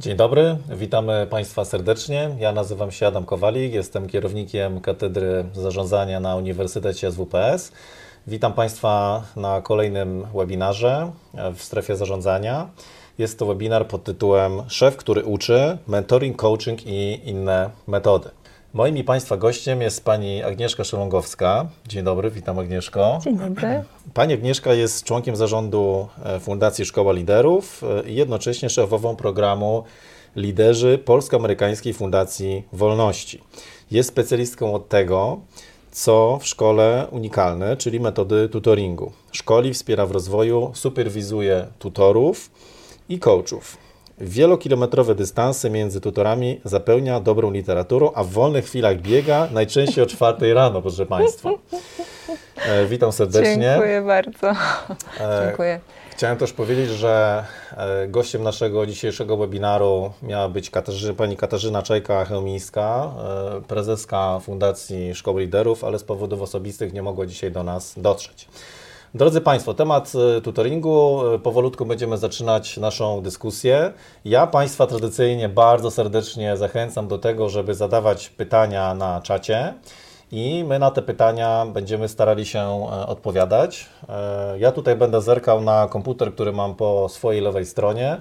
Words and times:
Dzień 0.00 0.16
dobry, 0.16 0.56
witamy 0.68 1.26
Państwa 1.30 1.64
serdecznie. 1.64 2.30
Ja 2.38 2.52
nazywam 2.52 2.90
się 2.90 3.06
Adam 3.06 3.24
Kowalik, 3.24 3.72
jestem 3.72 4.08
kierownikiem 4.08 4.80
Katedry 4.80 5.44
Zarządzania 5.54 6.20
na 6.20 6.36
Uniwersytecie 6.36 7.12
SWPS. 7.12 7.72
Witam 8.26 8.52
Państwa 8.52 9.22
na 9.36 9.60
kolejnym 9.60 10.26
webinarze 10.34 11.12
w 11.54 11.62
strefie 11.62 11.96
zarządzania. 11.96 12.70
Jest 13.18 13.38
to 13.38 13.46
webinar 13.46 13.88
pod 13.88 14.04
tytułem 14.04 14.62
Szef, 14.68 14.96
który 14.96 15.24
uczy, 15.24 15.78
mentoring, 15.88 16.36
coaching 16.36 16.86
i 16.86 17.20
inne 17.24 17.70
metody. 17.86 18.30
Moim 18.76 18.96
i 18.96 19.04
Państwa 19.04 19.36
gościem 19.36 19.82
jest 19.82 20.04
pani 20.04 20.42
Agnieszka 20.42 20.84
Szelongowska. 20.84 21.66
Dzień 21.88 22.04
dobry, 22.04 22.30
witam 22.30 22.58
Agnieszko. 22.58 23.18
Dzień 23.24 23.36
dobry. 23.38 23.84
Pani 24.14 24.34
Agnieszka 24.34 24.74
jest 24.74 25.04
członkiem 25.04 25.36
zarządu 25.36 26.08
e, 26.24 26.40
Fundacji 26.40 26.84
Szkoła 26.84 27.12
Liderów 27.12 27.82
e, 27.82 28.08
i 28.08 28.14
jednocześnie 28.14 28.70
szefową 28.70 29.16
programu 29.16 29.84
Liderzy 30.36 30.98
Polsko-Amerykańskiej 31.04 31.94
Fundacji 31.94 32.62
Wolności. 32.72 33.42
Jest 33.90 34.08
specjalistką 34.08 34.74
od 34.74 34.88
tego, 34.88 35.40
co 35.90 36.38
w 36.42 36.46
szkole 36.46 37.06
unikalne, 37.10 37.76
czyli 37.76 38.00
metody 38.00 38.48
tutoringu. 38.48 39.12
Szkoli, 39.32 39.74
wspiera 39.74 40.06
w 40.06 40.10
rozwoju, 40.10 40.70
superwizuje 40.74 41.66
tutorów 41.78 42.50
i 43.08 43.18
coachów. 43.18 43.85
Wielokilometrowe 44.20 45.14
dystanse 45.14 45.70
między 45.70 46.00
tutorami 46.00 46.60
zapełnia 46.64 47.20
dobrą 47.20 47.50
literaturą, 47.50 48.12
a 48.14 48.24
w 48.24 48.28
wolnych 48.28 48.64
chwilach 48.64 49.00
biega, 49.00 49.48
najczęściej 49.52 50.04
o 50.04 50.06
czwartej 50.06 50.54
rano, 50.54 50.82
proszę 50.82 51.06
Państwa. 51.06 51.50
E, 52.56 52.86
witam 52.86 53.12
serdecznie. 53.12 53.62
Dziękuję 53.62 54.02
bardzo. 54.02 54.50
E, 55.20 55.46
Dziękuję. 55.46 55.80
Chciałem 56.10 56.38
też 56.38 56.52
powiedzieć, 56.52 56.90
że 56.90 57.44
e, 57.76 58.08
gościem 58.08 58.42
naszego 58.42 58.86
dzisiejszego 58.86 59.36
webinaru 59.36 60.12
miała 60.22 60.48
być 60.48 60.70
Katarzy, 60.70 61.14
pani 61.14 61.36
Katarzyna 61.36 61.82
Czajka-Chełmińska, 61.82 63.10
e, 63.56 63.60
prezeska 63.68 64.40
Fundacji 64.40 65.14
Szkoły 65.14 65.40
Liderów, 65.40 65.84
ale 65.84 65.98
z 65.98 66.04
powodów 66.04 66.42
osobistych 66.42 66.92
nie 66.92 67.02
mogła 67.02 67.26
dzisiaj 67.26 67.52
do 67.52 67.62
nas 67.62 67.94
dotrzeć. 67.96 68.48
Drodzy 69.14 69.40
Państwo, 69.40 69.74
temat 69.74 70.12
e, 70.36 70.40
tutoringu. 70.40 71.20
Powolutku 71.42 71.86
będziemy 71.86 72.18
zaczynać 72.18 72.76
naszą 72.76 73.22
dyskusję. 73.22 73.92
Ja 74.24 74.46
Państwa 74.46 74.86
tradycyjnie 74.86 75.48
bardzo 75.48 75.90
serdecznie 75.90 76.56
zachęcam 76.56 77.08
do 77.08 77.18
tego, 77.18 77.48
żeby 77.48 77.74
zadawać 77.74 78.28
pytania 78.28 78.94
na 78.94 79.20
czacie 79.20 79.74
i 80.32 80.64
my 80.64 80.78
na 80.78 80.90
te 80.90 81.02
pytania 81.02 81.66
będziemy 81.72 82.08
starali 82.08 82.46
się 82.46 82.58
e, 82.60 83.06
odpowiadać. 83.06 83.86
E, 84.08 84.58
ja 84.58 84.72
tutaj 84.72 84.96
będę 84.96 85.22
zerkał 85.22 85.60
na 85.60 85.88
komputer, 85.88 86.34
który 86.34 86.52
mam 86.52 86.74
po 86.74 87.08
swojej 87.08 87.42
lewej 87.42 87.66
stronie, 87.66 88.20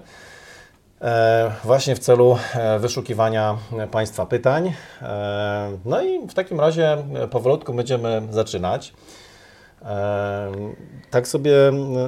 e, 1.01 1.51
właśnie 1.63 1.95
w 1.95 1.99
celu 1.99 2.37
wyszukiwania 2.79 3.57
Państwa 3.91 4.25
pytań. 4.25 4.73
No 5.85 6.01
i 6.01 6.27
w 6.27 6.33
takim 6.33 6.59
razie 6.59 6.97
powolutku 7.31 7.73
będziemy 7.73 8.21
zaczynać. 8.31 8.93
Tak 11.09 11.27
sobie 11.27 11.55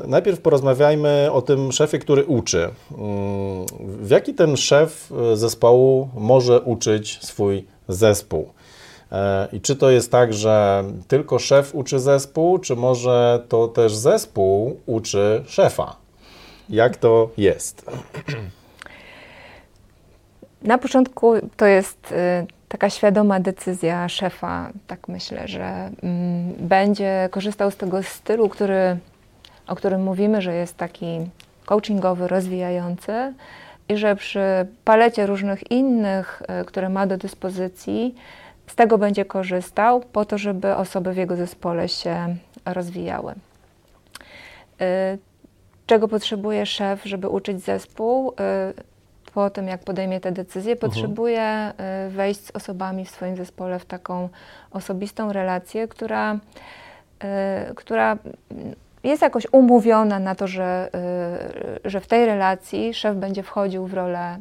najpierw 0.07 0.41
porozmawiajmy 0.41 1.29
o 1.31 1.41
tym 1.41 1.71
szefie, 1.71 1.99
który 1.99 2.25
uczy. 2.25 2.69
Mm, 2.91 3.65
w 3.79 4.09
jaki 4.09 4.33
ten 4.33 4.57
szef 4.57 5.11
zespołu 5.33 6.09
może 6.15 6.61
uczyć 6.61 7.19
swój 7.21 7.65
zespół? 7.87 8.49
E, 9.11 9.47
I 9.53 9.61
czy 9.61 9.75
to 9.75 9.89
jest 9.89 10.11
tak, 10.11 10.33
że 10.33 10.83
tylko 11.07 11.39
szef 11.39 11.75
uczy 11.75 11.99
zespół, 11.99 12.59
czy 12.59 12.75
może 12.75 13.43
to 13.49 13.67
też 13.67 13.95
zespół 13.95 14.79
uczy 14.85 15.43
szefa? 15.47 15.95
Jak 16.69 16.97
to 16.97 17.29
jest? 17.37 17.85
Na 20.61 20.77
początku 20.77 21.33
to 21.57 21.65
jest 21.65 22.11
y, 22.11 22.47
taka 22.67 22.89
świadoma 22.89 23.39
decyzja 23.39 24.09
szefa, 24.09 24.69
tak 24.87 25.07
myślę, 25.07 25.47
że 25.47 25.89
mm, 26.03 26.53
będzie 26.59 27.29
korzystał 27.31 27.71
z 27.71 27.77
tego 27.77 28.03
stylu, 28.03 28.49
który, 28.49 28.97
o 29.67 29.75
którym 29.75 30.03
mówimy, 30.03 30.41
że 30.41 30.53
jest 30.53 30.77
taki 30.77 31.29
coachingowy, 31.65 32.27
rozwijający 32.27 33.33
i 33.89 33.97
że 33.97 34.15
przy 34.15 34.67
palecie 34.83 35.25
różnych 35.25 35.71
innych, 35.71 36.41
y, 36.61 36.65
które 36.65 36.89
ma 36.89 37.07
do 37.07 37.17
dyspozycji, 37.17 38.15
z 38.67 38.75
tego 38.75 38.97
będzie 38.97 39.25
korzystał 39.25 39.99
po 39.99 40.25
to, 40.25 40.37
żeby 40.37 40.75
osoby 40.75 41.13
w 41.13 41.17
jego 41.17 41.35
zespole 41.35 41.89
się 41.89 42.35
rozwijały. 42.65 43.31
Y, 43.33 45.17
czego 45.85 46.07
potrzebuje 46.07 46.65
szef, 46.65 47.03
żeby 47.05 47.29
uczyć 47.29 47.59
zespół? 47.59 48.31
Y, 48.31 48.96
po 49.37 49.49
tym, 49.49 49.67
jak 49.67 49.83
podejmie 49.83 50.19
te 50.19 50.31
decyzje, 50.31 50.73
mhm. 50.73 50.79
potrzebuje 50.79 51.73
y, 52.07 52.09
wejść 52.09 52.45
z 52.45 52.51
osobami 52.51 53.05
w 53.05 53.09
swoim 53.09 53.35
zespole 53.35 53.79
w 53.79 53.85
taką 53.85 54.29
osobistą 54.71 55.33
relację, 55.33 55.87
która, 55.87 56.39
która 57.75 58.17
jest 59.03 59.21
jakoś 59.21 59.47
umówiona 59.51 60.19
na 60.19 60.35
to, 60.35 60.47
że, 60.47 60.89
że 61.85 62.01
w 62.01 62.07
tej 62.07 62.25
relacji 62.25 62.93
szef 62.93 63.15
będzie 63.15 63.43
wchodził 63.43 63.87
w 63.87 63.93
rolę 63.93 64.37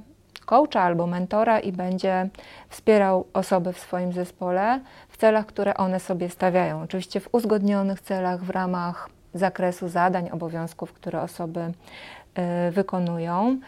coacha 0.47 0.81
albo 0.81 1.07
mentora 1.07 1.61
i 1.61 1.73
będzie 1.73 2.28
wspierał 2.69 3.27
osoby 3.33 3.73
w 3.73 3.78
swoim 3.78 4.13
zespole 4.13 4.81
w 5.09 5.17
celach, 5.17 5.47
które 5.47 5.75
one 5.75 6.01
sobie 6.01 6.31
stawiają. 6.31 6.83
Oczywiście 6.83 7.21
w 7.21 7.28
uzgodnionych 7.33 8.01
celach 8.01 8.45
w 8.45 8.51
ramach 8.51 9.09
zakresu 9.34 9.89
zadań, 9.89 10.31
obowiązków, 10.31 10.93
które 10.93 11.23
osoby 11.23 11.61
y, 11.61 12.71
wykonują. 12.71 13.59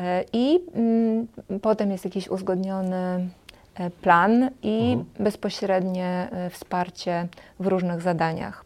Y, 0.00 0.24
I 0.32 0.60
y, 1.50 1.58
potem 1.60 1.90
jest 1.90 2.04
jakiś 2.04 2.28
uzgodniony 2.28 3.28
y, 3.80 3.90
plan 3.90 4.50
i 4.62 4.92
mhm. 4.92 5.04
bezpośrednie 5.18 6.28
y, 6.46 6.50
wsparcie 6.50 7.28
w 7.60 7.66
różnych 7.66 8.00
zadaniach. 8.00 8.64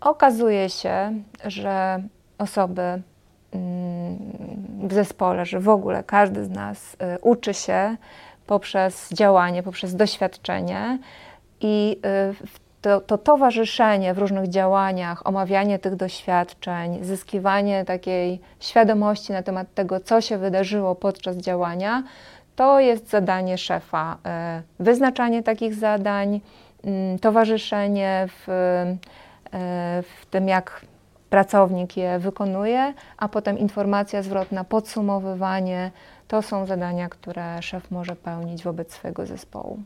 Okazuje 0.00 0.70
się, 0.70 1.12
że 1.44 2.02
osoby 2.38 3.02
w 4.82 4.92
zespole, 4.92 5.46
że 5.46 5.60
w 5.60 5.68
ogóle 5.68 6.04
każdy 6.04 6.44
z 6.44 6.50
nas 6.50 6.96
uczy 7.22 7.54
się 7.54 7.96
poprzez 8.46 9.08
działanie, 9.12 9.62
poprzez 9.62 9.96
doświadczenie 9.96 10.98
i 11.60 12.00
y, 12.42 12.46
to, 12.86 13.00
to, 13.00 13.18
towarzyszenie 13.18 14.14
w 14.14 14.18
różnych 14.18 14.48
działaniach, 14.48 15.26
omawianie 15.26 15.78
tych 15.78 15.96
doświadczeń, 15.96 17.04
zyskiwanie 17.04 17.84
takiej 17.84 18.40
świadomości 18.60 19.32
na 19.32 19.42
temat 19.42 19.74
tego, 19.74 20.00
co 20.00 20.20
się 20.20 20.38
wydarzyło 20.38 20.94
podczas 20.94 21.36
działania, 21.36 22.02
to 22.56 22.80
jest 22.80 23.10
zadanie 23.10 23.58
szefa. 23.58 24.16
Y, 24.58 24.82
wyznaczanie 24.84 25.42
takich 25.42 25.74
zadań, 25.74 26.40
mm, 26.84 27.18
towarzyszenie 27.18 28.26
w, 28.28 28.46
w 30.20 30.26
tym, 30.26 30.48
jak 30.48 30.80
pracownik 31.30 31.96
je 31.96 32.18
wykonuje, 32.18 32.94
a 33.18 33.28
potem 33.28 33.58
informacja 33.58 34.22
zwrotna, 34.22 34.64
podsumowywanie. 34.64 35.90
To 36.28 36.42
są 36.42 36.66
zadania, 36.66 37.08
które 37.08 37.62
szef 37.62 37.90
może 37.90 38.16
pełnić 38.16 38.62
wobec 38.62 38.92
swojego 38.92 39.26
zespołu. 39.26 39.78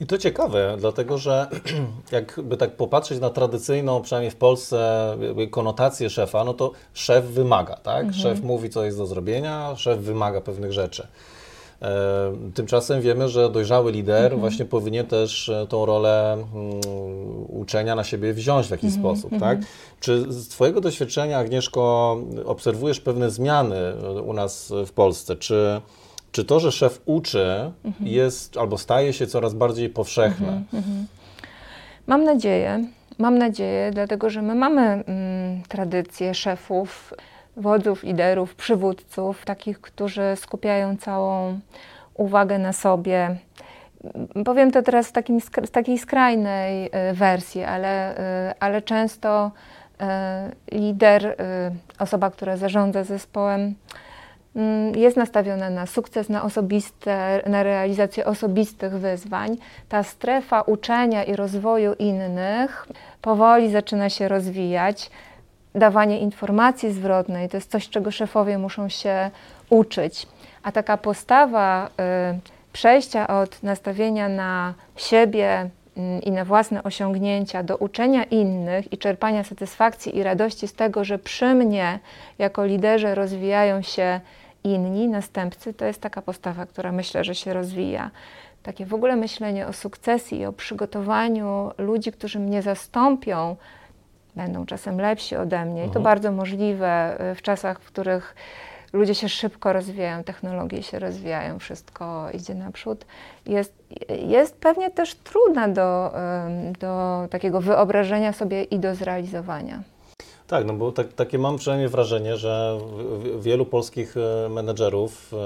I 0.00 0.06
to 0.06 0.18
ciekawe, 0.18 0.76
dlatego 0.78 1.18
że 1.18 1.48
jakby 2.12 2.56
tak 2.56 2.76
popatrzeć 2.76 3.20
na 3.20 3.30
tradycyjną, 3.30 4.02
przynajmniej 4.02 4.30
w 4.30 4.36
Polsce, 4.36 5.16
konotację 5.50 6.10
szefa, 6.10 6.44
no 6.44 6.54
to 6.54 6.70
szef 6.94 7.24
wymaga, 7.24 7.76
tak? 7.76 8.06
Mhm. 8.06 8.22
Szef 8.22 8.42
mówi, 8.42 8.70
co 8.70 8.84
jest 8.84 8.98
do 8.98 9.06
zrobienia, 9.06 9.76
szef 9.76 9.98
wymaga 9.98 10.40
pewnych 10.40 10.72
rzeczy. 10.72 11.06
E, 11.82 12.32
tymczasem 12.54 13.00
wiemy, 13.00 13.28
że 13.28 13.50
dojrzały 13.50 13.92
lider 13.92 14.24
mhm. 14.24 14.40
właśnie 14.40 14.64
powinien 14.64 15.06
też 15.06 15.48
e, 15.48 15.66
tą 15.66 15.86
rolę 15.86 16.32
mm, 16.32 16.80
uczenia 17.48 17.94
na 17.94 18.04
siebie 18.04 18.34
wziąć 18.34 18.66
w 18.66 18.70
jakiś 18.70 18.94
mhm. 18.94 19.02
sposób, 19.02 19.30
tak? 19.30 19.58
Mhm. 19.58 19.66
Czy 20.00 20.32
z 20.32 20.48
Twojego 20.48 20.80
doświadczenia, 20.80 21.38
Agnieszko, 21.38 22.16
obserwujesz 22.44 23.00
pewne 23.00 23.30
zmiany 23.30 23.76
u 24.26 24.32
nas 24.32 24.72
w 24.86 24.92
Polsce? 24.92 25.36
Czy, 25.36 25.80
czy 26.32 26.44
to, 26.44 26.60
że 26.60 26.72
szef 26.72 27.02
uczy 27.06 27.72
jest 28.00 28.56
albo 28.56 28.78
staje 28.78 29.12
się 29.12 29.26
coraz 29.26 29.54
bardziej 29.54 29.88
powszechne? 29.88 30.62
Mam 32.06 32.24
nadzieję, 32.24 32.84
mam 33.18 33.38
nadzieję, 33.38 33.90
dlatego 33.94 34.30
że 34.30 34.42
my 34.42 34.54
mamy 34.54 34.82
mm, 34.82 35.62
tradycję 35.68 36.34
szefów 36.34 37.14
wodzów, 37.56 38.02
liderów, 38.02 38.54
przywódców, 38.54 39.44
takich, 39.44 39.80
którzy 39.80 40.22
skupiają 40.36 40.96
całą 40.96 41.60
uwagę 42.14 42.58
na 42.58 42.72
sobie. 42.72 43.36
Powiem 44.44 44.70
to 44.70 44.82
teraz 44.82 45.08
w, 45.08 45.12
takim, 45.12 45.40
w 45.40 45.70
takiej 45.70 45.98
skrajnej 45.98 46.86
y, 46.86 47.14
wersji, 47.14 47.64
ale, 47.64 48.18
y, 48.50 48.54
ale 48.60 48.82
często 48.82 49.50
y, 50.70 50.76
lider, 50.78 51.36
osoba, 51.98 52.30
która 52.30 52.56
zarządza 52.56 53.04
zespołem, 53.04 53.74
mm, 54.56 54.94
jest 54.94 55.16
nastawiona 55.16 55.70
na 55.70 55.86
sukces, 55.86 56.28
na 56.28 56.42
osobiste, 56.42 57.42
na 57.46 57.62
realizację 57.62 58.26
osobistych 58.26 58.92
wyzwań. 58.92 59.56
Ta 59.88 60.02
strefa 60.02 60.60
uczenia 60.62 61.24
i 61.24 61.36
rozwoju 61.36 61.94
innych 61.98 62.88
powoli 63.20 63.70
zaczyna 63.70 64.10
się 64.10 64.28
rozwijać 64.28 65.10
dawanie 65.74 66.18
informacji 66.18 66.92
zwrotnej 66.92 67.48
to 67.48 67.56
jest 67.56 67.70
coś, 67.70 67.88
czego 67.88 68.10
szefowie 68.10 68.58
muszą 68.58 68.88
się 68.88 69.30
uczyć. 69.70 70.26
A 70.62 70.72
taka 70.72 70.96
postawa 70.96 71.90
przejścia 72.72 73.26
od 73.26 73.62
nastawienia 73.62 74.28
na 74.28 74.74
siebie 74.96 75.70
mm, 75.96 76.22
i 76.22 76.30
na 76.30 76.44
własne 76.44 76.82
osiągnięcia 76.82 77.62
do 77.62 77.76
uczenia 77.76 78.24
innych 78.24 78.92
i 78.92 78.98
czerpania 78.98 79.44
satysfakcji 79.44 80.16
i 80.16 80.22
radości 80.22 80.68
z 80.68 80.74
tego, 80.74 81.04
że 81.04 81.18
przy 81.18 81.54
mnie 81.54 81.98
jako 82.38 82.64
liderze 82.64 83.14
rozwijają 83.14 83.82
się 83.82 84.20
inni 84.64 85.08
następcy, 85.08 85.74
to 85.74 85.84
jest 85.84 86.00
taka 86.00 86.22
postawa, 86.22 86.66
która 86.66 86.92
myślę, 86.92 87.24
że 87.24 87.34
się 87.34 87.52
rozwija. 87.52 88.10
Takie 88.62 88.86
w 88.86 88.94
ogóle 88.94 89.16
myślenie 89.16 89.66
o 89.66 89.72
sukcesji 89.72 90.38
i 90.38 90.46
o 90.46 90.52
przygotowaniu 90.52 91.70
ludzi, 91.78 92.12
którzy 92.12 92.38
mnie 92.38 92.62
zastąpią, 92.62 93.56
będą 94.36 94.66
czasem 94.66 95.00
lepsi 95.00 95.36
ode 95.36 95.64
mnie. 95.64 95.80
I 95.80 95.90
to 95.90 95.98
mhm. 95.98 96.04
bardzo 96.04 96.32
możliwe 96.32 97.16
y, 97.32 97.34
w 97.34 97.42
czasach, 97.42 97.80
w 97.80 97.86
których 97.86 98.34
ludzie 98.92 99.14
się 99.14 99.28
szybko 99.28 99.72
rozwijają, 99.72 100.24
technologie 100.24 100.82
się 100.82 100.98
rozwijają, 100.98 101.58
wszystko 101.58 102.28
idzie 102.34 102.54
naprzód. 102.54 103.04
Jest, 103.46 103.72
jest 104.26 104.56
pewnie 104.56 104.90
też 104.90 105.14
trudna 105.14 105.68
do, 105.68 106.12
do 106.80 107.26
takiego 107.30 107.60
wyobrażenia 107.60 108.32
sobie 108.32 108.64
i 108.64 108.78
do 108.78 108.94
zrealizowania. 108.94 109.82
Tak, 110.46 110.64
no 110.64 110.72
bo 110.74 110.92
tak, 110.92 111.12
takie 111.12 111.38
mam 111.38 111.56
przynajmniej 111.56 111.88
wrażenie, 111.88 112.36
że 112.36 112.78
wielu 113.40 113.66
polskich 113.66 114.14
e, 114.16 114.48
menedżerów 114.48 115.32
e, 115.32 115.36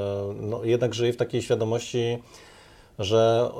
no, 0.40 0.64
jednak 0.64 0.94
żyje 0.94 1.12
w 1.12 1.16
takiej 1.16 1.42
świadomości, 1.42 2.18
że 2.98 3.50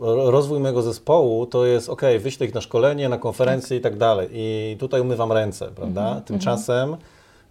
rozwój 0.00 0.60
mojego 0.60 0.82
zespołu 0.82 1.46
to 1.46 1.66
jest 1.66 1.88
ok, 1.88 2.02
wyślę 2.20 2.46
ich 2.46 2.54
na 2.54 2.60
szkolenie, 2.60 3.08
na 3.08 3.18
konferencje 3.18 3.68
tak. 3.68 3.78
i 3.78 3.82
tak 3.82 3.98
dalej. 3.98 4.28
I 4.32 4.76
tutaj 4.80 5.00
umywam 5.00 5.32
ręce, 5.32 5.68
prawda? 5.74 6.02
-hmm, 6.02 6.22
Tymczasem 6.22 6.96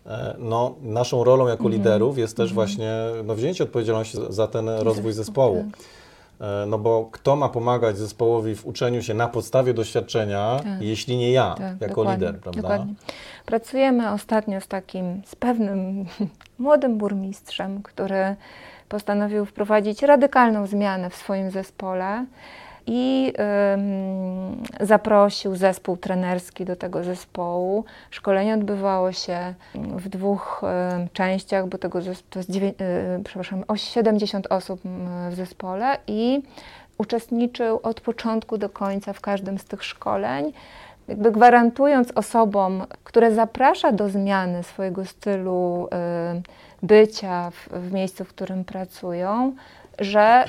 E, 0.06 0.36
no, 0.40 0.76
naszą 0.82 1.24
rolą 1.24 1.48
jako 1.48 1.64
mhm. 1.64 1.74
liderów 1.74 2.18
jest 2.18 2.38
też 2.38 2.52
mhm. 2.52 2.56
właśnie 2.56 2.92
no, 3.24 3.36
wzięcie 3.36 3.64
odpowiedzialności 3.64 4.18
za 4.30 4.48
ten 4.48 4.70
rozwój 4.70 5.14
zespołu. 5.14 5.66
Tak. 5.72 5.82
E, 6.64 6.66
no 6.66 6.80
bo 6.80 7.10
kto 7.12 7.36
ma 7.36 7.50
pomagać 7.50 7.98
zespołowi 7.98 8.56
w 8.56 8.66
uczeniu 8.66 9.02
się 9.02 9.14
na 9.14 9.28
podstawie 9.28 9.74
doświadczenia, 9.74 10.60
tak. 10.64 10.82
jeśli 10.82 11.18
nie 11.18 11.32
ja, 11.32 11.56
tak, 11.58 11.82
jako 11.82 12.12
lider, 12.12 12.40
prawda? 12.40 12.62
Dokładnie. 12.62 12.94
Pracujemy 13.46 14.12
ostatnio 14.12 14.62
z 14.62 14.68
takim, 14.68 15.22
z 15.26 15.36
pewnym 15.36 16.06
młodym 16.60 16.98
burmistrzem, 16.98 17.84
który 17.84 18.36
postanowił 18.94 19.46
wprowadzić 19.46 20.02
radykalną 20.04 20.68
zmianę 20.68 21.10
w 21.10 21.16
swoim 21.16 21.52
zespole 21.52 22.26
i 22.86 23.34
zaprosił 24.80 25.56
zespół 25.56 25.98
trenerski 25.98 26.66
do 26.66 26.76
tego 26.76 27.04
zespołu. 27.04 27.86
Szkolenie 28.12 28.54
odbywało 28.54 29.12
się 29.12 29.54
w 29.76 30.10
dwóch 30.10 30.62
częściach, 31.14 31.68
bo 31.68 31.78
tego 31.78 32.02
to 32.02 32.40
jest 32.40 32.50
y, 32.50 32.74
przepraszam, 33.24 33.64
70 33.76 34.48
osób 34.48 34.82
w 35.30 35.36
zespole 35.36 35.98
i 36.08 36.42
uczestniczył 36.98 37.80
od 37.84 38.02
początku 38.02 38.58
do 38.58 38.70
końca 38.70 39.14
w 39.14 39.22
każdym 39.22 39.58
z 39.58 39.66
tych 39.66 39.84
szkoleń 39.84 40.54
jakby 41.08 41.32
gwarantując 41.32 42.12
osobom, 42.16 42.84
które 43.04 43.36
zaprasza 43.36 43.92
do 43.92 44.10
zmiany 44.10 44.64
swojego 44.64 45.06
stylu 45.06 45.88
bycia 46.84 47.52
w, 47.52 47.70
w, 47.70 47.92
miejscu, 47.92 48.26
w 48.26 48.30
którym 48.30 48.66
pracują, 48.66 49.56
że 50.00 50.46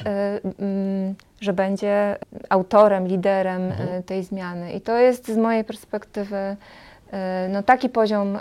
y, 0.61 1.25
że 1.45 1.53
będzie 1.53 2.17
autorem, 2.49 3.09
liderem 3.09 3.63
mhm. 3.63 3.89
E, 3.89 4.03
tej 4.03 4.23
zmiany. 4.25 4.73
I 4.73 4.81
to 4.81 4.99
jest 4.99 5.29
z 5.29 5.37
mojej 5.37 5.65
perspektywy 5.65 6.57
e, 7.13 7.49
no, 7.53 7.63
taki 7.63 7.89
poziom 7.89 8.39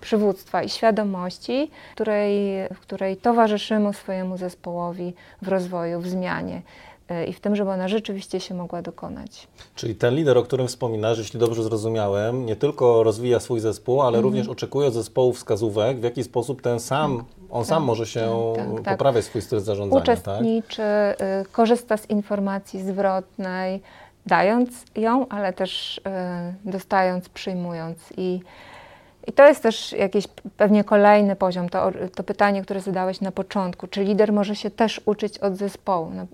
przywództwa 0.00 0.62
i 0.62 0.68
świadomości, 0.68 1.70
której, 1.94 2.32
w 2.74 2.80
której 2.80 3.16
towarzyszymy 3.16 3.94
swojemu 3.94 4.36
zespołowi 4.36 5.14
w 5.42 5.48
rozwoju, 5.48 6.00
w 6.00 6.08
zmianie 6.08 6.62
i 7.28 7.32
w 7.32 7.40
tym, 7.40 7.56
żeby 7.56 7.70
ona 7.70 7.88
rzeczywiście 7.88 8.40
się 8.40 8.54
mogła 8.54 8.82
dokonać. 8.82 9.48
Czyli 9.74 9.94
ten 9.94 10.14
lider, 10.14 10.38
o 10.38 10.42
którym 10.42 10.68
wspominasz, 10.68 11.18
jeśli 11.18 11.40
dobrze 11.40 11.62
zrozumiałem, 11.62 12.46
nie 12.46 12.56
tylko 12.56 13.02
rozwija 13.02 13.40
swój 13.40 13.60
zespół, 13.60 14.02
ale 14.02 14.18
mm. 14.18 14.22
również 14.22 14.48
oczekuje 14.48 14.88
od 14.88 14.94
zespołu 14.94 15.32
wskazówek, 15.32 16.00
w 16.00 16.02
jaki 16.02 16.24
sposób 16.24 16.62
ten 16.62 16.80
sam, 16.80 17.16
tak, 17.16 17.26
on 17.50 17.62
tak, 17.62 17.68
sam 17.68 17.82
może 17.82 18.06
się 18.06 18.52
tak, 18.56 18.66
tak, 18.66 18.84
tak. 18.84 18.94
poprawiać 18.94 19.24
swój 19.24 19.42
styl 19.42 19.60
zarządzania. 19.60 20.02
Uczestniczy, 20.02 20.82
y, 20.82 21.44
korzysta 21.52 21.96
z 21.96 22.10
informacji 22.10 22.82
zwrotnej, 22.82 23.82
dając 24.26 24.70
ją, 24.96 25.28
ale 25.28 25.52
też 25.52 25.98
y, 25.98 26.00
dostając, 26.64 27.28
przyjmując 27.28 27.98
i 28.16 28.40
i 29.28 29.32
to 29.32 29.48
jest 29.48 29.62
też 29.62 29.92
jakiś 29.92 30.24
pewnie 30.56 30.84
kolejny 30.84 31.36
poziom, 31.36 31.68
to, 31.68 31.92
to 32.14 32.22
pytanie, 32.22 32.62
które 32.62 32.80
zadałeś 32.80 33.20
na 33.20 33.32
początku. 33.32 33.86
Czy 33.86 34.04
lider 34.04 34.32
może 34.32 34.56
się 34.56 34.70
też 34.70 35.00
uczyć 35.04 35.38
od 35.38 35.56
zespołu? 35.56 36.10
No, 36.14 36.26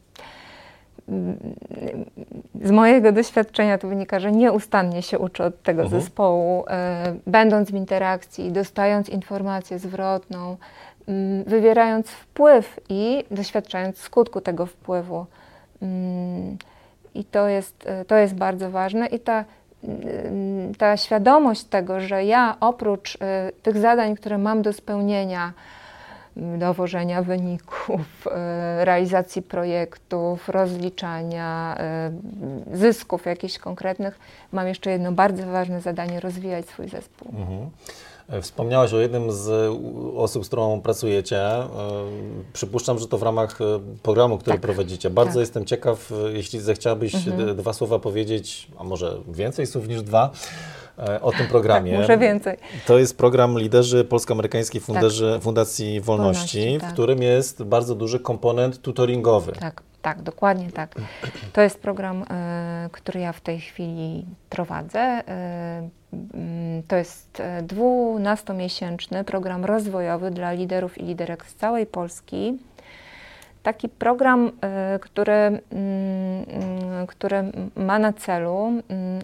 z 2.62 2.70
mojego 2.70 3.12
doświadczenia 3.12 3.78
to 3.78 3.88
wynika, 3.88 4.20
że 4.20 4.32
nieustannie 4.32 5.02
się 5.02 5.18
uczę 5.18 5.44
od 5.44 5.62
tego 5.62 5.82
uh-huh. 5.82 5.90
zespołu, 5.90 6.64
e, 6.68 7.14
będąc 7.26 7.70
w 7.70 7.74
interakcji, 7.74 8.52
dostając 8.52 9.08
informację 9.08 9.78
zwrotną, 9.78 10.56
wywierając 11.46 12.10
wpływ 12.10 12.80
i 12.88 13.24
doświadczając 13.30 13.98
skutku 13.98 14.40
tego 14.40 14.66
wpływu. 14.66 15.26
Mm, 15.82 16.56
I 17.14 17.24
to 17.24 17.48
jest, 17.48 17.86
e, 17.86 18.04
to 18.04 18.16
jest 18.16 18.34
bardzo 18.34 18.70
ważne. 18.70 19.06
I 19.06 19.20
ta, 19.20 19.44
mm, 19.84 20.74
ta 20.74 20.96
świadomość 20.96 21.64
tego, 21.64 22.00
że 22.00 22.24
ja 22.24 22.56
oprócz 22.60 23.18
e, 23.20 23.52
tych 23.62 23.78
zadań, 23.78 24.16
które 24.16 24.38
mam 24.38 24.62
do 24.62 24.72
spełnienia, 24.72 25.52
dowożenia 26.36 27.22
wyników, 27.22 28.26
e, 28.26 28.84
realizacji 28.84 29.42
projektów, 29.42 30.48
rozliczania 30.48 31.76
e, 31.78 32.12
zysków 32.72 33.26
jakichś 33.26 33.58
konkretnych, 33.58 34.18
mam 34.52 34.68
jeszcze 34.68 34.90
jedno 34.90 35.12
bardzo 35.12 35.46
ważne 35.46 35.80
zadanie 35.80 36.20
rozwijać 36.20 36.68
swój 36.68 36.88
zespół. 36.88 37.28
Mhm. 37.28 37.70
E, 38.28 38.42
wspomniałaś 38.42 38.92
o 38.92 39.00
jednym 39.00 39.32
z 39.32 39.48
osób, 40.16 40.44
z 40.44 40.46
którą 40.46 40.80
pracujecie. 40.80 41.40
Przypuszczam, 42.52 42.98
że 42.98 43.08
to 43.08 43.18
w 43.18 43.22
ramach 43.22 43.58
programu, 44.02 44.38
który 44.38 44.54
tak. 44.54 44.60
prowadzicie. 44.60 45.10
Bardzo 45.10 45.32
tak. 45.32 45.40
jestem 45.40 45.64
ciekaw, 45.64 46.12
jeśli 46.32 46.60
zechciałabyś 46.60 47.14
mhm. 47.14 47.56
dwa 47.56 47.72
słowa 47.72 47.98
powiedzieć, 47.98 48.68
a 48.78 48.84
może 48.84 49.16
więcej 49.28 49.66
słów 49.66 49.88
niż 49.88 50.02
dwa, 50.02 50.30
E, 50.30 50.83
o 51.22 51.32
tym 51.32 51.46
programie. 51.46 51.92
Tak, 51.92 52.00
może 52.00 52.18
więcej. 52.18 52.56
To 52.86 52.98
jest 52.98 53.18
program 53.18 53.58
Liderzy 53.58 54.04
Polsko-Amerykańskiej 54.04 54.80
tak. 54.80 54.86
Fundacji 55.42 56.00
Wolności, 56.00 56.58
Wolności 56.60 56.78
tak. 56.80 56.90
w 56.90 56.92
którym 56.92 57.22
jest 57.22 57.62
bardzo 57.62 57.94
duży 57.94 58.20
komponent 58.20 58.82
tutoringowy. 58.82 59.52
Tak, 59.52 59.82
tak, 60.02 60.22
dokładnie 60.22 60.72
tak. 60.72 60.94
To 61.52 61.60
jest 61.60 61.80
program, 61.80 62.22
y, 62.22 62.26
który 62.92 63.20
ja 63.20 63.32
w 63.32 63.40
tej 63.40 63.60
chwili 63.60 64.24
prowadzę. 64.50 65.22
Y, 66.12 66.16
y, 66.38 66.82
to 66.88 66.96
jest 66.96 67.42
dwunastomiesięczny 67.62 69.24
program 69.24 69.64
rozwojowy 69.64 70.30
dla 70.30 70.52
liderów 70.52 70.98
i 70.98 71.02
liderek 71.02 71.46
z 71.46 71.54
całej 71.54 71.86
Polski. 71.86 72.58
Taki 73.62 73.88
program, 73.88 74.52
który, 75.00 75.62
który 77.08 77.44
ma 77.76 77.98
na 77.98 78.12
celu 78.12 78.72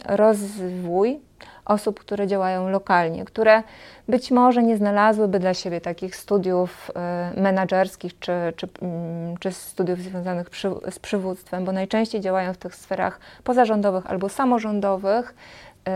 rozwój 0.07 1.21
osób, 1.65 2.01
które 2.01 2.27
działają 2.27 2.69
lokalnie, 2.69 3.25
które 3.25 3.63
być 4.09 4.31
może 4.31 4.63
nie 4.63 4.77
znalazłyby 4.77 5.39
dla 5.39 5.55
siebie 5.55 5.81
takich 5.81 6.17
studiów 6.17 6.91
y, 7.37 7.41
menedżerskich 7.41 8.19
czy, 8.19 8.33
czy, 8.57 8.69
mm, 8.83 9.37
czy 9.37 9.53
studiów 9.53 9.99
związanych 9.99 10.51
przy, 10.51 10.71
z 10.91 10.99
przywództwem, 10.99 11.65
bo 11.65 11.73
najczęściej 11.73 12.21
działają 12.21 12.53
w 12.53 12.59
tych 12.59 12.75
sferach 12.75 13.21
pozarządowych 13.45 14.07
albo 14.07 14.29
samorządowych 14.29 15.35
y, 15.35 15.91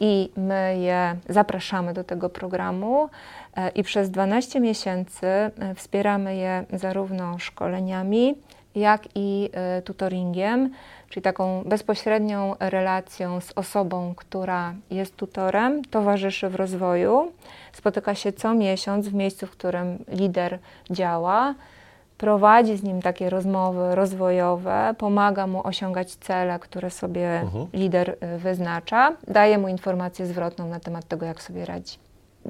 i 0.00 0.30
my 0.36 0.78
je 0.78 1.16
zapraszamy 1.28 1.94
do 1.94 2.04
tego 2.04 2.28
programu 2.28 3.04
y, 3.06 3.60
i 3.74 3.82
przez 3.82 4.10
12 4.10 4.60
miesięcy 4.60 5.26
wspieramy 5.74 6.36
je 6.36 6.64
zarówno 6.72 7.38
szkoleniami, 7.38 8.34
jak 8.74 9.02
i 9.14 9.50
tutoringiem 9.84 10.70
czyli 11.08 11.22
taką 11.22 11.62
bezpośrednią 11.66 12.54
relacją 12.60 13.40
z 13.40 13.52
osobą, 13.52 14.14
która 14.16 14.74
jest 14.90 15.16
tutorem, 15.16 15.84
towarzyszy 15.84 16.48
w 16.48 16.54
rozwoju, 16.54 17.32
spotyka 17.72 18.14
się 18.14 18.32
co 18.32 18.54
miesiąc 18.54 19.08
w 19.08 19.14
miejscu, 19.14 19.46
w 19.46 19.50
którym 19.50 20.04
lider 20.08 20.58
działa, 20.90 21.54
prowadzi 22.18 22.76
z 22.76 22.82
nim 22.82 23.02
takie 23.02 23.30
rozmowy 23.30 23.94
rozwojowe, 23.94 24.94
pomaga 24.98 25.46
mu 25.46 25.66
osiągać 25.66 26.14
cele, 26.14 26.58
które 26.58 26.90
sobie 26.90 27.42
uh-huh. 27.44 27.66
lider 27.72 28.10
y, 28.10 28.38
wyznacza, 28.38 29.12
daje 29.28 29.58
mu 29.58 29.68
informację 29.68 30.26
zwrotną 30.26 30.68
na 30.68 30.80
temat 30.80 31.08
tego, 31.08 31.26
jak 31.26 31.42
sobie 31.42 31.64
radzi. 31.64 31.98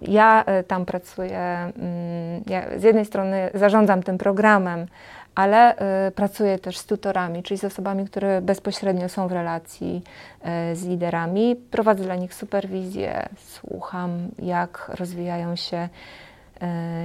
Ja 0.03 0.45
y, 0.61 0.65
tam 0.65 0.85
pracuję, 0.85 1.41
mm, 1.41 2.43
ja 2.47 2.79
z 2.79 2.83
jednej 2.83 3.05
strony 3.05 3.51
zarządzam 3.55 4.03
tym 4.03 4.19
programem, 4.19 4.87
ale 5.35 5.77
y, 6.09 6.11
pracuję 6.11 6.59
też 6.59 6.79
z 6.79 6.87
tutorami, 6.87 7.43
czyli 7.43 7.59
z 7.59 7.65
osobami, 7.65 8.07
które 8.07 8.43
bezpośrednio 8.43 9.09
są 9.09 9.29
w 9.29 9.33
relacji 9.33 10.03
y, 10.73 10.77
z 10.77 10.85
liderami. 10.87 11.57
Prowadzę 11.71 12.05
dla 12.05 12.17
nich 12.17 12.35
superwizję, 12.35 13.29
słucham, 13.37 14.29
jak 14.39 14.91
rozwijają 14.95 15.57
się 15.57 15.89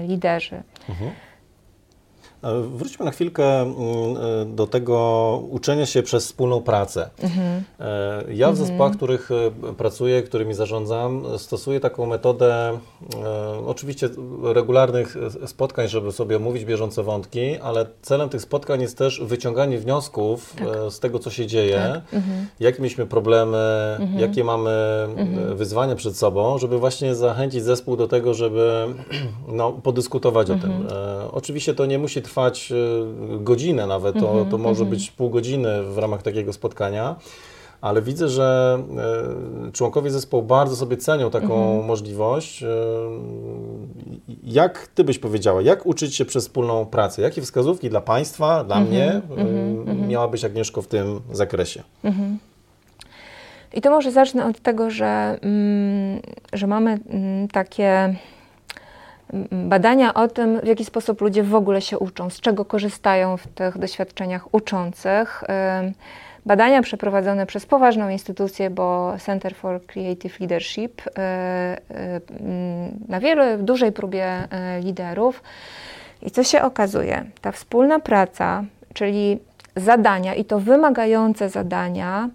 y, 0.03 0.08
liderzy. 0.08 0.63
Mhm. 0.89 1.12
E, 2.43 2.62
wróćmy 2.62 3.05
na 3.05 3.12
chwilkę 3.12 3.62
mm, 3.62 3.75
e, 4.41 4.45
do 4.45 4.67
tego 4.67 5.43
uczenia 5.50 5.85
się 5.85 6.03
przez 6.03 6.25
wspólną 6.25 6.62
pracę. 6.62 7.09
Mhm. 7.21 7.63
E, 7.79 8.23
ja 8.33 8.51
w 8.51 8.57
zespołach, 8.57 8.93
w 8.93 8.97
których 8.97 9.29
pracuję, 9.77 10.23
którymi 10.23 10.53
zarządzam, 10.53 11.23
stosuję 11.38 11.79
taką 11.79 12.05
metodę 12.05 12.79
oczywiście 13.67 14.09
regularnych 14.43 15.17
spotkań, 15.45 15.88
żeby 15.88 16.12
sobie 16.12 16.38
omówić 16.38 16.65
bieżące 16.65 17.03
wątki, 17.03 17.57
ale 17.57 17.85
celem 18.01 18.29
tych 18.29 18.41
spotkań 18.41 18.81
jest 18.81 18.97
też 18.97 19.21
wyciąganie 19.21 19.77
wniosków 19.77 20.55
tak. 20.55 20.67
z 20.93 21.00
tego, 21.00 21.19
co 21.19 21.29
się 21.29 21.47
dzieje, 21.47 21.93
tak. 21.93 22.13
mhm. 22.13 22.47
jakie 22.59 22.81
mieliśmy 22.81 23.05
problemy, 23.05 23.57
mhm. 24.00 24.19
jakie 24.19 24.43
mamy 24.43 24.71
mhm. 25.17 25.57
wyzwania 25.57 25.95
przed 25.95 26.17
sobą, 26.17 26.57
żeby 26.57 26.79
właśnie 26.79 27.15
zachęcić 27.15 27.63
zespół 27.63 27.97
do 27.97 28.07
tego, 28.07 28.33
żeby 28.33 28.85
no, 29.47 29.71
podyskutować 29.71 30.50
o 30.50 30.55
tym. 30.55 30.71
Mhm. 30.71 31.29
Oczywiście 31.31 31.73
to 31.73 31.85
nie 31.85 32.00
musi 32.00 32.21
trwać 32.21 32.32
trwać 32.33 32.71
e, 32.71 32.75
godzinę 33.39 33.87
nawet, 33.87 34.15
to, 34.15 34.21
-hmm, 34.21 34.51
to 34.51 34.57
może 34.57 34.85
-hmm. 34.85 34.89
być 34.89 35.11
pół 35.11 35.29
godziny 35.29 35.83
w 35.83 35.97
ramach 35.97 36.21
takiego 36.23 36.53
spotkania 36.53 37.15
ale 37.81 38.01
widzę, 38.01 38.29
że 38.29 38.79
e, 39.67 39.71
członkowie 39.71 40.11
zespołu 40.11 40.43
bardzo 40.43 40.75
sobie 40.75 40.97
cenią 40.97 41.31
taką 41.31 41.65
mhm. 41.65 41.85
możliwość. 41.85 42.63
E, 42.63 42.67
jak 44.43 44.87
Ty 44.87 45.03
byś 45.03 45.19
powiedziała, 45.19 45.61
jak 45.61 45.85
uczyć 45.85 46.15
się 46.15 46.25
przez 46.25 46.43
wspólną 46.43 46.85
pracę? 46.85 47.21
Jakie 47.21 47.41
wskazówki 47.41 47.89
dla 47.89 48.01
Państwa, 48.01 48.63
dla 48.63 48.77
mhm. 48.77 48.87
mnie 48.89 49.21
mhm. 49.37 50.07
miałabyś, 50.07 50.45
Agnieszko, 50.45 50.81
w 50.81 50.87
tym 50.87 51.21
zakresie? 51.31 51.83
I 53.73 53.81
to 53.81 53.89
może 53.91 54.11
zacznę 54.11 54.45
od 54.45 54.59
tego, 54.59 54.89
że, 54.89 55.39
mm, 55.41 56.21
że 56.53 56.67
mamy 56.67 56.99
mm, 57.09 57.47
takie 57.47 58.15
badania 59.51 60.13
o 60.13 60.27
tym, 60.27 60.59
w 60.59 60.67
jaki 60.67 60.85
sposób 60.85 61.21
ludzie 61.21 61.43
w 61.43 61.55
ogóle 61.55 61.81
się 61.81 61.99
uczą, 61.99 62.29
z 62.29 62.39
czego 62.39 62.65
korzystają 62.65 63.37
w 63.37 63.47
tych 63.47 63.77
doświadczeniach 63.77 64.53
uczących. 64.53 65.43
Badania 66.45 66.81
przeprowadzone 66.81 67.45
przez 67.45 67.65
poważną 67.65 68.09
instytucję, 68.09 68.69
bo 68.69 69.13
Center 69.25 69.55
for 69.55 69.85
Creative 69.85 70.39
Leadership, 70.39 71.01
y, 71.01 71.11
y, 71.11 72.21
na 73.07 73.19
wiele, 73.19 73.57
w 73.57 73.63
dużej 73.63 73.91
próbie 73.91 74.43
y, 74.43 74.81
liderów. 74.81 75.43
I 76.21 76.31
co 76.31 76.43
się 76.43 76.61
okazuje? 76.61 77.25
Ta 77.41 77.51
wspólna 77.51 77.99
praca, 77.99 78.63
czyli 78.93 79.39
zadania 79.75 80.35
i 80.35 80.45
to 80.45 80.59
wymagające 80.59 81.49
zadania, 81.49 82.29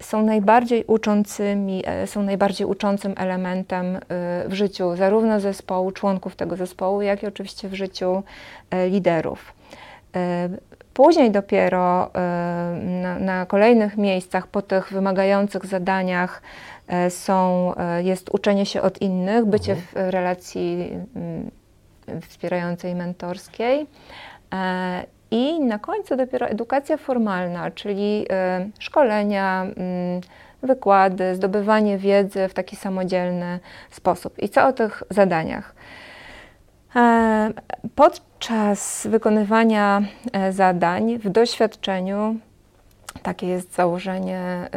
są 0.00 0.22
najbardziej 0.22 0.84
uczącymi, 0.84 1.82
e, 1.86 2.06
są 2.06 2.22
najbardziej 2.22 2.66
uczącym 2.66 3.14
elementem 3.16 3.96
e, 3.96 4.00
w 4.48 4.52
życiu 4.52 4.96
zarówno 4.96 5.40
zespołu, 5.40 5.90
członków 5.90 6.36
tego 6.36 6.56
zespołu, 6.56 7.02
jak 7.02 7.22
i 7.22 7.26
oczywiście 7.26 7.68
w 7.68 7.74
życiu 7.74 8.22
liderów. 8.90 9.54
Później 10.94 11.30
dopiero 11.30 12.10
na, 13.02 13.18
na 13.18 13.46
kolejnych 13.46 13.96
miejscach, 13.96 14.46
po 14.46 14.62
tych 14.62 14.92
wymagających 14.92 15.66
zadaniach, 15.66 16.42
są, 17.08 17.72
jest 17.98 18.30
uczenie 18.34 18.66
się 18.66 18.82
od 18.82 19.02
innych, 19.02 19.44
bycie 19.44 19.72
mhm. 19.72 20.10
w 20.10 20.12
relacji 20.12 20.90
mm, 21.16 21.50
wspierającej, 22.28 22.94
mentorskiej 22.94 23.86
i 25.34 25.60
na 25.60 25.78
końcu 25.78 26.16
dopiero 26.16 26.46
edukacja 26.46 26.96
formalna, 26.96 27.70
czyli 27.70 28.26
y, 28.66 28.70
szkolenia, 28.78 29.66
y, 30.62 30.66
wykłady, 30.66 31.34
zdobywanie 31.34 31.98
wiedzy 31.98 32.48
w 32.48 32.54
taki 32.54 32.76
samodzielny 32.76 33.60
sposób. 33.90 34.38
I 34.38 34.48
co 34.48 34.66
o 34.66 34.72
tych 34.72 35.02
zadaniach? 35.10 35.74
E, 36.96 37.52
podczas 37.94 39.06
wykonywania 39.10 40.02
e, 40.32 40.52
zadań 40.52 41.18
w 41.18 41.28
doświadczeniu 41.28 42.36
takie 43.22 43.46
jest 43.46 43.74
założenie 43.74 44.68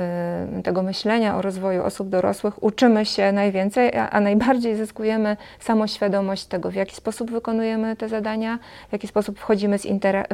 y, 0.60 0.64
tego 0.64 0.84
myślenia 0.84 1.38
o 1.38 1.42
rozwoju 1.42 1.84
osób 1.84 2.10
dorosłych. 2.10 2.64
Uczymy 2.64 3.06
się 3.06 3.32
najwięcej, 3.32 3.92
a, 4.12 4.20
najbardziej 4.22 4.76
zyskujemy 4.76 5.38
samoświadomość 5.60 6.46
tego, 6.46 6.72
w 6.72 6.76
jaki 6.76 6.96
sposób 6.96 7.32
wykonujemy 7.32 7.96
te 7.96 8.10
zadania, 8.10 8.60
w 8.90 8.92
jaki 8.92 9.08
sposób 9.08 9.40
wchodzimy 9.40 9.78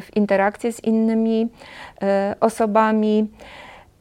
w 0.02 0.16
interakcję 0.16 0.74
z 0.74 0.84
innymi 0.84 1.50
y, 2.04 2.40
osobami. 2.40 3.28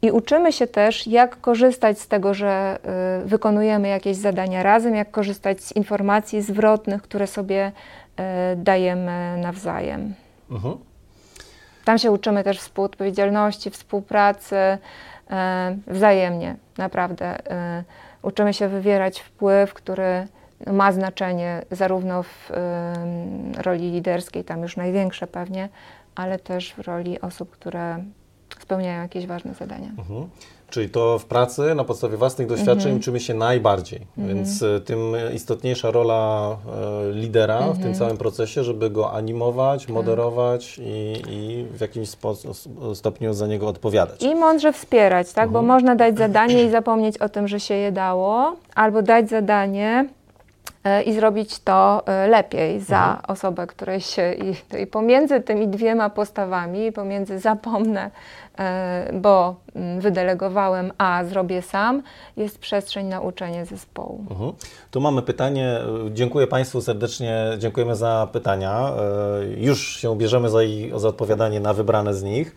I 0.01 0.11
uczymy 0.11 0.51
się 0.51 0.67
też, 0.67 1.07
jak 1.07 1.41
korzystać 1.41 1.99
z 1.99 2.07
tego, 2.07 2.33
że 2.33 2.79
y, 3.23 3.27
wykonujemy 3.27 3.87
jakieś 3.87 4.17
zadania 4.17 4.63
razem, 4.63 4.95
jak 4.95 5.11
korzystać 5.11 5.61
z 5.61 5.75
informacji 5.75 6.41
zwrotnych, 6.41 7.01
które 7.01 7.27
sobie 7.27 7.71
dajemy 8.55 9.37
nawzajem. 9.37 10.13
Mhm. 10.51 10.92
Tam 11.85 11.97
się 11.97 12.11
uczymy 12.11 12.43
też 12.43 12.59
współodpowiedzialności, 12.59 13.69
współpracy 13.69 14.55
e, 14.55 15.77
wzajemnie, 15.87 16.55
naprawdę. 16.77 17.51
E, 17.51 17.83
uczymy 18.21 18.53
się 18.53 18.67
wywierać 18.67 19.19
wpływ, 19.19 19.73
który 19.73 20.27
ma 20.67 20.91
znaczenie 20.91 21.61
zarówno 21.71 22.23
w 22.23 22.51
roli 23.57 23.91
liderskiej, 23.91 24.43
tam 24.43 24.61
już 24.61 24.77
największe 24.77 25.27
pewnie, 25.27 25.69
ale 26.15 26.39
też 26.39 26.73
w 26.73 26.79
roli 26.79 27.21
osób, 27.21 27.51
które 27.51 28.03
spełniają 28.59 29.01
jakieś 29.01 29.27
ważne 29.27 29.53
zadania. 29.53 29.89
Mhm. 29.97 30.29
Czyli 30.69 30.89
to 30.89 31.19
w 31.19 31.25
pracy 31.25 31.75
na 31.75 31.83
podstawie 31.83 32.17
własnych 32.17 32.47
doświadczeń 32.47 32.87
mm 32.87 32.97
-hmm. 32.97 33.01
uczymy 33.01 33.19
się 33.19 33.33
najbardziej, 33.33 34.01
mm 34.17 34.29
-hmm. 34.29 34.35
więc 34.35 34.63
e, 34.63 34.79
tym 34.79 34.99
istotniejsza 35.33 35.91
rola 35.91 36.57
e, 37.09 37.11
lidera 37.11 37.57
mm 37.57 37.69
-hmm. 37.69 37.73
w 37.73 37.77
tym 37.77 37.87
mhm. 37.87 37.99
całym 37.99 38.17
procesie, 38.17 38.63
żeby 38.63 38.89
go 38.89 39.11
animować, 39.11 39.85
tak. 39.85 39.93
moderować 39.93 40.77
i, 40.77 41.21
i, 41.29 41.65
w 41.77 41.81
jakimś 41.81 42.09
stopniu 42.93 43.33
za 43.33 43.47
niego 43.47 43.67
odpowiadać. 43.67 44.23
I 44.23 44.35
mądrze 44.35 44.73
wspierać, 44.73 45.33
tak? 45.33 45.49
Bo 45.49 45.59
mhm. 45.59 45.65
można 45.65 45.95
dać 45.95 46.17
zadanie 46.17 46.63
i 46.63 46.69
zapomnieć 46.69 47.17
o 47.17 47.29
tym, 47.29 47.47
że 47.47 47.59
się 47.59 47.73
je 47.73 47.91
dało, 47.91 48.55
albo 48.75 49.01
dać 49.01 49.29
zadanie 49.29 50.05
e, 50.83 51.03
i 51.03 51.13
zrobić 51.13 51.59
to 51.59 52.03
lepiej 52.29 52.79
za 52.79 53.05
mhm. 53.05 53.19
osobę, 53.27 53.67
której 53.67 54.01
się 54.01 54.33
i, 54.33 54.81
i 54.81 54.87
pomiędzy 54.87 55.41
tymi 55.41 55.67
dwiema 55.67 56.09
postawami, 56.09 56.91
pomiędzy 56.91 57.39
zapomnę 57.39 58.03
E, 58.03 58.11
bo 59.13 59.55
mm, 59.75 60.01
wydelegowałem, 60.01 60.91
a 60.97 61.23
zrobię 61.25 61.61
sam, 61.61 62.03
jest 62.37 62.59
przestrzeń 62.59 63.07
na 63.07 63.21
uczenie 63.21 63.65
zespołu. 63.65 64.25
Mhm. 64.29 64.53
Tu 64.91 65.01
mamy 65.01 65.21
pytanie. 65.21 65.79
Dziękuję 66.11 66.47
Państwu 66.47 66.81
serdecznie, 66.81 67.43
dziękujemy 67.57 67.95
za 67.95 68.27
pytania. 68.31 68.91
E, 69.39 69.45
już 69.57 69.97
się 69.97 70.17
bierzemy 70.17 70.49
za, 70.49 70.59
za 70.95 71.07
odpowiadanie 71.07 71.59
na 71.59 71.73
wybrane 71.73 72.13
z 72.13 72.23
nich. 72.23 72.55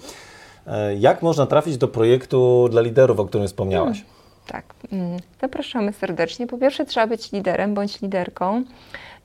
E, 0.67 0.95
jak 0.95 1.23
można 1.23 1.47
trafić 1.47 1.77
do 1.79 1.89
projektu 1.89 2.69
dla 2.71 2.81
liderów, 2.81 3.21
o 3.21 3.25
którym 3.25 3.47
wspomniałaś? 3.47 3.97
Hmm, 3.97 4.17
tak, 4.47 4.65
mm, 4.93 5.21
zapraszamy 5.41 5.93
serdecznie. 5.93 6.47
Po 6.47 6.59
pierwsze, 6.59 6.85
trzeba 6.85 7.07
być 7.07 7.33
liderem 7.33 7.75
bądź 7.75 8.01
liderką 8.01 8.65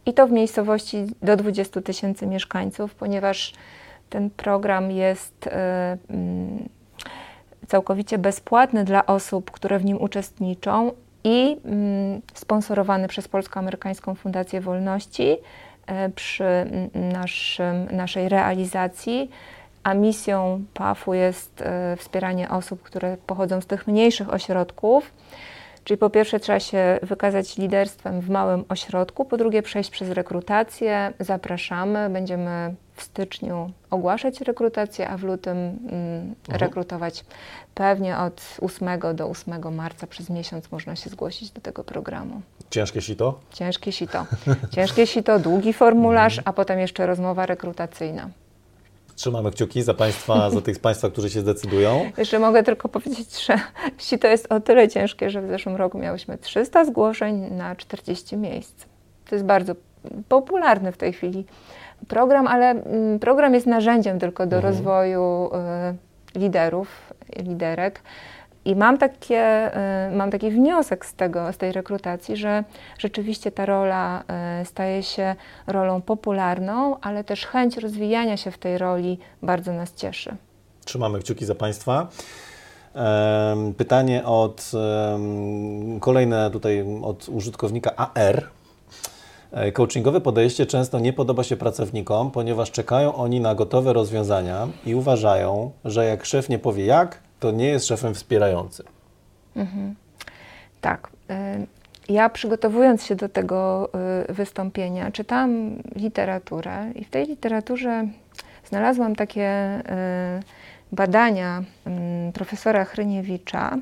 i 0.06 0.14
to 0.14 0.28
w 0.28 0.32
miejscowości 0.32 1.06
do 1.22 1.36
20 1.36 1.82
tysięcy 1.82 2.28
mieszkańców, 2.28 2.96
ponieważ 2.96 3.54
ten 4.12 4.30
program 4.30 4.92
jest 4.92 5.48
e, 5.48 5.98
mm, 6.10 6.70
całkowicie 7.68 8.18
bezpłatny 8.18 8.84
dla 8.84 9.06
osób, 9.06 9.52
które 9.52 9.80
w 9.80 9.86
nim 9.86 10.02
uczestniczą 10.02 10.92
i 11.24 11.58
mm, 11.66 12.22
sponsorowany 12.34 13.08
przez 13.08 13.28
Polsko-Amerykańską 13.28 14.16
Fundację 14.16 14.62
Wolności 14.62 15.38
e, 15.88 16.10
przy 16.10 16.44
naszym, 16.94 17.88
naszej 17.92 18.30
realizacji. 18.30 19.30
A 19.84 19.94
misją 19.94 20.64
PAF-u 20.74 21.14
jest 21.14 21.62
e, 21.62 21.96
wspieranie 21.98 22.50
osób, 22.50 22.82
które 22.82 23.18
pochodzą 23.28 23.62
z 23.62 23.66
tych 23.66 23.88
mniejszych 23.88 24.34
ośrodków. 24.34 25.12
Czyli 25.84 25.98
po 25.98 26.10
pierwsze 26.10 26.40
trzeba 26.40 26.60
się 26.60 27.00
wykazać 27.04 27.58
liderstwem 27.58 28.22
w 28.22 28.30
małym 28.30 28.66
ośrodku, 28.70 29.26
po 29.26 29.38
drugie 29.38 29.62
przejść 29.62 29.90
przez 29.90 30.10
rekrutację. 30.10 31.14
Zapraszamy, 31.20 32.10
będziemy 32.10 32.76
w 32.96 33.02
styczniu 33.02 33.72
ogłaszać 33.90 34.42
rekrutację, 34.42 35.10
a 35.10 35.18
w 35.18 35.24
lutym 35.24 35.58
mm, 35.58 36.36
rekrutować 36.50 37.26
pewnie 37.76 38.18
od 38.18 38.42
8 38.62 38.90
do 39.16 39.30
8 39.30 39.76
marca 39.76 40.08
przez 40.08 40.30
miesiąc 40.30 40.72
można 40.72 40.96
się 40.96 41.10
zgłosić 41.10 41.52
do 41.52 41.62
tego 41.62 41.84
programu. 41.84 42.42
Ciężkie 42.70 43.02
sito? 43.02 43.40
Ciężkie 43.52 43.92
sito. 43.92 44.26
Ciężkie 44.76 45.08
sito, 45.08 45.40
długi 45.40 45.74
formularz, 45.74 46.38
mhm. 46.38 46.50
a 46.50 46.54
potem 46.54 46.80
jeszcze 46.80 47.06
rozmowa 47.06 47.46
rekrutacyjna. 47.46 48.30
Trzymamy 49.22 49.52
kciuki 49.52 49.82
za 49.82 49.94
Państwa, 49.94 50.50
za 50.50 50.62
tych 50.62 50.76
z 50.76 50.80
Państwa, 50.80 51.10
którzy 51.10 51.30
się 51.30 51.40
zdecydują. 51.40 52.12
Jeszcze 52.18 52.40
mogę 52.40 52.64
tylko 52.64 52.90
powiedzieć, 52.90 53.46
że 53.46 53.60
sito 53.98 54.28
jest 54.28 54.52
o 54.52 54.60
tyle 54.60 54.90
ciężkie, 54.90 55.30
że 55.30 55.42
w 55.42 55.48
zeszłym 55.48 55.76
roku 55.76 55.98
miałyśmy 55.98 56.38
300 56.38 56.86
zgłoszeń 56.86 57.40
na 57.52 57.76
40 57.76 58.38
miejsc. 58.38 58.86
To 59.30 59.36
jest 59.36 59.46
bardzo 59.46 59.76
popularny 60.30 60.92
w 60.92 60.98
tej 60.98 61.14
chwili 61.14 61.46
program, 62.08 62.48
ale 62.48 62.70
mm, 62.70 63.20
program 63.20 63.54
jest 63.54 63.68
narzędziem 63.68 64.20
tylko 64.20 64.48
do 64.48 64.56
mhm. 64.56 64.74
rozwoju 64.74 65.50
y, 66.36 66.40
liderów, 66.40 67.14
liderek. 67.38 68.02
I 68.66 68.76
mam, 68.76 68.98
takie, 68.98 69.72
mam 70.16 70.32
taki 70.32 70.52
wniosek 70.52 71.06
z 71.06 71.14
tego, 71.14 71.54
z 71.54 71.58
tej 71.58 71.72
rekrutacji, 71.72 72.38
że 72.38 72.64
rzeczywiście 73.00 73.52
ta 73.52 73.66
rola 73.66 74.24
staje 74.64 75.04
się 75.04 75.36
rolą 75.68 76.02
popularną, 76.02 77.00
ale 77.02 77.24
też 77.24 77.46
chęć 77.46 77.78
rozwijania 77.78 78.38
się 78.38 78.52
w 78.52 78.58
tej 78.58 78.78
roli 78.78 79.20
bardzo 79.42 79.74
nas 79.74 79.94
cieszy. 79.94 80.36
Trzymamy 80.86 81.20
kciuki 81.20 81.46
za 81.46 81.56
Państwa. 81.56 82.08
Pytanie 83.78 84.26
od 84.26 84.72
kolejne 86.00 86.52
tutaj 86.52 86.86
od 87.04 87.30
użytkownika 87.30 87.96
AR. 87.96 88.48
E, 89.52 89.72
coachingowe 89.72 90.22
podejście 90.22 90.66
często 90.66 91.00
nie 91.00 91.14
podoba 91.14 91.44
się 91.44 91.58
pracownikom, 91.58 92.32
ponieważ 92.32 92.72
czekają 92.72 93.16
oni 93.16 93.40
na 93.40 93.56
gotowe 93.56 93.94
rozwiązania 93.94 94.68
i 94.86 94.96
uważają, 94.96 95.72
że 95.86 96.06
jak 96.06 96.26
szef 96.26 96.50
nie 96.50 96.60
powie 96.60 96.86
jak, 96.86 97.20
to 97.42 97.52
nie 97.52 97.68
jest 97.68 97.88
szefem 97.88 98.14
wspierającym. 98.14 98.86
Mhm. 99.56 99.96
Tak. 100.82 101.10
E, 101.30 101.66
ja 102.10 102.30
przygotowując 102.30 103.06
się 103.06 103.16
do 103.16 103.30
tego 103.30 103.90
e, 104.30 104.34
wystąpienia, 104.34 105.12
czytałam 105.12 105.76
literaturę 105.96 106.92
i 106.96 107.06
w 107.06 107.10
tej 107.10 107.26
literaturze 107.26 108.08
znalazłam 108.70 109.16
takie 109.16 109.82
badania 110.92 111.64
mm, 111.86 112.32
profesora 112.32 112.86
Hryniewicza 112.86 113.78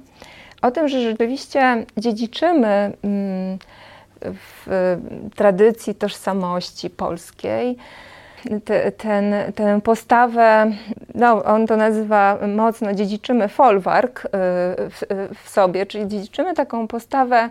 o 0.61 0.71
tym, 0.71 0.87
że 0.87 1.01
rzeczywiście 1.01 1.85
dziedziczymy 1.97 2.91
mm, 3.03 3.59
w 4.21 4.97
tradycji 5.35 5.95
tożsamości 5.95 6.89
polskiej 6.89 7.77
te, 8.65 8.91
ten, 8.91 9.33
tę 9.55 9.81
postawę, 9.81 10.71
no, 11.15 11.43
on 11.43 11.67
to 11.67 11.77
nazywa 11.77 12.37
mocno, 12.55 12.93
dziedziczymy 12.93 13.47
folwark 13.47 14.25
y, 14.25 14.29
w, 14.89 15.01
w, 15.43 15.49
sobie, 15.49 15.85
czyli 15.85 16.07
dziedziczymy 16.07 16.53
taką 16.53 16.87
postawę, 16.87 17.49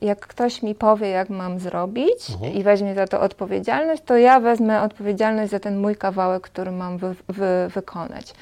jak 0.00 0.20
ktoś 0.20 0.62
mi 0.62 0.74
powie, 0.74 1.08
jak 1.08 1.30
mam 1.30 1.58
zrobić 1.58 2.30
mhm. 2.30 2.52
i 2.52 2.62
weźmie 2.62 2.94
za 2.94 3.06
to 3.06 3.20
odpowiedzialność, 3.20 4.02
to 4.02 4.16
ja 4.16 4.40
wezmę 4.40 4.82
odpowiedzialność 4.82 5.50
za 5.50 5.60
ten 5.60 5.78
mój 5.78 5.96
kawałek, 5.96 6.42
który 6.42 6.72
mam 6.72 6.98
wy, 6.98 7.14
wy, 7.28 7.68
wykonać. 7.74 8.34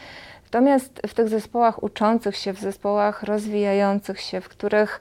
Natomiast 0.44 1.00
w 1.06 1.14
tych 1.14 1.28
zespołach 1.28 1.82
uczących 1.82 2.36
się, 2.36 2.52
w 2.52 2.60
zespołach 2.60 3.22
rozwijających 3.22 4.20
się, 4.20 4.40
w 4.40 4.48
których 4.48 5.00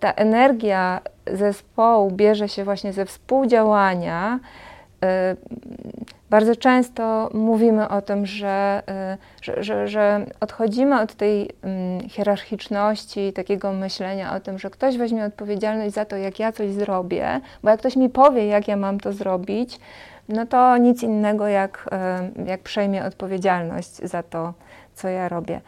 ta 0.00 0.12
energia 0.12 1.00
zespołu 1.32 2.10
bierze 2.10 2.48
się 2.48 2.64
właśnie 2.64 2.92
ze 2.92 3.04
współdziałania, 3.04 4.38
y, 4.42 4.73
bardzo 6.30 6.56
często 6.56 7.30
mówimy 7.34 7.88
o 7.88 8.02
tym, 8.02 8.26
że, 8.26 8.82
y, 9.12 9.42
że, 9.42 9.62
że, 9.62 9.88
że, 9.88 10.26
odchodzimy 10.40 11.00
od 11.00 11.14
tej 11.14 11.50
mm, 11.62 12.08
hierarchiczności, 12.08 13.32
takiego 13.32 13.72
myślenia 13.72 14.34
o 14.36 14.40
tym, 14.40 14.58
że 14.58 14.70
ktoś 14.70 14.96
weźmie 14.96 15.24
odpowiedzialność 15.24 15.94
za 15.94 16.04
to, 16.04 16.16
jak 16.16 16.38
ja 16.38 16.52
coś 16.52 16.70
zrobię, 16.70 17.40
bo 17.62 17.70
jak 17.70 17.80
ktoś 17.80 17.96
mi 17.96 18.08
powie, 18.08 18.46
jak 18.46 18.68
ja 18.68 18.76
mam 18.76 19.00
to 19.00 19.12
zrobić, 19.12 19.80
no 20.28 20.46
to 20.46 20.76
nic 20.76 21.02
innego, 21.02 21.48
jak, 21.48 21.90
y, 22.36 22.48
jak 22.48 22.60
przejmie 22.60 23.04
odpowiedzialność 23.04 23.96
za 23.96 24.22
to, 24.22 24.54
co 24.94 25.08
ja 25.08 25.28
robię. 25.28 25.60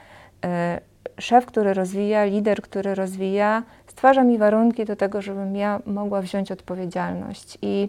Szef, 1.19 1.47
który 1.47 1.75
rozwija, 1.75 2.25
lider, 2.25 2.62
który 2.62 2.95
rozwija, 2.95 3.62
stwarza 3.87 4.25
mi 4.25 4.38
warunki 4.38 4.85
do 4.85 4.97
tego, 4.97 5.23
żebym 5.23 5.57
ja 5.57 5.81
mogła 5.87 6.23
wziąć 6.23 6.52
odpowiedzialność. 6.52 7.59
I, 7.62 7.88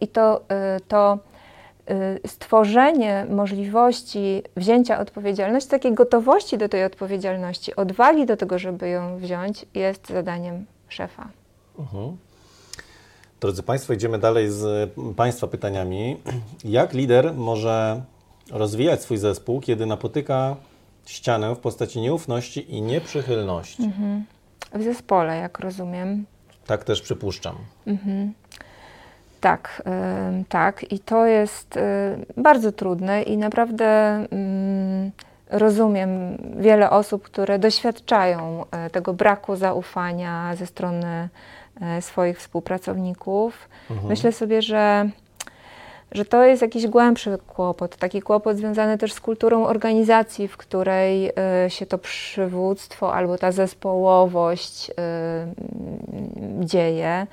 i 0.00 0.08
to, 0.08 0.40
e, 0.48 0.80
to 0.88 1.18
e, 1.86 2.28
stworzenie 2.28 3.26
możliwości 3.30 4.42
wzięcia 4.56 4.98
odpowiedzialności, 5.00 5.70
takiej 5.70 5.94
gotowości 5.94 6.58
do 6.58 6.68
tej 6.68 6.84
odpowiedzialności, 6.84 7.76
odwagi 7.76 8.26
do 8.26 8.36
tego, 8.36 8.58
żeby 8.58 8.88
ją 8.88 9.18
wziąć, 9.18 9.66
jest 9.74 10.08
zadaniem 10.08 10.66
szefa. 10.88 11.28
Mhm. 11.78 12.16
Drodzy 13.40 13.62
Państwo, 13.62 13.92
idziemy 13.92 14.18
dalej 14.18 14.50
z 14.50 14.92
Państwa 15.16 15.46
pytaniami. 15.46 16.16
Jak 16.64 16.92
lider 16.92 17.34
może 17.34 18.02
rozwijać 18.50 19.02
swój 19.02 19.16
zespół, 19.16 19.60
kiedy 19.60 19.86
napotyka 19.86 20.56
ścianę 21.06 21.54
w 21.54 21.58
postaci 21.58 22.00
nieufności 22.00 22.74
i 22.74 22.82
nieprzychylności? 22.82 23.82
Mhm. 23.82 24.24
W 24.74 24.82
zespole, 24.82 25.36
jak 25.36 25.58
rozumiem. 25.58 26.26
Tak 26.66 26.84
też 26.84 27.02
przypuszczam. 27.02 27.56
Mhm. 27.86 28.32
Tak, 29.42 29.82
tak. 30.48 30.92
I 30.92 30.98
to 30.98 31.26
jest 31.26 31.76
y, 31.76 31.80
bardzo 32.36 32.72
trudne 32.72 33.22
i 33.22 33.36
naprawdę 33.36 34.20
y, 34.24 35.32
rozumiem 35.52 36.38
wiele 36.56 36.90
osób, 36.90 37.22
które 37.22 37.58
doświadczają 37.58 38.64
e, 38.70 38.90
tego 38.90 39.14
braku 39.14 39.56
zaufania 39.56 40.56
ze 40.56 40.66
strony 40.66 41.28
e, 41.80 42.02
swoich 42.02 42.38
współpracowników. 42.38 43.68
Mhm. 43.90 44.08
Myślę 44.08 44.32
sobie, 44.32 44.62
że 44.62 45.08
że 46.12 46.24
to 46.24 46.44
jest 46.44 46.62
jakiś 46.62 46.86
głębszy 46.86 47.38
kłopot, 47.46 47.96
taki 47.96 48.22
kłopot 48.22 48.56
związany 48.56 48.98
też 48.98 49.12
z 49.12 49.20
kulturą 49.20 49.66
organizacji, 49.66 50.48
w 50.48 50.56
której 50.56 51.28
y, 51.66 51.70
się 51.70 51.86
to 51.86 51.98
przywództwo 51.98 53.14
albo 53.14 53.38
ta 53.38 53.52
zespołowość 53.52 54.90
dzieje. 56.60 57.26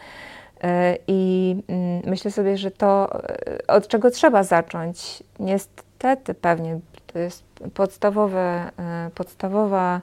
Y, 0.64 0.98
I 1.08 1.56
mm, 1.68 2.02
myślę 2.06 2.32
sobie, 2.32 2.58
że 2.58 2.72
to 2.72 3.22
od 3.68 3.88
czego 3.88 4.12
trzeba 4.12 4.44
zacząć, 4.44 5.24
niestety 5.40 6.34
pewnie 6.34 6.80
to 7.14 7.20
jest 7.20 7.44
podstawowe, 7.74 8.72
podstawowa 9.16 10.02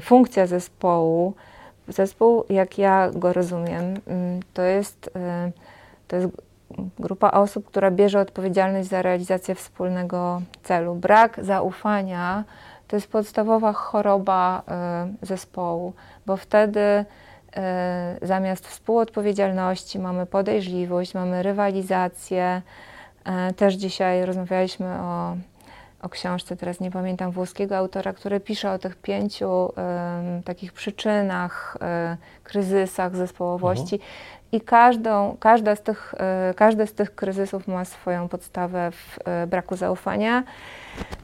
funkcja 0.00 0.46
zespołu. 0.46 1.34
Zespół, 1.88 2.44
jak 2.48 2.78
ja 2.78 3.10
go 3.14 3.32
rozumiem, 3.32 4.00
to 4.54 4.62
jest, 4.62 5.10
to 6.08 6.16
jest 6.16 6.28
grupa 6.98 7.30
osób, 7.30 7.66
która 7.66 7.90
bierze 7.90 8.20
odpowiedzialność 8.20 8.88
za 8.88 9.02
realizację 9.02 9.54
wspólnego 9.54 10.42
celu. 10.62 10.94
Brak 10.94 11.44
zaufania 11.44 12.44
to 12.88 12.96
jest 12.96 13.08
podstawowa 13.08 13.72
choroba 13.72 14.62
zespołu, 15.22 15.92
bo 16.26 16.36
wtedy 16.36 17.04
zamiast 18.22 18.68
współodpowiedzialności 18.68 19.98
mamy 19.98 20.26
podejrzliwość, 20.26 21.14
mamy 21.14 21.42
rywalizację. 21.42 22.62
Y, 23.50 23.54
też 23.54 23.74
dzisiaj 23.74 24.26
rozmawialiśmy 24.26 24.86
o, 24.86 25.36
o 26.02 26.08
książce, 26.08 26.56
teraz 26.56 26.80
nie 26.80 26.90
pamiętam 26.90 27.30
włoskiego 27.30 27.76
autora, 27.76 28.12
który 28.12 28.40
pisze 28.40 28.72
o 28.72 28.78
tych 28.78 28.96
pięciu 28.96 29.72
takich 30.44 30.72
przyczynach, 30.72 31.78
kryzysach 32.42 33.16
zespołowości. 33.16 33.94
Mhm 33.94 34.34
i 34.54 34.60
każdą, 34.60 35.36
każda 35.40 35.76
z 35.76 35.82
tych, 35.82 36.14
e, 36.18 36.54
każdy 36.56 36.86
z 36.86 36.92
tych 36.92 37.14
kryzysów 37.14 37.68
ma 37.68 37.84
swoją 37.84 38.28
podstawę 38.28 38.90
w 38.90 39.18
e, 39.24 39.46
braku 39.46 39.76
zaufania. 39.76 40.44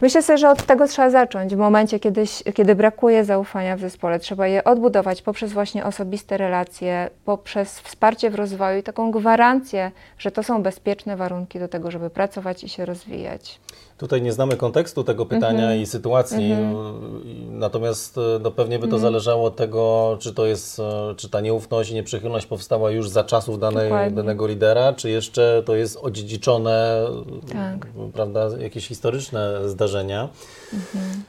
Myślę 0.00 0.22
sobie, 0.22 0.38
że 0.38 0.50
od 0.50 0.62
tego 0.62 0.88
trzeba 0.88 1.10
zacząć. 1.10 1.54
W 1.54 1.58
momencie, 1.58 2.00
kiedy, 2.00 2.24
kiedy 2.54 2.74
brakuje 2.74 3.24
zaufania 3.24 3.76
w 3.76 3.80
zespole, 3.80 4.18
trzeba 4.18 4.46
je 4.46 4.64
odbudować 4.64 5.22
poprzez 5.22 5.52
właśnie 5.52 5.84
osobiste 5.84 6.36
relacje, 6.36 7.10
poprzez 7.24 7.80
wsparcie 7.80 8.30
w 8.30 8.34
rozwoju 8.34 8.78
i 8.78 8.82
taką 8.82 9.10
gwarancję, 9.10 9.90
że 10.18 10.30
to 10.30 10.42
są 10.42 10.62
bezpieczne 10.62 11.16
warunki 11.16 11.58
do 11.58 11.68
tego, 11.68 11.90
żeby 11.90 12.10
pracować 12.10 12.64
i 12.64 12.68
się 12.68 12.84
rozwijać. 12.86 13.60
Tutaj 13.98 14.22
nie 14.22 14.32
znamy 14.32 14.56
kontekstu 14.56 15.04
tego 15.04 15.26
pytania 15.26 15.64
mm 15.64 15.78
-hmm. 15.78 15.82
i 15.82 15.86
sytuacji, 15.86 16.52
mm 16.52 16.74
-hmm. 16.74 17.50
natomiast 17.50 18.18
e, 18.18 18.20
no, 18.42 18.50
pewnie 18.50 18.78
by 18.78 18.82
to 18.82 18.88
mm 18.88 18.98
-hmm. 18.98 19.02
zależało 19.02 19.44
od 19.44 19.56
tego, 19.56 20.16
czy 20.20 20.34
to 20.34 20.46
jest, 20.46 20.80
czy 21.16 21.28
ta 21.28 21.40
nieufność 21.40 21.90
i 21.90 21.94
nieprzychylność 21.94 22.46
powstała 22.46 22.90
już 22.90 23.08
za 23.08 23.19
czasów 23.24 23.58
danej, 23.58 24.12
danego 24.12 24.46
lidera, 24.46 24.92
czy 24.92 25.10
jeszcze 25.10 25.62
to 25.66 25.74
jest 25.74 25.96
odziedziczone, 25.96 27.06
tak. 27.52 27.86
prawda, 28.12 28.48
jakieś 28.58 28.88
historyczne 28.88 29.68
zdarzenia. 29.68 30.28
Mhm. 30.72 31.24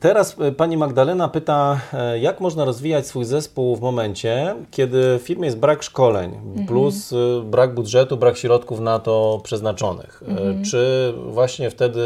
Teraz 0.00 0.36
e, 0.40 0.52
pani 0.52 0.76
Magdalena 0.76 1.28
pyta, 1.28 1.80
e, 1.92 2.18
jak 2.18 2.40
można 2.40 2.64
rozwijać 2.64 3.06
swój 3.06 3.24
zespół 3.24 3.76
w 3.76 3.80
momencie, 3.80 4.54
kiedy 4.70 5.18
w 5.18 5.22
firmie 5.22 5.44
jest 5.44 5.58
brak 5.58 5.82
szkoleń, 5.82 6.30
mhm. 6.34 6.66
plus 6.66 7.12
e, 7.12 7.16
brak 7.44 7.74
budżetu, 7.74 8.16
brak 8.16 8.36
środków 8.36 8.80
na 8.80 8.98
to 8.98 9.40
przeznaczonych. 9.44 10.22
Mhm. 10.28 10.64
Czy 10.64 11.14
właśnie 11.26 11.70
wtedy 11.70 12.02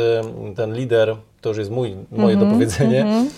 ten 0.57 0.75
lider, 0.75 1.17
to 1.41 1.49
już 1.49 1.59
jest 1.59 1.71
mój, 1.71 1.97
moje 2.11 2.35
mhm. 2.35 2.51
dopowiedzenie, 2.51 3.01
mhm. 3.03 3.29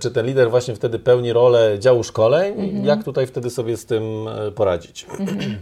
Czy 0.00 0.10
ten 0.10 0.26
lider 0.26 0.50
właśnie 0.50 0.74
wtedy 0.74 0.98
pełni 0.98 1.32
rolę 1.32 1.78
działu 1.78 2.02
szkoleń? 2.02 2.52
Mhm. 2.60 2.84
Jak 2.84 3.04
tutaj 3.04 3.26
wtedy 3.26 3.50
sobie 3.50 3.76
z 3.76 3.86
tym 3.86 4.02
poradzić? 4.54 5.06
Mhm. 5.18 5.58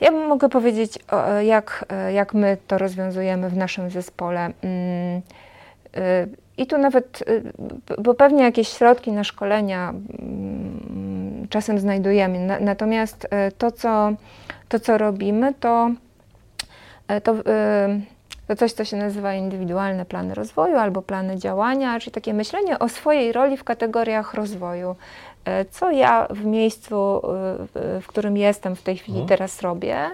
Ja 0.00 0.10
mogę 0.10 0.48
powiedzieć, 0.48 0.98
jak, 1.42 1.84
jak 2.14 2.34
my 2.34 2.56
to 2.66 2.78
rozwiązujemy 2.78 3.50
w 3.50 3.56
naszym 3.56 3.90
zespole. 3.90 4.50
Mm, 4.62 5.22
i 6.58 6.66
tu 6.66 6.78
nawet, 6.78 7.24
bo 7.98 8.14
pewnie 8.14 8.42
jakieś 8.42 8.68
środki 8.68 9.12
na 9.12 9.24
szkolenia 9.24 9.90
mm, 9.90 11.46
czasem 11.50 11.78
znajdujemy. 11.78 12.58
Natomiast 12.60 13.28
to, 13.58 13.72
co, 13.72 14.12
to, 14.68 14.80
co 14.80 14.98
robimy, 14.98 15.54
to, 15.60 15.90
to 17.22 17.34
to 18.48 18.56
coś, 18.56 18.72
co 18.72 18.84
się 18.84 18.96
nazywa 18.96 19.34
indywidualne 19.34 20.04
plany 20.04 20.34
rozwoju 20.34 20.76
albo 20.76 21.02
plany 21.02 21.38
działania, 21.38 22.00
czyli 22.00 22.12
takie 22.12 22.34
myślenie 22.34 22.78
o 22.78 22.88
swojej 22.88 23.32
roli 23.32 23.56
w 23.56 23.64
kategoriach 23.64 24.34
rozwoju. 24.34 24.96
E, 25.44 25.64
co 25.64 25.90
ja 25.90 26.26
w 26.30 26.44
miejscu, 26.44 27.22
w 27.74 28.04
którym 28.06 28.36
jestem 28.36 28.76
w 28.76 28.82
tej 28.82 28.96
chwili 28.96 29.18
mhm. 29.18 29.28
teraz 29.28 29.62
robię, 29.62 30.10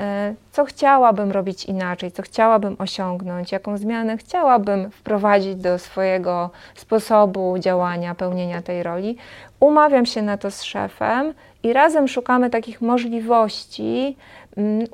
E, 0.00 0.34
co 0.52 0.64
chciałabym 0.64 1.32
robić 1.32 1.64
inaczej, 1.64 2.12
co 2.12 2.22
chciałabym 2.22 2.76
osiągnąć, 2.78 3.52
jaką 3.52 3.78
zmianę 3.78 4.16
chciałabym 4.16 4.90
wprowadzić 4.90 5.56
do 5.56 5.78
swojego 5.78 6.50
sposobu 6.74 7.58
działania, 7.58 8.14
pełnienia 8.14 8.62
tej 8.62 8.82
roli. 8.82 9.16
Umawiam 9.60 10.06
się 10.06 10.22
na 10.22 10.38
to 10.38 10.50
z 10.50 10.62
szefem 10.62 11.34
i 11.62 11.72
razem 11.72 12.08
szukamy 12.08 12.50
takich 12.50 12.80
możliwości 12.80 14.16
mm, 14.56 14.86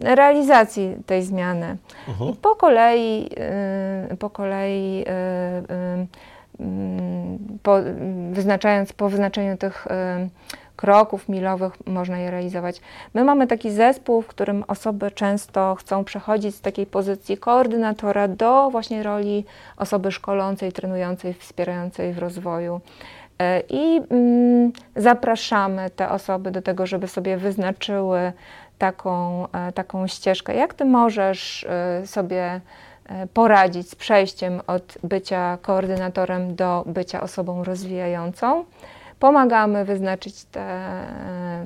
realizacji 0.00 0.96
tej 1.06 1.22
zmiany. 1.22 1.76
Mhm. 2.08 2.36
Po 2.42 2.56
kolei, 2.56 3.30
y, 4.12 4.16
po 4.16 4.30
kolei 4.30 5.02
y, 5.02 5.10
y, 6.60 6.64
mm, 6.64 7.38
po, 7.62 7.76
wyznaczając, 8.32 8.92
po 8.92 9.08
wyznaczeniu 9.08 9.56
tych 9.56 9.86
kroków 10.80 11.28
milowych 11.28 11.86
można 11.86 12.18
je 12.18 12.30
realizować. 12.30 12.80
My 13.14 13.24
mamy 13.24 13.46
taki 13.46 13.70
zespół, 13.70 14.22
w 14.22 14.26
którym 14.26 14.64
osoby 14.68 15.10
często 15.10 15.74
chcą 15.74 16.04
przechodzić 16.04 16.54
z 16.54 16.60
takiej 16.60 16.86
pozycji 16.86 17.36
koordynatora 17.36 18.28
do 18.28 18.70
właśnie 18.70 19.02
roli 19.02 19.44
osoby 19.76 20.12
szkolącej, 20.12 20.72
trenującej, 20.72 21.34
wspierającej 21.34 22.12
w 22.12 22.18
rozwoju. 22.18 22.80
E, 23.40 23.62
I 23.68 24.00
mm, 24.10 24.72
zapraszamy 24.96 25.90
te 25.90 26.10
osoby 26.10 26.50
do 26.50 26.62
tego, 26.62 26.86
żeby 26.86 27.08
sobie 27.08 27.36
wyznaczyły 27.36 28.32
taką, 28.78 29.46
e, 29.52 29.72
taką 29.72 30.06
ścieżkę. 30.06 30.54
Jak 30.54 30.74
ty 30.74 30.84
możesz 30.84 31.64
e, 31.64 32.06
sobie 32.06 32.60
poradzić 33.34 33.90
z 33.90 33.94
przejściem 33.94 34.60
od 34.66 34.98
bycia 35.02 35.58
koordynatorem 35.62 36.54
do 36.54 36.84
bycia 36.86 37.20
osobą 37.20 37.64
rozwijającą? 37.64 38.64
Pomagamy 39.18 39.84
wyznaczyć 39.84 40.44
te 40.44 40.90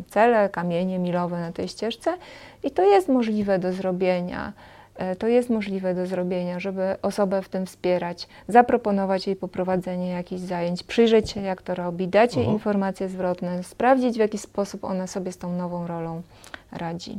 cele, 0.08 0.48
kamienie 0.48 0.98
milowe 0.98 1.40
na 1.40 1.52
tej 1.52 1.68
ścieżce 1.68 2.16
i 2.62 2.70
to 2.70 2.82
jest 2.82 3.08
możliwe 3.08 3.58
do 3.58 3.72
zrobienia. 3.72 4.52
E, 4.96 5.16
to 5.16 5.28
jest 5.28 5.50
możliwe 5.50 5.94
do 5.94 6.06
zrobienia, 6.06 6.60
żeby 6.60 6.96
osobę 7.02 7.42
w 7.42 7.48
tym 7.48 7.66
wspierać, 7.66 8.28
zaproponować 8.48 9.26
jej 9.26 9.36
poprowadzenie 9.36 10.08
jakichś 10.08 10.42
zajęć, 10.42 10.82
przyjrzeć 10.82 11.30
się, 11.30 11.40
jak 11.40 11.62
to 11.62 11.74
robi, 11.74 12.08
dać 12.08 12.36
jej 12.36 12.44
uh 12.44 12.48
mhm. 12.48 12.56
-huh. 12.56 12.60
informacje 12.60 13.08
zwrotne, 13.08 13.62
sprawdzić, 13.62 14.16
w 14.16 14.18
jaki 14.18 14.38
sposób 14.38 14.84
ona 14.84 15.06
sobie 15.06 15.32
z 15.32 15.38
tą 15.38 15.56
nową 15.56 15.86
rolą 15.86 16.22
radzi. 16.72 17.18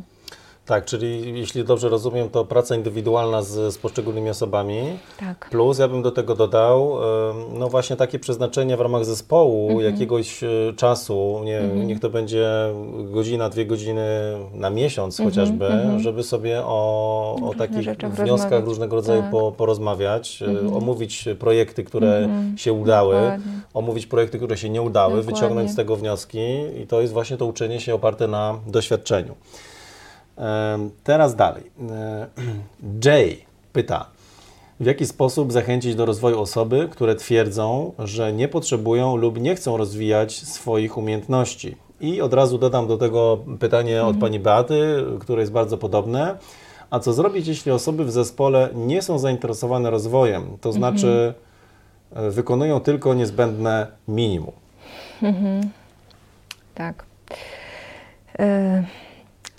Tak, 0.65 0.85
czyli 0.85 1.39
jeśli 1.39 1.63
dobrze 1.63 1.89
rozumiem, 1.89 2.29
to 2.29 2.45
praca 2.45 2.75
indywidualna 2.75 3.41
z, 3.41 3.73
z 3.73 3.77
poszczególnymi 3.77 4.29
osobami. 4.29 4.79
Tak. 5.19 5.49
Plus 5.51 5.79
ja 5.79 5.87
bym 5.87 6.01
do 6.01 6.11
tego 6.11 6.35
dodał, 6.35 6.97
no 7.53 7.69
właśnie 7.69 7.95
takie 7.95 8.19
przeznaczenie 8.19 8.77
w 8.77 8.81
ramach 8.81 9.05
zespołu 9.05 9.69
mhm. 9.69 9.93
jakiegoś 9.93 10.43
e, 10.43 10.47
czasu, 10.75 11.41
nie, 11.43 11.59
mhm. 11.59 11.87
niech 11.87 11.99
to 11.99 12.09
będzie 12.09 12.47
godzina, 13.03 13.49
dwie 13.49 13.65
godziny 13.65 14.05
na 14.53 14.69
miesiąc 14.69 15.19
mhm. 15.19 15.29
chociażby, 15.29 15.65
mhm. 15.65 15.99
żeby 15.99 16.23
sobie 16.23 16.61
o, 16.65 17.35
o 17.49 17.53
takich 17.57 17.85
wnioskach 17.95 18.27
rozmawiać. 18.27 18.65
różnego 18.65 18.95
rodzaju 18.95 19.21
tak. 19.21 19.31
po, 19.31 19.51
porozmawiać, 19.51 20.41
e, 20.41 20.45
mhm. 20.45 20.73
omówić 20.73 21.25
projekty, 21.39 21.83
które 21.83 22.17
mhm. 22.17 22.57
się 22.57 22.73
udały, 22.73 23.15
Dokładnie. 23.15 23.51
omówić 23.73 24.07
projekty, 24.07 24.37
które 24.37 24.57
się 24.57 24.69
nie 24.69 24.81
udały, 24.81 25.15
Dokładnie. 25.15 25.33
wyciągnąć 25.33 25.71
z 25.71 25.75
tego 25.75 25.95
wnioski 25.95 26.39
i 26.83 26.87
to 26.87 27.01
jest 27.01 27.13
właśnie 27.13 27.37
to 27.37 27.45
uczenie 27.45 27.79
się 27.79 27.95
oparte 27.95 28.27
na 28.27 28.59
doświadczeniu. 28.67 29.35
Teraz 31.03 31.35
dalej. 31.35 31.63
Jay 33.05 33.37
pyta, 33.73 34.05
w 34.79 34.85
jaki 34.85 35.05
sposób 35.05 35.51
zachęcić 35.51 35.95
do 35.95 36.05
rozwoju 36.05 36.41
osoby, 36.41 36.87
które 36.91 37.15
twierdzą, 37.15 37.91
że 37.99 38.33
nie 38.33 38.47
potrzebują 38.47 39.15
lub 39.15 39.41
nie 39.41 39.55
chcą 39.55 39.77
rozwijać 39.77 40.35
swoich 40.39 40.97
umiejętności? 40.97 41.75
I 42.01 42.21
od 42.21 42.33
razu 42.33 42.57
dodam 42.57 42.87
do 42.87 42.97
tego 42.97 43.39
pytanie 43.59 44.01
od 44.01 44.15
mhm. 44.15 44.21
pani 44.21 44.39
Beaty, 44.39 45.03
które 45.19 45.41
jest 45.41 45.51
bardzo 45.51 45.77
podobne. 45.77 46.37
A 46.89 46.99
co 46.99 47.13
zrobić, 47.13 47.47
jeśli 47.47 47.71
osoby 47.71 48.05
w 48.05 48.11
zespole 48.11 48.69
nie 48.73 49.01
są 49.01 49.19
zainteresowane 49.19 49.89
rozwojem, 49.89 50.43
to 50.61 50.69
mhm. 50.69 50.73
znaczy 50.73 51.33
mhm. 52.11 52.31
wykonują 52.31 52.79
tylko 52.79 53.13
niezbędne 53.13 53.87
minimum? 54.07 54.53
Mhm. 55.21 55.69
Tak. 56.75 57.05
Y 58.39 59.04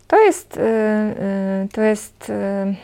to 0.06 0.16
jest, 0.16 0.56
y, 0.56 0.60
y, 0.60 1.68
to 1.72 1.80
jest 1.82 2.30
y, 2.30 2.76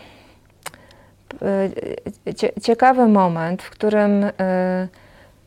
ciekawy 2.63 3.09
moment, 3.09 3.63
w 3.63 3.71
którym, 3.71 4.27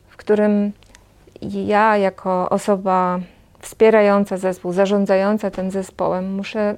w 0.08 0.16
którym 0.16 0.72
ja, 1.42 1.96
jako 1.96 2.48
osoba 2.48 3.18
wspierająca 3.60 4.36
zespół, 4.36 4.72
zarządzająca 4.72 5.50
tym 5.50 5.70
zespołem, 5.70 6.34
muszę 6.34 6.76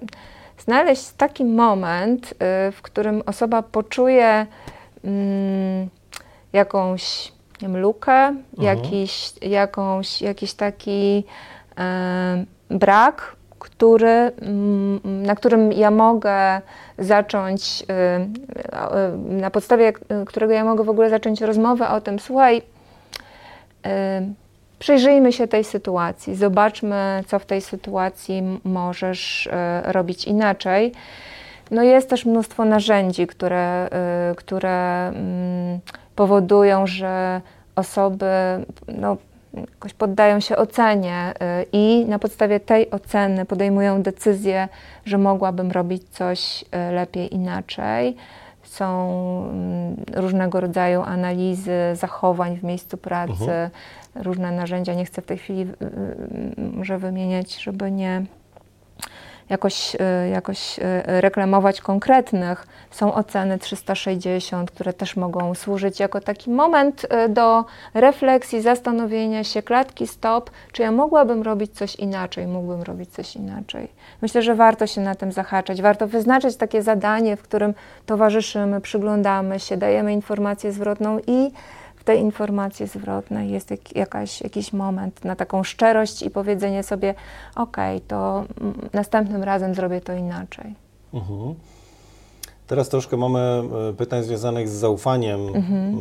znaleźć 0.59 1.11
taki 1.13 1.45
moment, 1.45 2.35
w 2.73 2.79
którym 2.83 3.23
osoba 3.27 3.63
poczuje 3.63 4.47
mm, 5.05 5.89
jakąś 6.53 7.33
nie 7.63 7.69
wiem, 7.69 7.77
lukę, 7.77 8.13
mhm. 8.13 8.37
jakiś, 8.59 9.33
jakąś, 9.43 10.23
jakiś 10.23 10.55
taki 10.55 11.25
brak 12.71 13.37
który, 13.59 14.09
mm, 14.09 15.01
na 15.23 15.35
którym 15.35 15.73
ja 15.73 15.91
mogę 15.91 16.61
zacząć, 16.99 17.83
y, 17.83 17.85
y, 19.35 19.41
na 19.41 19.51
podstawie 19.51 19.93
którego 20.27 20.53
ja 20.53 20.65
mogę 20.65 20.85
w 20.85 20.89
ogóle 20.89 21.11
zacząć 21.11 21.41
rozmowę 21.41 21.89
o 21.89 22.01
tym, 22.01 22.19
słuchaj, 22.19 22.57
y, 22.57 23.91
przyjrzyjmy 24.79 25.33
się 25.33 25.49
tej 25.49 25.65
sytuacji, 25.65 26.35
zobaczmy, 26.35 27.25
co 27.27 27.39
w 27.39 27.47
tej 27.47 27.61
sytuacji 27.61 28.61
możesz 28.65 29.49
robić 29.85 30.25
inaczej. 30.25 30.93
No 31.71 31.83
jest 31.83 32.11
też 32.11 32.25
mnóstwo 32.27 32.65
narzędzi, 32.65 33.27
które, 33.27 33.89
które 34.37 35.09
mm, 35.09 35.81
powodują, 36.17 36.87
że 36.87 37.41
osoby 37.77 38.27
no, 38.89 39.17
jakoś 39.61 39.95
poddają 39.95 40.41
się 40.41 40.57
ocenie 40.57 41.35
y, 41.63 41.67
i 41.73 42.05
na 42.09 42.19
podstawie 42.19 42.61
tej 42.61 42.91
oceny 42.91 43.45
podejmują 43.45 44.03
decyzję, 44.03 44.69
że 45.05 45.19
mogłabym 45.19 45.71
robić 45.71 46.09
coś 46.09 46.63
y, 46.63 46.93
lepiej, 46.93 47.35
inaczej. 47.35 48.17
Są 48.63 49.09
mm, 49.51 49.97
różnego 50.15 50.61
rodzaju 50.61 51.03
analizy 51.03 51.81
zachowań 51.95 52.57
w 52.57 52.63
miejscu 52.63 52.97
pracy, 52.97 53.33
uh-huh. 53.35 53.71
różne 54.15 54.53
narzędzia. 54.53 54.95
Nie 54.95 55.05
chcę 55.05 55.23
w 55.23 55.27
tej 55.27 55.39
chwili 55.39 55.67
może 56.73 56.99
wymieniać, 56.99 57.63
żeby 57.63 57.91
nie 57.91 58.23
jakoś, 59.51 59.95
y, 59.95 60.29
jakoś 60.29 60.79
y, 60.79 60.83
reklamować 61.07 61.81
konkretnych. 61.81 62.67
Są 62.91 63.15
oceny 63.15 63.59
360, 63.59 64.71
które 64.71 64.93
też 64.93 65.17
mogą 65.17 65.55
służyć 65.55 66.01
jako 66.01 66.21
taki 66.21 66.51
moment 66.51 67.05
y, 67.05 67.29
do 67.29 67.65
refleksji, 67.95 68.61
zastanowienia 68.61 69.45
się, 69.45 69.63
klatki 69.63 70.07
stop, 70.07 70.51
czy 70.73 70.83
ja 70.83 70.93
mogłabym 70.93 71.43
robić 71.43 71.73
coś 71.73 71.97
inaczej, 71.97 72.47
mógłbym 72.47 72.83
robić 72.83 73.11
coś 73.11 73.37
inaczej. 73.37 73.89
Myślę, 74.23 74.43
że 74.43 74.55
warto 74.55 74.87
się 74.87 75.01
na 75.01 75.15
tym 75.15 75.33
zahaczać, 75.33 75.83
warto 75.83 76.07
wyznaczyć 76.07 76.57
takie 76.57 76.83
zadanie, 76.83 77.37
w 77.37 77.43
którym 77.43 77.75
towarzyszymy, 78.07 78.81
przyglądamy 78.81 79.61
się, 79.61 79.77
dajemy 79.77 80.13
informację 80.13 80.73
zwrotną 80.73 81.19
i 81.27 81.51
tej 82.05 82.21
informacji 82.21 82.87
zwrotnej 82.87 83.51
jest 83.51 83.71
jak, 83.71 83.97
jakaś, 83.97 84.41
jakiś 84.41 84.73
moment 84.73 85.25
na 85.25 85.37
taką 85.37 85.65
szczerość 85.65 86.23
i 86.23 86.31
powiedzenie 86.31 86.83
sobie, 86.83 87.15
ok, 87.57 87.77
to 88.09 88.45
następnym 88.93 89.43
razem 89.43 89.75
zrobię 89.75 90.01
to 90.01 90.13
inaczej. 90.13 90.75
Mhm. 91.15 91.55
Teraz 92.67 92.89
troszkę 92.89 93.17
mamy 93.17 93.39
e, 93.39 93.93
pytań 93.93 94.23
związanych 94.23 94.69
z 94.69 94.73
zaufaniem 94.73 95.49
mhm. 95.49 95.73
Mm, 95.73 95.99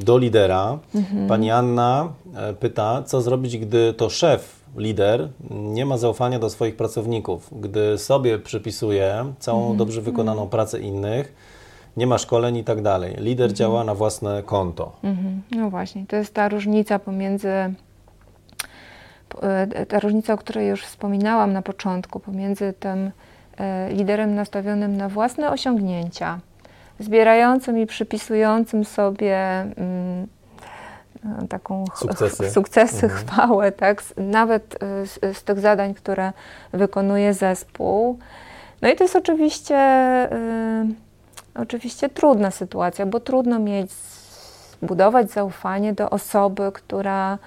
do 0.00 0.18
lidera. 0.18 0.78
Mhm. 0.94 1.28
Pani 1.28 1.50
Anna 1.50 2.12
e, 2.36 2.52
pyta, 2.52 3.02
co 3.02 3.20
zrobić, 3.20 3.58
gdy 3.58 3.94
to 3.94 4.10
szef, 4.10 4.60
lider, 4.76 5.28
nie 5.50 5.86
ma 5.86 5.96
zaufania 5.96 6.38
do 6.38 6.50
swoich 6.50 6.76
pracowników, 6.76 7.50
gdy 7.60 7.98
sobie 7.98 8.38
przypisuje 8.38 9.24
całą 9.38 9.60
mhm. 9.60 9.76
dobrze 9.76 10.00
wykonaną 10.00 10.42
mhm. 10.42 10.50
pracę 10.50 10.80
innych, 10.80 11.32
nie 12.00 12.06
ma 12.06 12.18
szkoleń 12.18 12.56
i 12.56 12.64
tak 12.64 12.82
dalej. 12.82 13.14
Lider 13.18 13.44
mhm. 13.44 13.56
działa 13.56 13.84
na 13.84 13.94
własne 13.94 14.42
konto. 14.42 14.92
Mhm. 15.04 15.42
No 15.50 15.70
właśnie, 15.70 16.06
to 16.06 16.16
jest 16.16 16.34
ta 16.34 16.48
różnica 16.48 16.98
pomiędzy 16.98 17.48
e, 19.42 19.86
ta 19.86 20.00
różnica, 20.00 20.32
o 20.32 20.36
której 20.36 20.68
już 20.68 20.84
wspominałam 20.84 21.52
na 21.52 21.62
początku, 21.62 22.20
pomiędzy 22.20 22.74
tym 22.80 23.10
e, 23.58 23.92
liderem 23.92 24.34
nastawionym 24.34 24.96
na 24.96 25.08
własne 25.08 25.50
osiągnięcia, 25.50 26.40
zbierającym 26.98 27.78
i 27.78 27.86
przypisującym 27.86 28.84
sobie 28.84 29.36
mm, 29.60 30.26
taką 31.48 31.84
sukcesy, 31.96 32.50
sukcesy 32.50 33.06
mhm. 33.06 33.26
chwałę, 33.26 33.72
tak? 33.72 34.02
nawet 34.16 34.82
e, 34.82 35.06
z, 35.06 35.36
z, 35.38 35.44
tych 35.44 35.60
zadań, 35.60 35.94
które 35.94 36.32
wykonuje 36.72 37.34
zespół. 37.34 38.18
No 38.82 38.88
i 38.88 38.96
to 38.96 39.04
jest 39.04 39.16
oczywiście 39.16 39.76
oczywiście 41.60 42.08
trudna 42.08 42.50
sytuacja, 42.50 43.06
bo 43.06 43.20
trudno 43.20 43.58
mieć, 43.58 43.90
budować 44.82 45.30
zaufanie 45.30 45.92
do 45.92 46.10
osoby, 46.10 46.72
która 46.72 47.38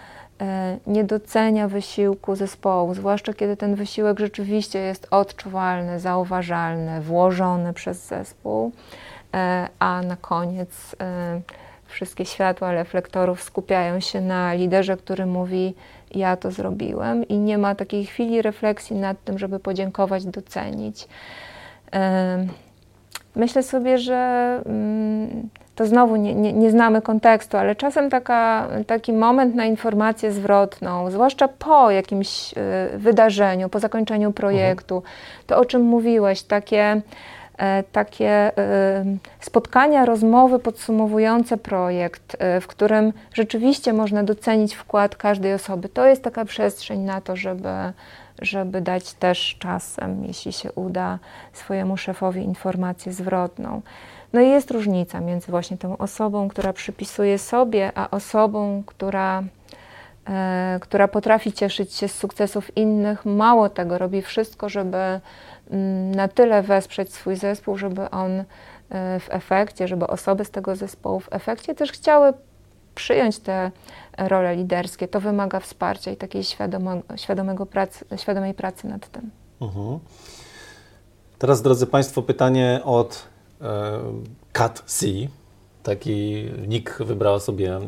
e, 0.42 0.78
nie 0.88 1.04
docenia 1.04 1.68
wysiłku 1.68 2.36
zespołu, 2.36 2.94
zwłaszcza 2.94 3.34
kiedy 3.34 3.58
ten 3.58 3.76
wysiłek 3.76 4.20
rzeczywiście 4.20 4.80
jest 4.80 5.08
odczuwalny, 5.12 6.00
zauważalny, 6.00 7.02
włożony 7.02 7.74
przez 7.74 8.08
zespół, 8.08 8.72
e, 9.34 9.68
a 9.80 10.02
na 10.02 10.16
koniec 10.16 10.96
e, 11.02 11.42
wszystkie 11.86 12.26
światła 12.26 12.72
reflektorów 12.72 13.44
skupiają 13.44 14.00
się 14.00 14.22
na 14.22 14.54
liderze, 14.54 14.98
który 14.98 15.26
mówi: 15.26 15.76
Ja 16.12 16.38
to 16.38 16.52
zrobiłem, 16.52 17.28
i 17.28 17.38
nie 17.38 17.58
ma 17.58 17.76
takiej 17.76 18.06
chwili 18.06 18.42
refleksji 18.42 18.96
nad 18.96 19.24
tym, 19.24 19.40
żeby 19.40 19.60
podziękować, 19.60 20.26
docenić. 20.26 21.08
Myślę 23.36 23.64
sobie, 23.64 23.98
że 23.98 24.62
mm, 24.66 25.50
to 25.76 25.86
znowu 25.86 26.16
nie, 26.16 26.36
nie, 26.36 26.54
nie, 26.54 26.72
znamy 26.72 27.02
kontekstu, 27.02 27.58
ale 27.58 27.76
czasem 27.76 28.10
taka, 28.10 28.68
taki 28.88 29.14
moment 29.14 29.56
na 29.56 29.66
informację 29.66 30.32
zwrotną, 30.32 31.12
zwłaszcza 31.12 31.48
po 31.48 31.92
jakimś 31.92 32.54
y, 32.94 32.98
wydarzeniu, 32.98 33.70
po 33.70 33.80
zakończeniu 33.80 34.32
projektu, 34.32 34.96
mhm. 34.96 35.14
to 35.48 35.58
o 35.58 35.66
czym 35.66 35.82
mówiłeś, 35.82 36.44
takie, 36.44 37.02
e, 37.58 37.84
takie 37.84 38.50
y, 38.50 38.54
spotkania, 39.40 40.06
rozmowy 40.06 40.60
podsumowujące 40.60 41.58
projekt, 41.58 42.36
y, 42.58 42.62
w 42.62 42.68
którym 42.68 43.14
rzeczywiście 43.34 43.94
można 43.94 44.24
docenić 44.24 44.76
wkład 44.76 45.16
każdej 45.16 45.54
osoby, 45.54 45.90
to 45.90 46.08
jest 46.08 46.24
taka 46.24 46.46
przestrzeń 46.46 47.00
na 47.00 47.22
to, 47.22 47.36
żeby 47.36 47.70
żeby 48.44 48.82
dać 48.82 49.14
też 49.14 49.56
czasem, 49.60 50.26
jeśli 50.26 50.54
się 50.54 50.72
uda, 50.72 51.20
swojemu 51.54 51.98
szefowi 51.98 52.42
informację 52.42 53.14
zwrotną. 53.14 53.82
No 54.34 54.42
i 54.42 54.50
jest 54.50 54.72
różnica 54.72 55.20
między 55.22 55.52
właśnie 55.52 55.78
tą 55.78 55.98
osobą, 55.98 56.48
która 56.48 56.74
przypisuje 56.74 57.38
sobie, 57.38 57.92
a 57.96 58.10
osobą, 58.10 58.84
która, 58.86 59.44
e, 60.28 60.78
która 60.82 61.08
potrafi 61.08 61.54
cieszyć 61.54 61.94
się 61.94 62.08
z 62.08 62.16
sukcesów 62.16 62.78
innych. 62.78 63.26
Mało 63.26 63.70
tego, 63.70 63.98
robi 63.98 64.22
wszystko, 64.22 64.70
żeby 64.70 64.98
mm, 65.72 66.16
na 66.16 66.28
tyle 66.28 66.64
wesprzeć 66.64 67.14
swój 67.14 67.36
zespół, 67.36 67.78
żeby 67.78 68.10
on 68.10 68.32
e, 68.32 68.44
w 69.20 69.28
efekcie, 69.30 69.88
żeby 69.88 70.08
osoby 70.08 70.46
z 70.46 70.52
tego 70.52 70.76
zespołu 70.76 71.20
w 71.20 71.34
efekcie 71.34 71.76
też 71.76 71.92
chciały 71.92 72.34
przyjąć 72.96 73.40
te 73.40 73.72
role 74.18 74.56
liderskie. 74.56 75.08
To 75.08 75.22
wymaga 75.22 75.60
wsparcia 75.60 76.12
i 76.12 76.18
takiej 76.18 76.44
świadomego, 76.44 77.18
świadomego 77.18 77.66
pracy, 77.66 78.06
świadomej 78.18 78.54
pracy 78.54 78.88
nad 78.88 79.10
tym. 79.10 79.32
Mhm. 79.62 80.00
Teraz, 81.40 81.62
drodzy 81.62 81.88
Państwo, 81.88 82.22
pytanie 82.22 82.82
od 82.84 83.24
e, 83.62 84.00
Cat 84.52 84.84
C. 84.86 85.06
Taki 85.84 86.46
nick 86.68 86.98
wybrał 87.04 87.40
sobie, 87.40 87.76
e, 87.76 87.82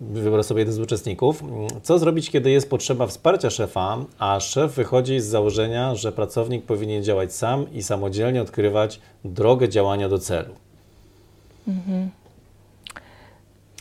wybrał 0.00 0.42
sobie 0.42 0.58
jeden 0.58 0.74
z 0.74 0.78
uczestników. 0.78 1.42
Co 1.82 1.98
zrobić, 1.98 2.30
kiedy 2.30 2.50
jest 2.50 2.70
potrzeba 2.70 3.06
wsparcia 3.06 3.50
szefa, 3.50 3.98
a 4.18 4.40
szef 4.40 4.74
wychodzi 4.74 5.20
z 5.20 5.26
założenia, 5.26 5.94
że 5.94 6.12
pracownik 6.12 6.64
powinien 6.64 7.04
działać 7.04 7.34
sam 7.34 7.72
i 7.72 7.82
samodzielnie 7.82 8.42
odkrywać 8.42 9.00
drogę 9.24 9.68
działania 9.68 10.08
do 10.08 10.18
celu? 10.18 10.54
Mhm. 11.68 12.10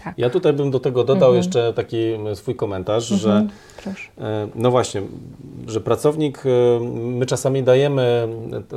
Tak. 0.06 0.14
Ja 0.18 0.30
tutaj 0.30 0.54
bym 0.54 0.72
do 0.72 0.80
tego 0.80 1.04
dodał 1.04 1.30
mhm. 1.30 1.38
jeszcze 1.38 1.74
taki 1.74 1.98
swój 2.34 2.56
komentarz, 2.56 3.12
mhm. 3.12 3.22
że 3.22 3.54
Proszę. 3.84 4.12
E, 4.18 4.48
no 4.56 4.72
właśnie, 4.72 5.02
że 5.68 5.82
pracownik, 5.82 6.44
e, 6.46 6.80
my 6.94 7.26
czasami 7.26 7.64
dajemy 7.64 8.28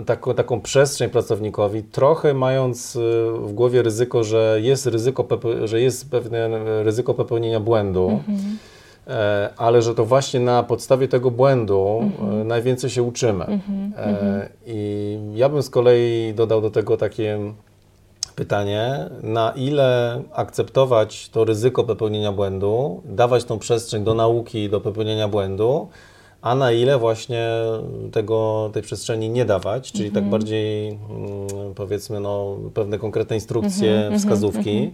taką, 0.06 0.34
taką 0.34 0.60
przestrzeń 0.60 1.10
pracownikowi, 1.10 1.82
trochę 1.82 2.34
mając 2.34 2.96
e, 2.96 3.00
w 3.46 3.52
głowie 3.52 3.82
ryzyko, 3.82 4.24
że 4.24 4.58
jest 4.62 4.86
ryzyko, 4.86 5.26
że 5.64 5.80
jest 5.80 6.10
pewne 6.10 6.48
ryzyko 6.82 7.14
popełnienia 7.14 7.60
błędu. 7.60 8.08
Mhm 8.28 8.58
ale 9.56 9.82
że 9.82 9.94
to 9.94 10.04
właśnie 10.04 10.40
na 10.40 10.62
podstawie 10.62 11.08
tego 11.08 11.30
błędu 11.30 12.00
mhm. 12.02 12.48
najwięcej 12.48 12.90
się 12.90 13.02
uczymy. 13.02 13.44
Mhm. 13.44 13.92
I 14.66 15.18
ja 15.34 15.48
bym 15.48 15.62
z 15.62 15.70
kolei 15.70 16.34
dodał 16.34 16.60
do 16.60 16.70
tego 16.70 16.96
takie 16.96 17.38
pytanie, 18.38 19.10
na 19.22 19.50
ile 19.56 20.22
akceptować 20.32 21.28
to 21.28 21.44
ryzyko 21.44 21.84
popełnienia 21.84 22.32
błędu, 22.32 23.02
dawać 23.04 23.44
tą 23.44 23.58
przestrzeń 23.58 24.04
do 24.04 24.14
nauki, 24.14 24.70
do 24.70 24.80
popełnienia 24.80 25.28
błędu, 25.28 25.88
a 26.42 26.54
na 26.54 26.72
ile 26.72 26.98
właśnie 26.98 27.48
tego, 28.12 28.70
tej 28.72 28.82
przestrzeni 28.82 29.30
nie 29.30 29.44
dawać, 29.44 29.92
czyli 29.92 30.10
tak 30.10 30.24
mhm. 30.24 30.30
bardziej 30.30 30.88
mm, 30.88 31.74
powiedzmy 31.74 32.20
no, 32.20 32.56
pewne 32.74 32.98
konkretne 32.98 33.36
instrukcje, 33.36 33.90
mhm, 33.90 34.04
mhm 34.04 34.20
wskazówki. 34.20 34.92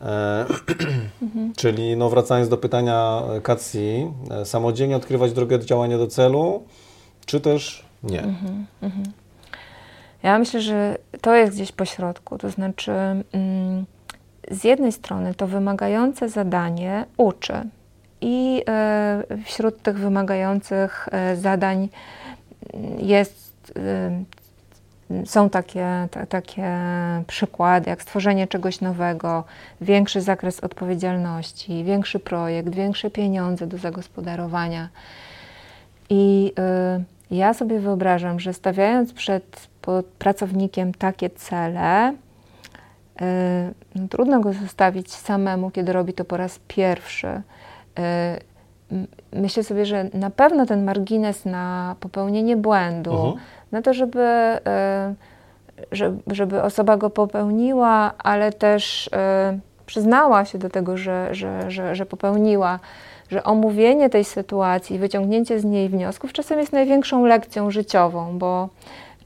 E, 0.00 0.46
czyli 1.60 1.96
no, 1.96 2.10
wracając 2.10 2.48
do 2.48 2.56
pytania 2.56 3.22
Katsi, 3.42 4.06
e, 4.30 4.44
samodzielnie 4.44 4.96
odkrywać 4.96 5.32
drogę 5.32 5.60
działania 5.64 5.98
do 5.98 6.06
celu, 6.06 6.62
czy 7.26 7.40
też 7.40 7.84
nie? 8.02 8.22
Ja 10.22 10.38
myślę, 10.38 10.60
że 10.60 10.98
to 11.20 11.34
jest 11.34 11.54
gdzieś 11.54 11.72
po 11.72 11.84
środku. 11.84 12.38
To 12.38 12.50
znaczy, 12.50 12.92
mm, 13.32 13.84
z 14.50 14.64
jednej 14.64 14.92
strony 14.92 15.34
to 15.34 15.46
wymagające 15.46 16.28
zadanie 16.28 17.04
uczy. 17.16 17.54
I 18.20 18.62
e, 18.68 19.22
wśród 19.44 19.82
tych 19.82 19.98
wymagających 19.98 21.08
e, 21.12 21.36
zadań 21.36 21.88
jest, 22.98 23.72
e, 23.76 25.24
są 25.26 25.50
takie, 25.50 26.08
takie 26.28 26.78
przykłady, 27.26 27.90
jak 27.90 28.02
stworzenie 28.02 28.46
czegoś 28.46 28.80
nowego, 28.80 29.44
większy 29.80 30.20
zakres 30.20 30.60
odpowiedzialności, 30.60 31.84
większy 31.84 32.18
projekt, 32.18 32.74
większe 32.74 33.10
pieniądze 33.10 33.66
do 33.66 33.78
zagospodarowania. 33.78 34.88
I 36.10 36.52
ja 37.30 37.54
sobie 37.54 37.80
wyobrażam, 37.80 38.40
że 38.40 38.52
stawiając 38.52 39.12
przed 39.12 39.69
pracownikiem 40.18 40.94
takie 40.94 41.30
cele, 41.30 42.10
y, 42.10 43.24
no, 43.94 44.08
trudno 44.08 44.40
go 44.40 44.52
zostawić 44.52 45.12
samemu, 45.12 45.70
kiedy 45.70 45.92
robi 45.92 46.12
to 46.12 46.24
po 46.24 46.36
raz 46.36 46.60
pierwszy. 46.68 47.26
Y, 47.28 47.42
myślę 49.32 49.64
sobie, 49.64 49.86
że 49.86 50.04
na 50.14 50.30
pewno 50.30 50.66
ten 50.66 50.84
margines 50.84 51.44
na 51.44 51.96
popełnienie 52.00 52.56
błędu, 52.56 53.10
uh 53.10 53.16
mhm. 53.16 53.34
-huh. 53.34 53.38
na 53.72 53.82
to, 53.82 53.94
żeby, 53.94 54.26
y, 55.92 56.34
żeby 56.34 56.62
osoba 56.62 56.96
go 56.96 57.10
popełniła, 57.10 58.12
ale 58.18 58.52
też 58.52 59.10
przyznała 59.86 60.44
się 60.44 60.58
do 60.58 60.70
tego, 60.70 60.96
że, 60.96 61.34
że, 61.34 61.70
że, 61.70 61.94
że 61.94 62.06
popełniła, 62.06 62.78
że 63.28 63.44
omówienie 63.44 64.10
tej 64.10 64.24
sytuacji, 64.24 64.98
wyciągnięcie 64.98 65.60
z 65.60 65.64
niej 65.64 65.88
wniosków 65.88 66.32
czasem 66.32 66.58
jest 66.58 66.72
największą 66.72 67.24
lekcją 67.26 67.70
życiową, 67.70 68.38
bo 68.38 68.68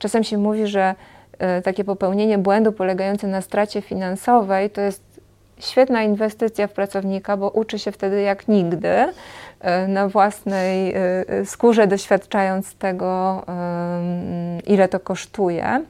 czasem 0.05 0.25
się 0.25 0.39
mówi, 0.39 0.67
że 0.67 0.95
e, 1.39 1.63
takie 1.63 1.85
popełnienie 1.85 2.39
błędu 2.39 2.73
polegające 2.73 3.27
na 3.27 3.41
stracie 3.41 3.81
finansowej 3.83 4.71
to 4.71 4.81
jest 4.81 5.21
świetna 5.59 6.03
inwestycja 6.03 6.67
w 6.67 6.73
pracownika, 6.73 7.37
bo 7.37 7.51
uczy 7.51 7.79
się 7.79 7.93
wtedy 7.93 8.23
jak 8.23 8.49
nigdy 8.49 8.89
e, 9.61 9.89
na 9.89 10.09
własnej 10.09 10.95
e, 10.95 11.45
skórze, 11.45 11.87
doświadczając 11.87 12.75
tego, 12.75 13.43
ile 14.67 14.89
to 14.89 15.01
kosztuje. 15.01 15.85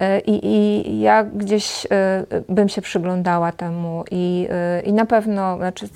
E, 0.00 0.20
I, 0.20 0.46
I, 0.46 1.00
ja 1.00 1.24
gdzieś 1.24 1.86
e, 1.86 2.24
bym 2.48 2.68
się 2.68 2.82
przyglądała 2.82 3.52
temu 3.52 4.04
i, 4.10 4.48
e, 4.50 4.80
i 4.80 4.92
na 4.92 5.06
pewno, 5.06 5.56
znaczy 5.56 5.88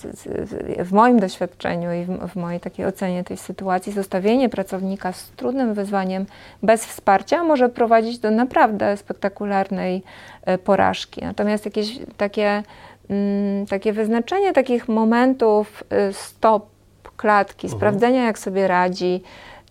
w 0.85 0.93
moim 0.93 1.21
doświadczeniu 1.21 1.93
i 1.93 2.05
w, 2.05 2.29
w, 2.29 2.37
mojej 2.37 2.61
takiej 2.61 2.87
ocenie 2.87 3.25
tej 3.25 3.37
sytuacji, 3.37 3.93
zostawienie 3.93 4.49
pracownika 4.49 5.13
z 5.13 5.31
trudnym 5.31 5.75
wyzwaniem 5.75 6.27
bez 6.63 6.87
wsparcia 6.87 7.45
może 7.45 7.69
prowadzić 7.69 8.19
do 8.19 8.31
naprawdę 8.31 8.97
spektakularnej 8.97 10.03
porażki. 10.65 11.21
Natomiast 11.25 11.65
jakieś 11.65 11.99
takie, 12.17 12.63
mm, 13.11 13.67
takie 13.67 13.93
wyznaczenie 13.93 14.53
takich 14.53 14.89
momentów 14.89 15.85
stop 16.13 16.67
klatki, 17.17 17.67
mhm. 17.67 17.79
sprawdzenia 17.79 18.25
jak 18.25 18.39
sobie 18.39 18.69
radzi, 18.69 19.23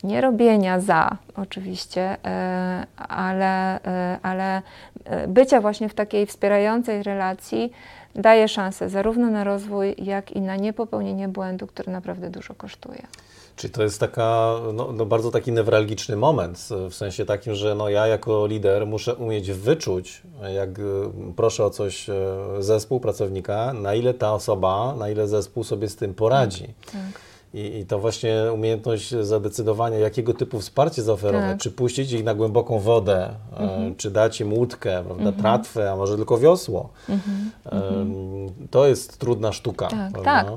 nie 0.03 0.21
robienia 0.21 0.79
za, 0.79 1.17
oczywiście, 1.35 2.17
e, 2.25 2.87
ale, 2.97 3.83
e, 3.83 4.19
ale 4.21 4.61
e, 5.05 5.27
bycia 5.27 5.61
właśnie 5.61 5.89
w 5.89 5.93
takiej 5.93 6.25
wspierającej 6.25 7.03
relacji 7.03 7.71
daje 8.15 8.47
szansę 8.47 8.89
zarówno 8.89 9.29
na 9.29 9.43
rozwój, 9.43 9.95
jak 9.97 10.31
i 10.31 10.41
na 10.41 10.55
niepopełnienie 10.55 11.27
błędu, 11.27 11.67
który 11.67 11.91
naprawdę 11.91 12.29
dużo 12.29 12.55
kosztuje. 12.55 13.07
Czyli 13.55 13.73
to 13.73 13.83
jest 13.83 13.99
taka, 13.99 14.55
no, 14.73 14.91
no, 14.91 15.05
bardzo 15.05 15.31
taki 15.31 15.51
newralgiczny 15.51 16.15
moment, 16.15 16.69
w 16.89 16.95
sensie 16.95 17.25
takim, 17.25 17.55
że 17.55 17.75
no 17.75 17.89
ja 17.89 18.07
jako 18.07 18.47
lider 18.47 18.87
muszę 18.87 19.15
umieć 19.15 19.51
wyczuć, 19.51 20.21
jak 20.55 20.69
proszę 21.35 21.65
o 21.65 21.69
coś 21.69 22.07
zespół, 22.59 22.99
pracownika, 22.99 23.73
na 23.73 23.93
ile 23.93 24.13
ta 24.13 24.33
osoba, 24.33 24.95
na 24.99 25.09
ile 25.09 25.27
zespół 25.27 25.63
sobie 25.63 25.89
z 25.89 25.95
tym 25.95 26.13
poradzi. 26.13 26.73
Tak. 26.91 27.28
I, 27.53 27.79
I, 27.79 27.85
to 27.85 27.99
właśnie 27.99 28.35
umiejętność 28.53 29.15
zadecydowania, 29.15 29.97
jakiego 29.97 30.33
typu 30.33 30.59
wsparcie 30.59 31.01
zaoferować, 31.01 31.49
tak. 31.49 31.59
czy 31.59 31.71
puścić 31.71 32.11
ich 32.11 32.23
na 32.23 32.33
głęboką 32.33 32.79
wodę, 32.79 33.29
mhm. 33.57 33.95
czy 33.95 34.11
dać 34.11 34.41
im 34.41 34.53
łódkę, 34.53 35.03
prawda, 35.05 35.23
mhm. 35.23 35.35
tratwę, 35.35 35.91
a 35.91 35.95
może 35.95 36.15
tylko 36.15 36.37
wiosło. 36.37 36.89
Mhm. 37.09 37.51
To 38.71 38.87
jest 38.87 39.17
trudna 39.17 39.51
sztuka. 39.51 39.87
Tak, 39.87 40.23
tak. 40.23 40.47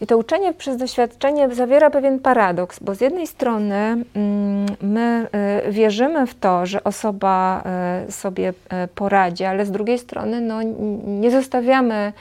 I 0.00 0.06
to 0.06 0.18
uczenie 0.18 0.54
przez 0.54 0.76
doświadczenie 0.76 1.54
zawiera 1.54 1.90
pewien 1.90 2.18
paradoks, 2.18 2.78
bo 2.80 2.94
z 2.94 3.00
jednej 3.00 3.26
strony 3.26 3.74
mm, 3.74 4.66
my 4.80 5.26
y, 5.68 5.72
wierzymy 5.72 6.26
w 6.26 6.34
to, 6.34 6.66
że 6.66 6.84
osoba 6.84 7.64
y, 8.08 8.12
sobie 8.12 8.52
poradzi, 8.94 9.44
ale 9.44 9.66
z 9.66 9.70
drugiej 9.70 9.98
strony 9.98 10.40
no, 10.40 10.62
nie 11.06 11.30
zostawiamy 11.30 12.12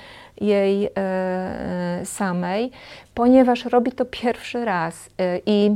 jej 0.41 0.89
samej, 2.04 2.71
ponieważ 3.13 3.65
robi 3.65 3.91
to 3.91 4.06
pierwszy 4.06 4.65
raz. 4.65 5.10
I 5.45 5.71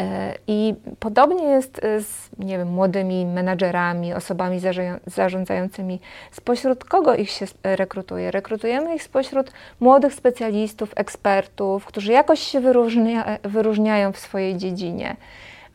E, 0.00 0.34
I 0.46 0.74
podobnie 0.98 1.44
jest 1.44 1.84
e, 1.84 2.00
z 2.00 2.30
nie 2.38 2.58
wiem, 2.58 2.68
młodymi 2.68 3.26
menadżerami, 3.26 4.14
osobami 4.14 4.60
zarządzającymi. 5.06 6.00
Spośród 6.30 6.84
kogo 6.84 7.14
ich 7.14 7.30
się 7.30 7.46
rekrutuje? 7.62 8.30
Rekrutujemy 8.30 8.94
ich 8.94 9.02
spośród 9.02 9.52
młodych 9.80 10.14
specjalistów, 10.14 10.92
ekspertów, 10.96 11.84
którzy 11.84 12.12
jakoś 12.12 12.40
się 12.40 12.60
wyróżnia, 12.60 13.38
wyróżniają 13.42 14.12
w 14.12 14.18
swojej 14.18 14.56
dziedzinie. 14.56 15.16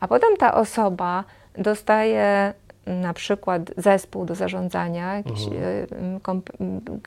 A 0.00 0.08
potem 0.08 0.36
ta 0.36 0.54
osoba 0.54 1.24
dostaje 1.58 2.52
na 2.86 3.14
przykład 3.14 3.62
zespół 3.76 4.24
do 4.24 4.34
zarządzania, 4.34 5.16
jakiś, 5.16 5.46
mhm. 5.46 6.42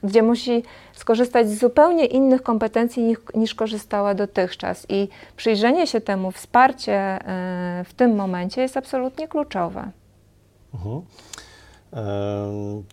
gdzie 0.04 0.24
musi 0.24 0.64
skorzystać 0.94 1.50
z 1.50 1.60
zupełnie 1.60 2.06
innych 2.06 2.44
kompetencji 2.44 3.04
niż, 3.04 3.18
niż, 3.34 3.56
korzystała 3.56 4.14
dotychczas. 4.14 4.86
I 4.90 5.08
przyjrzenie 5.36 5.88
się 5.88 6.02
temu, 6.02 6.32
wsparcie 6.32 6.94
e, 6.94 7.84
w 7.88 7.94
tym 7.94 8.16
momencie 8.16 8.62
jest 8.62 8.78
absolutnie 8.78 9.28
kluczowe. 9.28 9.92
Mhm. 10.74 11.02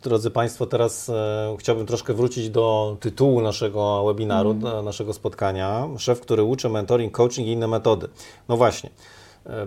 Drodzy 0.02 0.30
Państwo, 0.30 0.66
teraz 0.66 1.08
e, 1.08 1.56
chciałbym 1.58 1.86
troszkę 1.86 2.14
wrócić 2.14 2.50
do 2.50 2.96
tytułu 3.00 3.40
naszego 3.40 4.04
webinaru, 4.04 4.50
mm. 4.50 4.84
naszego 4.84 5.12
spotkania. 5.12 5.88
Szef, 5.98 6.20
który 6.20 6.42
uczy 6.42 6.68
mentoring, 6.68 7.12
coaching 7.12 7.48
i 7.48 7.50
inne 7.50 7.66
metody. 7.66 8.08
No 8.48 8.56
właśnie. 8.56 8.90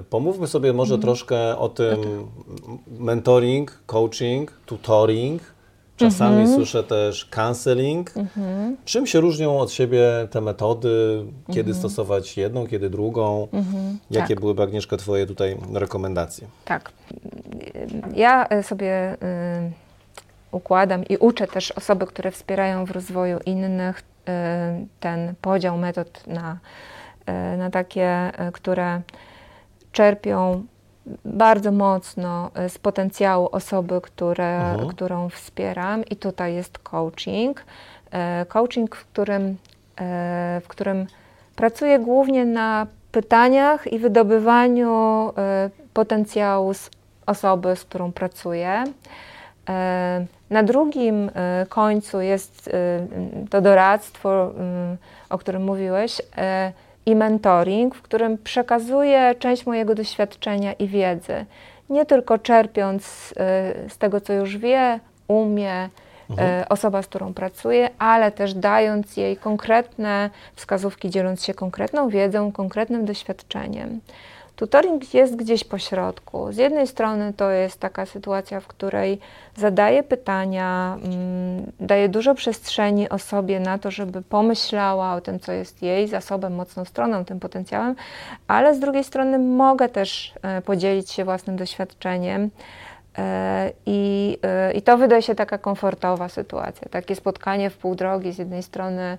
Pomówmy 0.10 0.48
sobie 0.48 0.74
może 0.74 0.94
mm. 0.94 1.02
troszkę 1.02 1.58
o 1.58 1.70
tym 1.70 2.28
mentoring, 3.00 3.80
coaching, 3.86 4.52
tutoring. 4.66 5.42
Czasami 5.98 6.46
-hmm. 6.46 6.56
słyszę 6.56 6.84
też 6.84 7.26
counseling. 7.26 8.14
-hmm. 8.14 8.76
Czym 8.86 9.08
się 9.08 9.20
różnią 9.20 9.60
od 9.60 9.72
siebie 9.72 10.28
te 10.32 10.42
metody? 10.42 11.24
Kiedy 11.54 11.72
-hmm. 11.72 11.78
stosować 11.78 12.38
jedną, 12.38 12.68
kiedy 12.68 12.90
drugą? 12.90 13.48
Mhm. 13.54 14.00
Jakie 14.12 14.36
tak. 14.36 14.40
byłyby, 14.40 14.64
Agnieszka, 14.64 14.98
Twoje 14.98 15.26
tutaj 15.26 15.58
rekomendacje? 15.74 16.48
Tak. 16.66 16.92
Ja 18.16 18.48
sobie 18.64 19.14
y, 19.14 19.18
układam 20.52 21.06
i 21.06 21.18
uczę 21.18 21.48
też 21.48 21.72
osoby, 21.72 22.08
które 22.08 22.32
wspierają 22.32 22.86
w 22.86 22.92
rozwoju 22.92 23.40
innych, 23.46 24.00
y, 24.00 24.04
ten 25.00 25.34
podział 25.42 25.78
metod 25.78 26.28
na, 26.28 26.58
y, 27.54 27.58
na 27.58 27.70
takie, 27.70 28.32
które 28.54 29.02
czerpią 29.92 30.64
bardzo 31.26 31.72
mocno 31.72 32.52
e, 32.54 32.70
z 32.70 32.78
potencjału 32.78 33.50
osoby, 33.52 34.02
które, 34.02 34.72
mhm. 34.72 34.90
którą 34.90 35.30
wspieram, 35.30 36.06
i 36.06 36.16
tutaj 36.16 36.56
jest 36.56 36.80
coaching. 36.80 37.64
E, 38.12 38.46
coaching, 38.46 38.96
w 38.96 39.06
którym, 39.06 39.58
e, 40.02 40.62
w 40.64 40.68
którym 40.68 41.08
pracuję 41.56 42.00
głównie 42.00 42.46
na 42.46 42.88
pytaniach 43.12 43.94
i 43.94 44.00
wydobywaniu 44.00 45.34
potencjału 45.94 46.74
z 46.74 46.90
osoby, 47.26 47.76
z 47.76 47.84
którą 47.84 48.12
pracuję. 48.12 48.84
Na 50.50 50.64
drugim 50.64 51.32
końcu 51.70 52.22
jest 52.22 52.70
to 53.50 53.62
doradztwo, 53.62 54.52
o 55.30 55.38
którym 55.38 55.64
mówiłeś 55.64 56.22
i 57.10 57.16
mentoring, 57.16 57.96
w 57.96 58.02
którym 58.02 58.38
przekazuję 58.38 59.36
część 59.40 59.66
mojego 59.66 59.96
doświadczenia 59.96 60.74
i 60.74 60.88
wiedzy. 60.88 61.46
Nie 61.90 62.06
tylko 62.06 62.38
czerpiąc 62.38 63.32
y, 63.32 63.90
z 63.90 63.98
tego, 63.98 64.22
co 64.22 64.34
już 64.34 64.58
wie, 64.58 65.00
umie, 65.28 65.86
y, 65.86 66.32
mhm. 66.34 66.66
osoba, 66.70 67.02
z 67.02 67.08
którą 67.08 67.34
pracuję, 67.34 67.90
ale 68.00 68.32
też 68.32 68.54
dając 68.54 69.18
jej 69.18 69.38
konkretne 69.38 70.30
wskazówki, 70.56 71.10
dzieląc 71.10 71.46
się 71.46 71.54
konkretną 71.54 72.10
wiedzą, 72.10 72.52
konkretnym 72.52 73.06
doświadczeniem. 73.06 74.00
Tutoring 74.60 75.14
jest 75.14 75.36
gdzieś 75.36 75.64
po 75.64 75.78
środku. 75.78 76.52
Z 76.52 76.58
jednej 76.58 76.88
strony 76.88 77.34
to 77.34 77.52
jest 77.52 77.80
taka 77.80 78.06
sytuacja, 78.06 78.60
w 78.60 78.68
której 78.68 79.20
zadaję 79.56 80.04
pytania, 80.04 80.98
mm, 81.04 81.72
daję 81.80 82.10
dużo 82.10 82.36
przestrzeni 82.36 83.10
osobie 83.10 83.60
na 83.60 83.78
to, 83.78 83.92
żeby 83.92 84.22
pomyślała 84.22 85.14
o 85.14 85.22
tym, 85.22 85.40
co 85.40 85.52
jest 85.52 85.82
jej 85.82 86.08
zasobem, 86.08 86.56
mocną 86.56 86.86
stroną, 86.86 87.26
tym 87.26 87.40
potencjałem, 87.40 87.96
ale 88.48 88.76
z 88.76 88.80
drugiej 88.80 89.04
strony 89.04 89.40
mogę 89.40 89.90
też 89.90 90.34
e, 90.42 90.62
podzielić 90.62 91.12
się 91.12 91.26
własnym 91.26 91.58
doświadczeniem. 91.58 92.50
E, 93.18 93.72
I, 93.86 94.38
e, 94.44 94.74
I 94.74 94.82
to 94.82 94.98
wydaje 94.98 95.22
się 95.22 95.36
taka 95.36 95.58
komfortowa 95.58 96.30
sytuacja. 96.30 96.88
Takie 96.92 97.16
spotkanie 97.16 97.70
w 97.70 97.78
pół 97.78 97.96
drogi. 97.96 98.32
Z 98.32 98.38
jednej 98.38 98.64
strony 98.64 99.18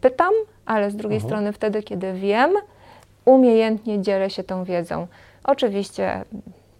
pytam, 0.00 0.32
ale 0.66 0.90
z 0.90 0.96
drugiej 0.96 1.16
mhm. 1.16 1.30
strony 1.30 1.52
wtedy, 1.52 1.82
kiedy 1.82 2.12
wiem, 2.12 2.50
umiejętnie 3.28 4.02
dzielę 4.02 4.30
się 4.30 4.44
tą 4.44 4.64
wiedzą. 4.64 5.06
Oczywiście 5.44 6.24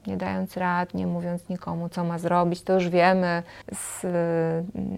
nie 0.06 0.16
dając 0.16 0.56
rad, 0.56 0.94
nie 0.94 1.06
mówiąc 1.06 1.48
nikomu, 1.48 1.88
co 1.88 2.04
ma 2.04 2.18
zrobić, 2.18 2.62
to 2.62 2.74
już 2.74 2.88
wiemy, 2.88 3.42
z, 3.72 4.06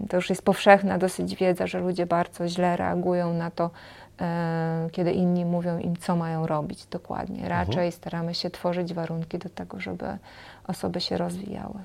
to 0.09 0.15
już 0.15 0.29
jest 0.29 0.41
powszechna 0.41 0.97
dosyć 0.97 1.35
wiedza, 1.35 1.67
że 1.67 1.79
ludzie 1.79 2.05
bardzo 2.05 2.47
źle 2.47 2.77
reagują 2.77 3.33
na 3.33 3.51
to, 3.51 3.69
e, 4.21 4.89
kiedy 4.91 5.11
inni 5.11 5.45
mówią 5.45 5.79
im, 5.79 5.97
co 5.97 6.15
mają 6.15 6.47
robić 6.47 6.85
dokładnie. 6.85 7.49
Raczej 7.49 7.73
mhm. 7.73 7.91
staramy 7.91 8.35
się 8.35 8.49
tworzyć 8.49 8.93
warunki 8.93 9.37
do 9.37 9.49
tego, 9.49 9.79
żeby 9.79 10.05
osoby 10.67 11.01
się 11.01 11.17
rozwijały. 11.17 11.75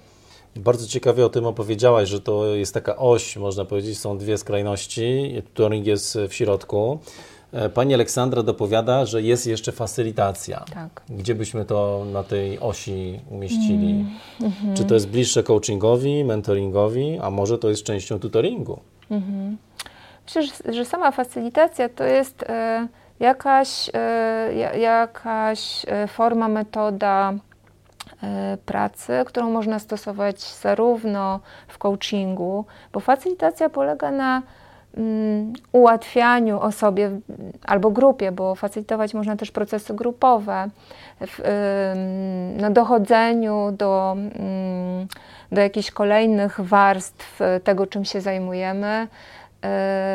Bardzo 0.57 0.87
ciekawie 0.87 1.27
o 1.27 1.29
tym 1.29 1.47
opowiedziałaś, 1.47 2.09
że 2.09 2.21
to 2.21 2.47
jest 2.47 2.75
taka 2.75 2.97
oś, 2.97 3.37
można 3.37 3.65
powiedzieć, 3.65 3.99
są 3.99 4.19
dwie 4.19 4.39
skrajności, 4.39 5.43
tutoring 5.45 5.87
jest 5.87 6.19
w 6.29 6.35
środku. 6.35 6.99
E, 7.53 7.69
pani 7.69 7.95
Aleksandra 7.95 8.43
dopowiada, 8.43 9.07
że 9.07 9.23
jest 9.23 9.47
jeszcze 9.47 9.73
facylitacja. 9.73 10.65
Tak. 10.75 11.03
Gdzie 11.09 11.35
byśmy 11.35 11.65
to 11.65 12.07
na 12.13 12.23
tej 12.23 12.61
osi 12.61 13.21
umieścili? 13.31 13.91
Mm, 13.91 14.53
mm-hmm. 14.53 14.77
Czy 14.77 14.85
to 14.85 14.95
jest 14.95 15.09
bliższe 15.09 15.43
coachingowi, 15.43 16.25
mentoringowi, 16.25 17.19
a 17.23 17.31
może 17.31 17.59
to 17.59 17.69
jest 17.69 17.83
częścią 17.83 18.19
tutoringu? 18.19 18.81
Mm-hmm. 19.11 19.57
Myślę, 20.27 20.73
że, 20.73 20.85
sama 20.85 21.11
facylitacja 21.11 21.89
to 21.89 22.05
jest 22.05 22.43
e, 22.43 22.89
jakaś, 23.21 23.91
e, 23.95 24.79
jakaś 24.79 25.87
forma, 26.09 26.49
metoda 26.49 27.33
e, 28.23 28.59
pracy, 28.67 29.13
którą 29.27 29.51
można 29.51 29.79
stosować 29.79 30.41
zarówno 30.41 31.41
w 31.69 31.79
coachingu, 31.79 32.65
bo 32.93 33.01
facylitacja 33.01 33.69
polega 33.69 34.11
na 34.11 34.43
Mm, 34.97 35.53
ułatwianiu 35.73 36.61
osobie 36.61 37.11
albo 37.67 37.91
grupie, 37.91 38.33
bo 38.33 38.55
facylitować 38.55 39.15
można 39.15 39.37
też 39.37 39.51
procesy 39.51 39.95
grupowe, 39.95 40.69
w, 41.21 41.41
na 42.61 42.71
dochodzeniu 42.71 43.73
do, 43.73 44.17
mm, 44.17 45.07
do 45.53 45.61
jakichś 45.61 45.91
kolejnych 45.91 46.61
warstw 46.61 47.41
tego, 47.65 47.87
czym 47.87 48.05
się 48.05 48.21
zajmujemy 48.21 48.87
e, 48.87 49.09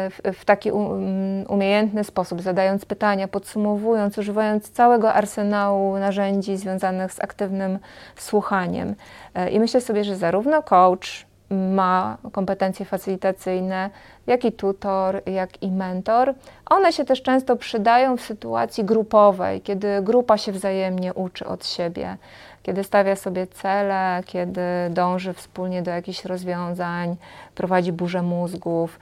w, 0.09 0.21
w 0.33 0.45
taki 0.45 0.69
mm, 0.69 1.45
umiejętny 1.47 2.03
sposób, 2.03 2.41
zadając 2.41 2.85
pytania, 2.85 3.27
podsumowując, 3.27 4.17
używając 4.17 4.71
całego 4.71 5.13
arsenału 5.13 5.97
narzędzi 5.97 6.57
związanych 6.57 7.13
z 7.13 7.19
aktywnym 7.19 7.79
słuchaniem. 8.15 8.95
E, 9.35 9.49
I 9.49 9.59
myślę 9.59 9.81
sobie, 9.81 10.03
że 10.03 10.15
zarówno 10.15 10.63
coach, 10.63 11.30
ma 11.51 12.17
kompetencje 12.31 12.85
facylitacyjne, 12.85 13.89
jak 14.27 14.45
i 14.45 14.51
tutor, 14.51 15.21
jak 15.25 15.63
i 15.63 15.71
mentor. 15.71 16.33
One 16.69 16.93
się 16.93 17.05
też 17.05 17.21
często 17.21 17.55
przydają 17.55 18.17
w 18.17 18.21
sytuacji 18.21 18.83
grupowej, 18.83 19.61
kiedy 19.61 20.01
grupa 20.01 20.37
się 20.37 20.51
wzajemnie 20.51 21.13
uczy 21.13 21.47
od 21.47 21.65
siebie, 21.65 22.17
kiedy 22.63 22.83
stawia 22.83 23.15
sobie 23.15 23.47
cele, 23.47 24.23
kiedy 24.25 24.61
dąży 24.89 25.33
wspólnie 25.33 25.81
do 25.81 25.91
jakichś 25.91 26.25
rozwiązań, 26.25 27.15
prowadzi 27.55 27.91
burzę 27.91 28.21
mózgów. 28.21 28.99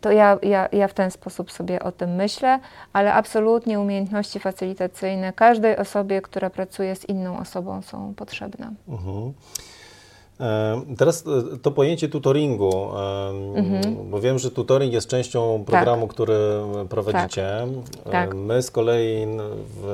To 0.00 0.12
ja, 0.12 0.38
ja, 0.42 0.68
ja 0.72 0.88
w 0.88 0.94
ten 0.94 1.10
sposób 1.10 1.52
sobie 1.52 1.82
o 1.82 1.92
tym 1.92 2.14
myślę, 2.14 2.58
ale 2.92 3.14
absolutnie 3.14 3.80
umiejętności 3.80 4.40
facylitacyjne 4.40 5.32
każdej 5.32 5.76
osobie, 5.76 6.22
która 6.22 6.50
pracuje 6.50 6.96
z 6.96 7.08
inną 7.08 7.38
osobą, 7.38 7.82
są 7.82 8.14
potrzebne. 8.14 8.70
Uh 8.86 8.94
mhm. 8.94 9.16
-huh. 9.16 9.32
Teraz 10.96 11.24
e, 11.54 11.58
to 11.58 11.70
pojęcie 11.70 12.08
tutoringu, 12.08 12.88
mhm. 13.54 14.10
bo 14.10 14.20
wiem, 14.20 14.38
że 14.38 14.50
tutoring 14.50 14.92
jest 14.92 15.08
częścią 15.08 15.64
programu, 15.66 16.06
tak. 16.06 16.14
który 16.14 16.38
prowadzicie. 16.88 17.66
Tak. 18.04 18.12
tak. 18.12 18.34
My 18.34 18.62
z 18.62 18.70
kolei 18.70 19.26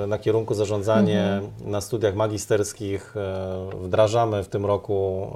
na 0.07 0.19
kierunku 0.19 0.55
zarządzanie 0.55 1.23
mhm. 1.23 1.71
na 1.71 1.81
studiach 1.81 2.15
magisterskich 2.15 3.17
e, 3.17 3.67
wdrażamy 3.83 4.45
w 4.45 4.49
tym 4.49 4.67
roku 4.67 5.27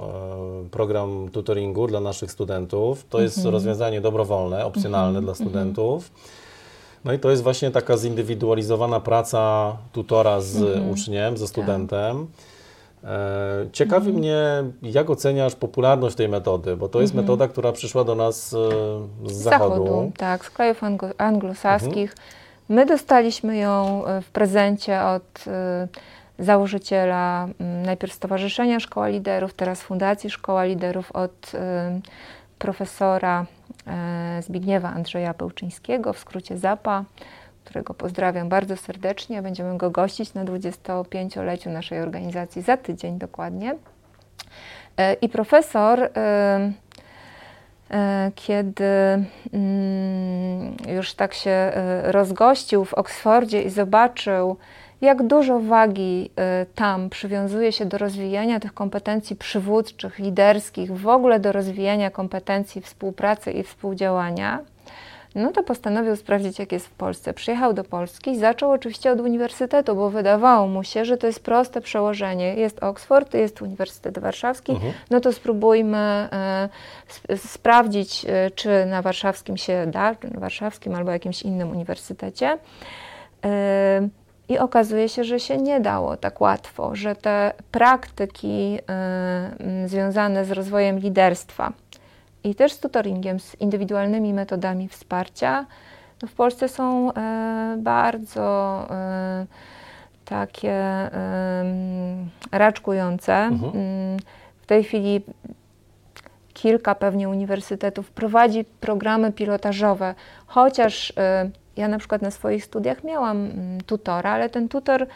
e, 0.65 0.69
program 0.69 1.29
tutoringu 1.31 1.87
dla 1.87 1.99
naszych 1.99 2.31
studentów. 2.31 3.05
To 3.09 3.21
jest 3.21 3.37
mhm. 3.37 3.53
rozwiązanie 3.53 4.01
dobrowolne, 4.01 4.65
opcjonalne 4.65 5.19
mhm. 5.19 5.25
dla 5.25 5.33
mhm. 5.33 5.49
studentów. 5.49 6.11
No 7.05 7.13
i 7.13 7.19
to 7.19 7.31
jest 7.31 7.43
właśnie 7.43 7.71
taka 7.71 7.97
zindywidualizowana 7.97 8.99
praca 8.99 9.73
tutora 9.93 10.41
z 10.41 10.55
mhm. 10.55 10.89
uczniem, 10.89 11.37
ze 11.37 11.45
tak. 11.45 11.49
studentem. 11.49 12.17
E, 12.17 12.56
ciekawi 13.71 14.07
mhm. 14.07 14.17
mnie, 14.17 14.63
jak 14.81 15.09
oceniasz 15.09 15.55
popularność 15.55 16.15
tej 16.15 16.29
metody, 16.29 16.77
bo 16.77 16.89
to 16.89 17.01
jest 17.01 17.13
mhm. 17.13 17.25
metoda, 17.25 17.47
która 17.47 17.71
przyszła 17.71 18.03
do 18.03 18.15
nas 18.15 18.53
e, 18.53 18.57
z 19.29 19.33
zachodu. 19.33 19.75
zachodu 19.75 20.11
tak, 20.17 20.45
z 20.45 20.49
krajów 20.49 20.81
anglosaskich. 21.17 22.11
Mhm. 22.11 22.27
My 22.69 22.85
dostaliśmy 22.85 23.57
ją 23.57 24.05
e, 24.05 24.21
w 24.21 24.29
prezencie 24.29 25.01
od 25.01 25.45
założyciela 26.39 27.47
najpierw 27.59 28.13
Stowarzyszenia 28.13 28.79
Szkoła 28.79 29.07
Liderów, 29.07 29.53
teraz 29.53 29.81
Fundacji 29.81 30.29
Szkoła 30.29 30.63
Liderów, 30.65 31.11
od 31.11 31.51
profesora 32.59 33.45
Zbigniewa 34.41 34.89
Andrzeja 34.89 35.33
Pełczyńskiego, 35.33 36.13
w 36.13 36.19
skrócie 36.19 36.57
ZAPA 36.57 37.05
którego 37.67 37.93
pozdrawiam 37.93 38.49
bardzo 38.49 38.77
serdecznie. 38.77 39.41
Będziemy 39.41 39.77
go 39.77 39.91
gościć 39.91 40.33
na 40.33 40.45
25-leciu 40.45 41.69
naszej 41.69 42.01
organizacji 42.01 42.61
za 42.61 42.77
tydzień 42.77 43.17
dokładnie. 43.17 43.75
E, 44.97 45.13
I 45.13 45.29
profesor, 45.29 45.99
e, 45.99 46.09
e, 47.91 48.31
kiedy 48.35 48.83
mm, 49.53 50.75
już 50.87 51.13
tak 51.13 51.33
się 51.33 51.71
rozgościł 52.03 52.85
w 52.85 52.93
Oksfordzie 52.93 53.61
i 53.61 53.69
zobaczył, 53.69 54.57
jak 55.01 55.27
dużo 55.27 55.59
wagi 55.59 56.31
tam 56.75 57.09
przywiązuje 57.09 57.71
się 57.71 57.85
do 57.85 57.97
rozwijania 57.97 58.59
tych 58.59 58.73
kompetencji 58.73 59.35
przywódczych, 59.35 60.19
liderskich, 60.19 60.91
w 60.91 61.07
ogóle 61.07 61.39
do 61.39 61.51
rozwijania 61.51 62.09
kompetencji 62.09 62.81
współpracy 62.81 63.51
i 63.51 63.63
współdziałania, 63.63 64.59
no 65.37 65.51
to 65.51 65.63
postanowił 65.63 66.15
sprawdzić, 66.15 66.59
jak 66.59 66.71
jest 66.71 66.87
w 66.87 66.91
Polsce. 66.91 67.33
Przyjechał 67.33 67.73
do 67.73 67.83
Polski 67.83 68.31
i 68.31 68.39
zaczął 68.39 68.71
oczywiście 68.71 69.11
od 69.11 69.19
uniwersytetu, 69.21 69.95
bo 69.95 70.09
wydawało 70.09 70.67
mu 70.67 70.83
się, 70.83 71.05
że 71.05 71.17
to 71.17 71.27
jest 71.27 71.39
proste 71.39 71.81
przełożenie. 71.81 72.55
Jest 72.55 72.83
Oxford, 72.83 73.33
jest 73.33 73.61
Uniwersytet 73.61 74.19
Warszawski, 74.19 74.71
mhm. 74.71 74.93
no 75.09 75.19
to 75.19 75.33
spróbujmy 75.33 75.97
e, 75.97 76.69
sp 77.15 77.23
sprawdzić, 77.37 78.25
e, 78.25 78.51
czy 78.51 78.85
na 78.85 79.01
warszawskim 79.01 79.57
się 79.57 79.87
da, 79.87 80.15
czy 80.15 80.33
na 80.33 80.39
warszawskim 80.39 80.95
albo 80.95 81.11
jakimś 81.11 81.41
innym 81.41 81.71
uniwersytecie. 81.71 82.57
E, 83.45 84.09
I 84.49 84.59
okazuje 84.59 85.09
się, 85.09 85.23
że 85.23 85.39
się 85.39 85.57
nie 85.57 85.79
dało 85.79 86.17
tak 86.17 86.41
łatwo, 86.41 86.95
że 86.95 87.15
te 87.15 87.53
praktyki 87.71 88.79
e, 88.89 89.87
związane 89.87 90.45
z 90.45 90.51
rozwojem 90.51 90.99
liderstwa, 90.99 91.71
i 92.49 92.55
też 92.55 92.73
z 92.73 92.79
tutoringiem, 92.79 93.39
z 93.39 93.61
indywidualnymi 93.61 94.33
metodami 94.33 94.87
wsparcia. 94.87 95.65
No 96.21 96.27
w 96.27 96.33
Polsce 96.33 96.69
są 96.69 97.13
e, 97.13 97.75
bardzo 97.79 98.87
e, 98.89 99.45
takie 100.25 101.09
raczkujące. 102.51 103.33
Mhm. 103.33 103.71
Mm, 103.75 104.17
w 104.61 104.65
tej 104.65 104.83
chwili 104.83 105.21
kilka 106.53 106.95
pewnie 106.95 107.29
uniwersytetów 107.29 108.11
prowadzi 108.11 108.65
programy 108.81 109.31
pilotażowe, 109.31 110.15
chociaż 110.47 111.13
e, 111.17 111.49
ja 111.77 111.87
na 111.87 111.97
przykład 111.97 112.21
na 112.21 112.31
swoich 112.31 112.65
studiach 112.65 113.03
miałam 113.03 113.37
mm, 113.37 113.81
tutora, 113.81 114.31
ale 114.31 114.49
ten 114.49 114.69
tutor 114.69 115.07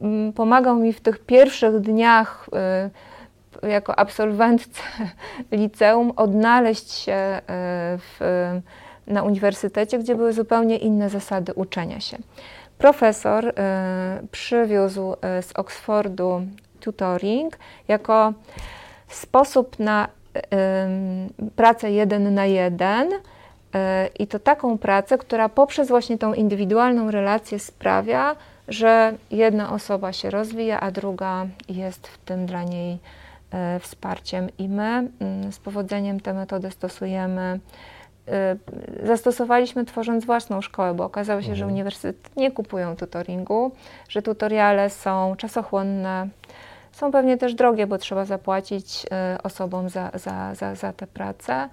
mm, 0.00 0.32
pomagał 0.32 0.76
mi 0.76 0.92
w 0.92 1.00
tych 1.00 1.18
pierwszych 1.18 1.80
dniach 1.80 2.48
jako 3.62 3.98
absolwentce 3.98 4.82
liceum 5.52 6.12
odnaleźć 6.16 6.92
się 6.92 7.12
e, 7.12 7.40
w, 7.98 8.20
na 9.06 9.22
uniwersytecie, 9.22 9.98
gdzie 9.98 10.14
były 10.14 10.32
zupełnie 10.32 10.76
inne 10.76 11.10
zasady 11.10 11.54
uczenia 11.54 12.00
się. 12.00 12.18
Profesor 12.78 13.46
e, 13.46 13.52
przywiózł 14.30 15.16
e, 15.20 15.42
z 15.42 15.52
Oxfordu 15.52 16.42
tutoring 16.80 17.58
jako 17.88 18.32
sposób 19.08 19.78
na 19.78 20.08
pracę 21.56 21.90
jeden 21.92 22.34
na 22.34 22.46
jeden. 22.46 23.10
I 24.18 24.26
to 24.26 24.38
taką 24.38 24.78
pracę, 24.78 25.18
która 25.18 25.48
poprzez 25.48 25.88
właśnie 25.88 26.18
tą 26.18 26.34
indywidualną 26.34 27.10
relację 27.10 27.58
sprawia, 27.58 28.36
że 28.68 29.14
jedna 29.30 29.72
osoba 29.72 30.12
się 30.12 30.30
rozwija, 30.30 30.80
a 30.80 30.90
druga 30.90 31.46
jest 31.68 32.06
w 32.08 32.18
tym 32.18 32.46
dla 32.46 32.62
niej 32.62 32.98
wsparciem 33.80 34.48
i 34.58 34.68
my 34.68 35.08
mm, 35.20 35.52
z 35.52 35.58
powodzeniem 35.58 36.20
tę 36.20 36.34
metodę 36.34 36.70
stosujemy. 36.70 37.60
E, 38.28 38.56
zastosowaliśmy 39.06 39.84
tworząc 39.84 40.24
własną 40.24 40.60
szkołę, 40.60 40.94
bo 40.94 41.04
okazało 41.04 41.40
się, 41.40 41.50
mhm. 41.50 41.58
że 41.58 41.66
uniwersytety 41.66 42.30
nie 42.36 42.50
kupują 42.50 42.96
tutoringu, 42.96 43.72
że 44.08 44.22
tutoriale 44.22 44.90
są 44.90 45.36
czasochłonne, 45.36 46.28
są 46.92 47.12
pewnie 47.12 47.36
też 47.36 47.54
drogie, 47.54 47.86
bo 47.86 47.98
trzeba 47.98 48.24
zapłacić 48.24 49.06
e, 49.10 49.38
osobom 49.42 49.88
za, 49.88 50.10
za, 50.14 50.54
za, 50.54 50.74
za 50.74 50.92
tę 50.92 51.06
pracę. 51.06 51.68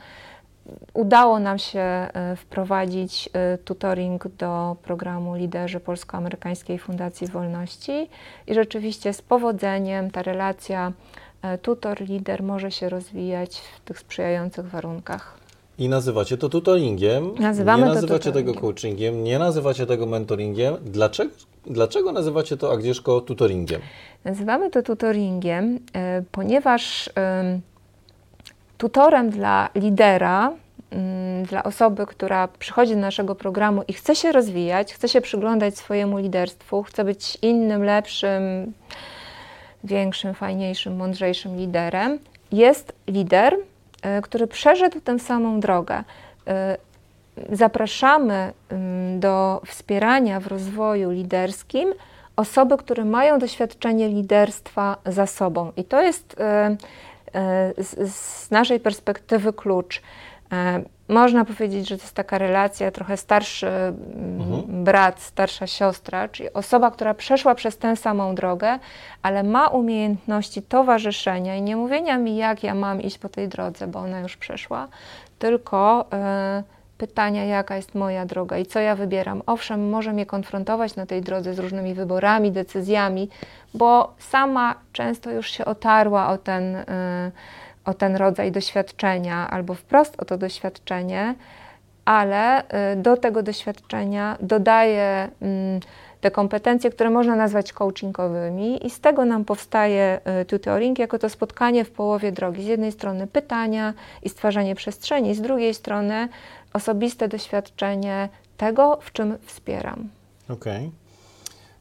Udało 0.93 1.39
nam 1.39 1.59
się 1.59 2.07
wprowadzić 2.37 3.29
tutoring 3.65 4.27
do 4.27 4.75
programu 4.83 5.35
Liderzy 5.35 5.79
Polsko-Amerykańskiej 5.79 6.79
Fundacji 6.79 7.27
Wolności 7.27 8.09
i 8.47 8.53
rzeczywiście 8.53 9.13
z 9.13 9.21
powodzeniem 9.21 10.11
ta 10.11 10.21
relacja 10.21 10.91
E, 10.91 11.32
tutor, 11.61 12.01
lider 12.01 12.43
może 12.43 12.71
się 12.71 12.89
rozwijać 12.89 13.57
w 13.57 13.79
tych 13.79 13.99
sprzyjających 13.99 14.65
warunkach. 14.65 15.37
I 15.77 15.89
nazywacie 15.89 16.37
to 16.37 16.49
tutoringiem. 16.49 17.35
Nazywamy 17.39 17.87
nie 17.87 17.93
nazywacie 17.93 18.31
tego 18.31 18.53
coachingiem, 18.53 19.23
nie 19.23 19.39
nazywacie 19.39 19.85
tego 19.85 20.05
mentoringiem. 20.05 20.75
Dlaczego, 20.81 21.31
dlaczego 21.65 22.11
nazywacie 22.11 22.57
to, 22.57 22.73
Agnieszko, 22.73 23.21
tutoringiem? 23.21 23.81
Nazywamy 24.23 24.69
to 24.69 24.83
tutoringiem, 24.83 25.79
e, 25.93 26.23
ponieważ 26.31 27.09
tutorem 28.77 29.29
dla 29.29 29.69
lidera, 29.75 30.53
mm, 30.91 31.43
dla 31.43 31.63
osoby, 31.63 32.05
która 32.05 32.47
przychodzi 32.47 32.93
do 32.93 33.01
naszego 33.01 33.35
programu 33.35 33.83
i 33.87 33.93
chce 33.93 34.15
się 34.15 34.31
rozwijać, 34.31 34.93
chce 34.93 35.09
się 35.09 35.21
przyglądać 35.21 35.77
swojemu 35.77 36.17
liderstwu, 36.17 36.83
chce 36.83 37.05
być 37.05 37.37
innym, 37.41 37.83
lepszym, 37.83 38.73
większym, 39.83 40.33
fajniejszym, 40.33 40.95
mądrzejszym 40.95 41.57
liderem, 41.57 42.19
jest 42.51 42.93
lider, 43.07 43.57
e, 44.01 44.21
który 44.21 44.47
przeszedł 44.47 45.01
tę 45.01 45.19
samą 45.19 45.59
drogę. 45.59 46.03
E, 46.47 46.77
zapraszamy 47.51 48.53
do 49.19 49.61
wspierania 49.65 50.39
w 50.39 50.47
rozwoju 50.47 51.11
liderskim 51.11 51.93
osoby, 52.35 52.77
które 52.77 53.05
mają 53.05 53.39
doświadczenie 53.39 54.09
liderstwa 54.09 54.97
za 55.05 55.27
sobą. 55.27 55.71
I 55.77 55.83
to 55.83 56.01
jest 56.01 56.35
e, 56.39 56.77
z 58.07 58.51
naszej 58.51 58.79
perspektywy 58.79 59.53
klucz. 59.53 60.01
Można 61.07 61.45
powiedzieć, 61.45 61.89
że 61.89 61.97
to 61.97 62.03
jest 62.03 62.15
taka 62.15 62.37
relacja 62.37 62.91
trochę 62.91 63.17
starszy 63.17 63.67
mhm. 63.67 64.83
brat, 64.83 65.21
starsza 65.21 65.67
siostra, 65.67 66.27
czyli 66.27 66.53
osoba, 66.53 66.91
która 66.91 67.13
przeszła 67.13 67.55
przez 67.55 67.77
tę 67.77 67.95
samą 67.95 68.35
drogę, 68.35 68.79
ale 69.21 69.43
ma 69.43 69.67
umiejętności 69.67 70.61
towarzyszenia 70.61 71.55
i 71.55 71.61
nie 71.61 71.75
mówienia 71.75 72.17
mi, 72.17 72.37
jak 72.37 72.63
ja 72.63 72.75
mam 72.75 73.01
iść 73.01 73.17
po 73.17 73.29
tej 73.29 73.47
drodze, 73.47 73.87
bo 73.87 73.99
ona 73.99 74.19
już 74.19 74.37
przeszła, 74.37 74.87
tylko 75.39 76.05
y, 76.59 76.63
pytania, 76.97 77.45
jaka 77.45 77.75
jest 77.75 77.95
moja 77.95 78.25
droga 78.25 78.57
i 78.57 78.65
co 78.65 78.79
ja 78.79 78.95
wybieram. 78.95 79.41
Owszem, 79.45 79.89
może 79.89 80.13
mnie 80.13 80.25
konfrontować 80.25 80.95
na 80.95 81.05
tej 81.05 81.21
drodze 81.21 81.53
z 81.53 81.59
różnymi 81.59 81.93
wyborami, 81.93 82.51
decyzjami, 82.51 83.29
bo 83.73 84.13
sama 84.19 84.75
często 84.93 85.31
już 85.31 85.51
się 85.51 85.65
otarła 85.65 86.27
o 86.27 86.37
ten. 86.37 86.75
Y, 86.75 87.31
o 87.85 87.93
ten 87.93 88.15
rodzaj 88.15 88.51
doświadczenia 88.51 89.49
albo 89.49 89.73
wprost 89.73 90.21
o 90.21 90.25
to 90.25 90.37
doświadczenie, 90.37 91.35
ale 92.05 92.63
y, 92.63 92.95
do 92.95 93.17
tego 93.17 93.43
doświadczenia 93.43 94.37
dodaje 94.41 95.29
mm, 95.41 95.79
te 96.21 96.31
kompetencje, 96.31 96.89
które 96.89 97.09
można 97.09 97.35
nazwać 97.35 97.73
coachingowymi, 97.73 98.87
i 98.87 98.89
z 98.89 98.99
tego 98.99 99.25
nam 99.25 99.45
powstaje 99.45 100.19
y, 100.41 100.45
tutoring 100.45 100.99
jako 100.99 101.19
to 101.19 101.29
spotkanie 101.29 101.85
w 101.85 101.91
połowie 101.91 102.31
drogi. 102.31 102.63
Z 102.63 102.65
jednej 102.65 102.91
strony 102.91 103.27
pytania 103.27 103.93
i 104.23 104.29
stwarzanie 104.29 104.75
przestrzeni, 104.75 105.35
z 105.35 105.41
drugiej 105.41 105.73
strony 105.73 106.29
osobiste 106.73 107.27
doświadczenie 107.27 108.29
tego, 108.57 108.97
w 109.01 109.11
czym 109.11 109.37
wspieram. 109.45 110.09
Okej. 110.49 110.91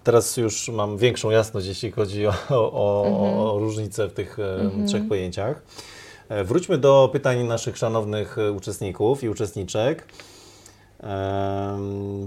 Teraz 0.04 0.36
już 0.36 0.68
mam 0.68 0.98
większą 0.98 1.30
jasność, 1.30 1.66
jeśli 1.66 1.90
chodzi 1.90 2.26
o, 2.26 2.32
o, 2.50 3.04
Mhm. 3.06 3.38
o 3.38 3.58
różnice 3.58 4.08
w 4.08 4.12
tych 4.12 4.38
e, 4.38 4.86
trzech 4.86 5.08
pojęciach. 5.08 5.62
E, 6.28 6.44
Wróćmy 6.44 6.78
do 6.78 7.10
pytań 7.12 7.44
naszych 7.44 7.76
szanownych 7.78 8.38
e, 8.38 8.52
uczestników 8.52 9.22
i 9.24 9.28
uczestniczek. 9.28 10.06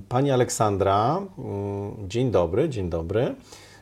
Pani 0.10 0.32
Aleksandra, 0.32 1.22
mm, 1.38 2.10
dzień 2.10 2.32
dobry, 2.32 2.70
dzień 2.70 2.90
dobry. 2.90 3.36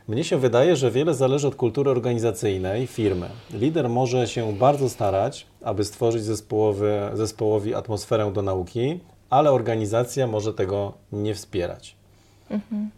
Mnie 0.08 0.24
się 0.24 0.36
wydaje, 0.38 0.76
że 0.76 0.90
wiele 0.90 1.14
zależy 1.14 1.48
od 1.48 1.54
kultury 1.54 1.90
organizacyjnej 1.90 2.86
firmy. 2.86 3.28
Lider 3.52 3.88
może 3.88 4.26
się 4.28 4.52
bardzo 4.52 4.88
starać, 4.88 5.46
aby 5.62 5.84
stworzyć 5.84 6.22
zespołowy, 6.24 7.00
zespołowi 7.14 7.74
atmosferę 7.74 8.32
do 8.32 8.42
nauki, 8.42 9.00
ale 9.30 9.52
organizacja 9.52 10.26
może 10.26 10.54
tego 10.54 10.92
nie 11.12 11.34
wspierać. 11.34 11.96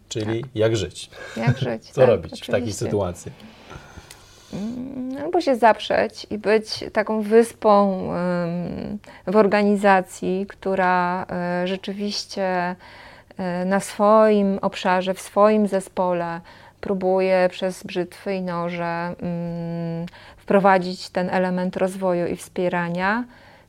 Czyli 0.09 0.43
jak 0.55 0.75
żyć? 0.75 1.09
Jak 1.37 1.57
żyć? 1.57 1.83
Co 1.91 2.01
tak, 2.01 2.09
robić 2.09 2.33
w 2.33 2.39
takiej 2.39 2.53
oczywiście. 2.55 2.85
sytuacji? 2.85 3.31
Albo 5.23 5.41
się 5.41 5.55
zaprzeć 5.55 6.27
i 6.29 6.37
być 6.37 6.83
taką 6.93 7.21
wyspą 7.21 8.01
w 9.27 9.35
organizacji, 9.35 10.45
która 10.49 11.25
y, 11.63 11.67
rzeczywiście 11.67 12.75
y, 13.61 13.65
na 13.65 13.79
swoim 13.79 14.59
obszarze, 14.61 15.13
w 15.13 15.21
swoim 15.21 15.67
zespole 15.67 16.41
próbuje 16.81 17.49
przez 17.51 17.83
brzytwy 17.83 18.35
i 18.35 18.41
noże 18.41 19.15
ym, 19.23 20.05
wprowadzić 20.37 21.09
ten 21.09 21.29
element 21.29 21.77
rozwoju 21.77 22.27
i 22.27 22.35
wspierania, 22.35 23.23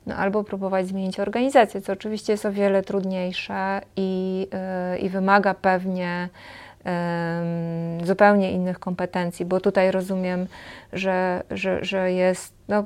no, 0.08 0.16
albo 0.16 0.44
próbować 0.44 0.86
zmienić 0.86 1.20
organizację, 1.20 1.80
co 1.80 1.92
oczywiście 1.92 2.32
jest 2.32 2.46
o 2.46 2.52
wiele 2.52 2.82
trudniejsze 2.82 3.80
i, 3.96 4.46
y, 4.94 4.98
i 4.98 5.08
wymaga 5.08 5.54
pewnie 5.54 6.28
em, 6.84 8.06
zupełnie 8.06 8.52
innych 8.52 8.78
kompetencji, 8.78 9.46
bo 9.46 9.60
tutaj 9.60 9.90
rozumiem, 9.90 10.46
że, 10.92 11.42
że, 11.50 11.84
że 11.84 12.12
jest, 12.12 12.54
no, 12.68 12.84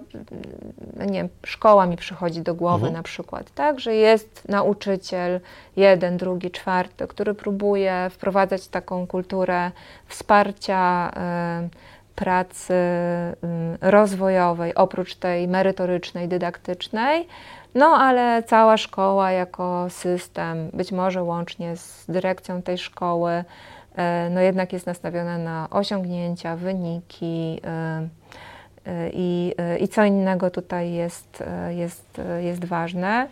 nie 1.06 1.12
wiem, 1.12 1.28
szkoła 1.46 1.86
mi 1.86 1.96
przychodzi 1.96 2.42
do 2.42 2.54
głowy 2.54 2.86
Mhm. 2.86 2.92
na 2.92 3.02
przykład, 3.02 3.50
tak, 3.54 3.80
że 3.80 3.94
jest 3.94 4.48
nauczyciel, 4.48 5.40
jeden, 5.76 6.16
drugi, 6.16 6.50
czwarty, 6.50 7.06
który 7.06 7.34
próbuje 7.34 8.08
wprowadzać 8.10 8.68
taką 8.68 9.06
kulturę 9.06 9.70
wsparcia 10.06 11.10
em, 11.14 11.70
pracy 12.14 12.74
em, 12.74 13.78
rozwojowej, 13.80 14.74
oprócz 14.74 15.14
tej 15.14 15.48
merytorycznej, 15.48 16.28
dydaktycznej, 16.28 17.28
no 17.74 17.86
ale 17.86 18.42
cała 18.42 18.76
szkoła 18.76 19.30
jako 19.30 19.86
system, 19.90 20.70
być 20.72 20.92
może 20.92 21.22
łącznie 21.22 21.76
z 21.76 22.04
dyrekcją 22.08 22.62
tej 22.62 22.78
szkoły, 22.78 23.44
e, 23.96 24.30
no 24.30 24.40
jednak 24.40 24.72
jest 24.72 24.86
nastawiona 24.86 25.38
na 25.38 25.68
osiągnięcia, 25.70 26.56
wyniki 26.56 27.60
e, 27.64 28.08
e, 28.86 29.10
i, 29.12 29.54
i 29.80 29.88
co 29.88 30.04
innego 30.04 30.50
tutaj 30.50 30.92
jest, 30.92 31.44
jest, 31.68 32.20
jest 32.40 32.64
ważne. 32.64 33.28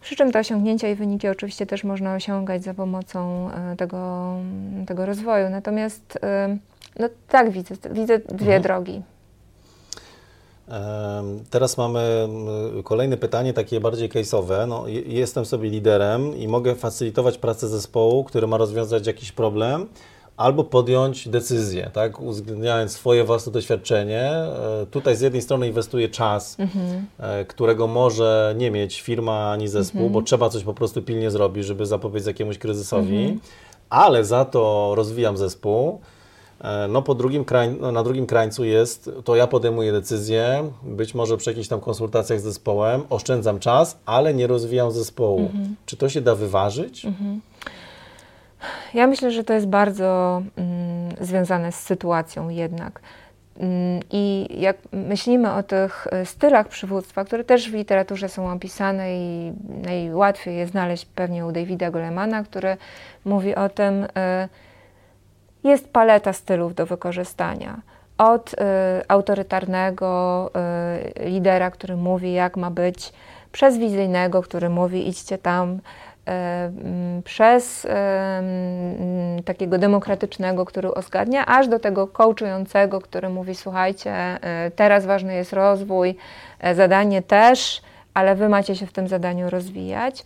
Przy 0.00 0.16
czym 0.16 0.32
te 0.32 0.38
osiągnięcia 0.38 0.88
i 0.88 0.94
wyniki 0.94 1.28
oczywiście 1.28 1.66
też 1.66 1.84
można 1.84 2.14
osiągać 2.14 2.62
za 2.62 2.74
pomocą 2.74 3.50
tego, 3.76 4.32
tego 4.86 5.06
rozwoju. 5.06 5.50
Natomiast 5.50 6.18
no 6.98 7.08
tak 7.28 7.50
widzę, 7.50 7.74
widzę 7.90 8.18
dwie 8.18 8.56
Mhm. 8.56 8.62
drogi. 8.62 9.02
Teraz 11.50 11.78
mamy 11.78 12.00
mm, 12.00 12.82
kolejne 12.82 13.16
pytanie, 13.16 13.52
takie 13.52 13.80
bardziej 13.80 14.08
case'owe. 14.10 14.68
No, 14.68 14.88
je- 14.88 15.00
jestem 15.02 15.44
sobie 15.46 15.70
liderem 15.70 16.36
i 16.36 16.48
mogę 16.48 16.74
facylitować 16.74 17.38
pracę 17.38 17.68
zespołu, 17.68 18.24
który 18.24 18.46
ma 18.46 18.56
rozwiązać 18.56 19.06
jakiś 19.06 19.32
problem, 19.32 19.86
albo 20.36 20.64
podjąć 20.64 21.28
decyzję, 21.28 21.90
tak? 21.92 22.20
uwzględniając 22.20 22.92
swoje 22.92 23.24
własne 23.24 23.52
doświadczenie. 23.52 24.22
E, 24.22 24.86
Tutaj 24.90 25.16
z 25.16 25.20
jednej 25.20 25.42
strony 25.42 25.68
inwestuję 25.68 26.08
czas, 26.08 26.56
e, 27.18 27.44
którego 27.44 27.86
może 27.86 28.54
nie 28.58 28.70
mieć 28.70 29.00
firma 29.02 29.50
ani 29.50 29.68
zespół, 29.68 30.10
bo 30.10 30.22
trzeba 30.22 30.48
coś 30.50 30.64
po 30.64 30.74
prostu 30.74 31.02
pilnie 31.02 31.30
zrobić, 31.30 31.64
żeby 31.66 31.86
zapobiec 31.86 32.26
jakiemuś 32.26 32.58
kryzysowi, 32.58 33.38
ale 33.90 34.24
za 34.24 34.44
to 34.44 34.92
rozwijam 34.96 35.36
zespół. 35.36 36.00
E, 36.60 36.88
No 36.88 37.02
po 37.02 37.14
drugim 37.14 37.44
krań, 37.44 37.76
no, 37.80 37.92
na 37.92 38.02
drugim 38.02 38.26
krańcu 38.26 38.64
jest, 38.64 39.10
to 39.24 39.36
ja 39.36 39.46
podejmuję 39.46 39.92
decyzję, 39.92 40.70
być 40.82 41.14
może 41.14 41.36
przy 41.36 41.50
jakichś 41.50 41.68
tam 41.68 41.80
konsultacjach 41.80 42.40
z 42.40 42.42
zespołem, 42.42 43.02
oszczędzam 43.10 43.58
czas, 43.58 43.98
ale 44.06 44.34
nie 44.34 44.46
rozwijam 44.46 44.90
zespołu. 44.90 45.50
Czy 45.86 45.96
to 45.96 46.08
się 46.08 46.20
da 46.20 46.34
wyważyć? 46.34 47.06
Ja 48.94 49.06
myślę, 49.06 49.30
że 49.30 49.44
to 49.44 49.52
jest 49.52 49.66
bardzo 49.66 50.42
mm, 50.56 51.14
związane 51.20 51.72
z 51.72 51.80
sytuacją 51.80 52.48
jednak. 52.48 53.00
Mm, 53.60 54.00
I 54.12 54.46
jak 54.60 54.76
myślimy 54.92 55.52
o 55.52 55.62
tych 55.62 56.06
y, 56.22 56.26
stylach 56.26 56.68
przywództwa, 56.68 57.24
które 57.24 57.44
też 57.44 57.70
w 57.70 57.74
literaturze 57.74 58.28
są 58.28 58.52
opisane 58.52 59.16
i 59.16 59.52
najłatwiej 59.82 60.56
je 60.56 60.66
znaleźć 60.66 61.04
pewnie 61.04 61.46
u 61.46 61.52
Davida 61.52 61.90
Golemana, 61.90 62.44
który 62.44 62.76
mówi 63.24 63.54
o 63.54 63.68
tym, 63.68 64.04
y, 64.04 64.08
jest 65.66 65.92
paleta 65.92 66.32
stylów 66.32 66.74
do 66.74 66.86
wykorzystania. 66.86 67.80
Od 68.18 68.52
y, 68.52 68.56
autorytarnego 69.08 70.50
y, 71.16 71.28
lidera, 71.28 71.70
który 71.70 71.96
mówi, 71.96 72.32
jak 72.32 72.56
ma 72.56 72.70
być, 72.70 73.12
przez 73.52 73.78
wizyjnego, 73.78 74.42
który 74.42 74.68
mówi, 74.68 75.08
idźcie 75.08 75.38
tam, 75.38 75.72
y, 75.72 76.30
mm, 76.30 77.22
przez 77.22 77.84
y, 77.84 77.88
mm, 77.88 79.42
takiego 79.42 79.78
demokratycznego, 79.78 80.64
który 80.64 80.92
uzgadnia, 80.92 81.46
aż 81.46 81.68
do 81.68 81.78
tego 81.78 82.06
coachującego, 82.06 83.00
który 83.00 83.28
mówi, 83.28 83.54
słuchajcie, 83.54 84.36
y, 84.66 84.70
teraz 84.70 85.06
ważny 85.06 85.34
jest 85.34 85.52
rozwój, 85.52 86.16
zadanie 86.74 87.22
też, 87.22 87.82
ale 88.14 88.34
wy 88.34 88.48
macie 88.48 88.76
się 88.76 88.86
w 88.86 88.92
tym 88.92 89.08
zadaniu 89.08 89.50
rozwijać. 89.50 90.24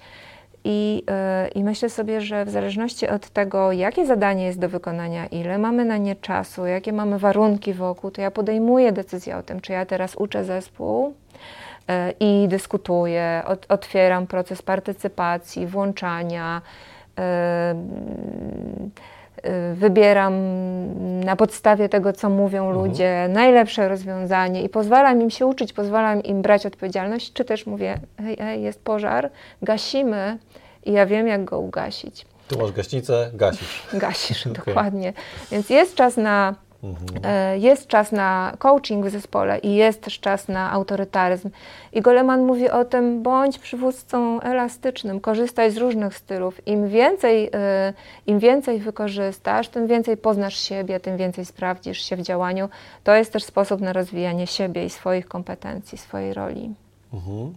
I, 0.65 1.03
y, 1.47 1.49
I 1.49 1.65
myślę 1.65 1.91
sobie, 1.91 2.21
że 2.21 2.45
w 2.45 2.51
zależności 2.51 3.09
od 3.09 3.31
tego, 3.31 3.73
jakie 3.73 4.07
zadanie 4.07 4.45
jest 4.45 4.59
do 4.59 4.69
wykonania, 4.69 5.27
ile 5.27 5.59
mamy 5.59 5.85
na 5.85 5.97
nie 5.97 6.17
czasu, 6.17 6.67
jakie 6.67 6.93
mamy 6.93 7.19
warunki 7.19 7.73
wokół, 7.73 8.11
to 8.11 8.21
ja 8.21 8.31
podejmuję 8.31 8.93
decyzję 8.93 9.37
o 9.37 9.43
tym, 9.43 9.61
czy 9.61 9.73
ja 9.73 9.87
teraz 9.87 10.17
uczę 10.17 10.45
zespół 10.45 11.09
y, 11.09 11.13
i 12.21 12.49
dyskutuję, 12.49 13.43
ot, 13.47 13.67
otwieram 13.69 14.27
proces 14.27 14.63
partycypacji, 14.63 15.67
włączania. 15.67 16.63
y, 17.19 17.23
y, 17.23 18.91
Wybieram 19.75 20.35
na 21.25 21.37
podstawie 21.37 21.89
tego, 21.89 22.13
co 22.13 22.31
mówią 22.31 22.71
ludzie, 22.71 23.27
najlepsze 23.29 23.89
rozwiązanie 23.89 24.63
i 24.63 24.69
pozwalam 24.69 25.23
im 25.23 25.31
się 25.31 25.47
uczyć, 25.47 25.73
pozwalam 25.73 26.23
im 26.23 26.43
brać 26.43 26.67
odpowiedzialność, 26.67 27.33
czy 27.33 27.45
też 27.45 27.67
mówię, 27.67 27.99
hej, 28.19 28.37
hej, 28.37 28.63
jest 28.63 28.85
pożar, 28.85 29.31
gasimy 29.63 30.39
i 30.85 30.93
ja 30.93 31.07
wiem, 31.07 31.29
jak 31.29 31.45
go 31.45 31.59
ugasić. 31.59 32.27
Tu 32.49 32.59
masz 32.59 32.73
gaśnicę, 32.73 33.31
gasisz. 33.35 33.87
Gasisz, 33.93 34.47
Okej. 34.47 34.65
dokładnie. 34.65 35.13
Więc 35.51 35.71
jest 35.71 35.95
czas 35.95 36.17
na 36.17 36.55
e, 37.23 37.59
jest 37.59 37.87
czas 37.87 38.13
na 38.13 38.53
coaching 38.59 39.07
w 39.07 39.11
zespole 39.11 39.59
i 39.59 39.75
jest 39.75 40.03
też 40.03 40.21
czas 40.21 40.49
na 40.49 40.73
autorytaryzm. 40.73 41.51
I 41.93 42.01
Goleman 42.01 42.47
mówi 42.47 42.71
o 42.71 42.85
tym, 42.85 43.23
bądź 43.23 43.59
przywódcą 43.59 44.41
elastycznym, 44.41 45.21
korzystaj 45.21 45.71
z 45.71 45.77
różnych 45.77 46.17
stylów. 46.17 46.67
Im 46.67 46.89
więcej, 46.89 47.51
e, 47.55 47.93
Im 48.27 48.39
więcej 48.39 48.79
wykorzystasz, 48.79 49.69
tym 49.69 49.87
więcej 49.87 50.17
poznasz 50.17 50.59
siebie, 50.59 51.01
tym 51.01 51.17
więcej 51.17 51.45
sprawdzisz 51.45 52.03
się 52.03 52.17
w 52.17 52.23
działaniu. 52.23 52.69
To 53.05 53.15
jest 53.15 53.33
też 53.33 53.45
sposób 53.45 53.81
na 53.81 53.93
rozwijanie 53.93 54.47
siebie 54.47 54.85
i 54.85 54.91
swoich 54.91 55.29
kompetencji, 55.29 55.99
swojej 55.99 56.35
roli. 56.35 56.75
Mhm. 57.13 57.55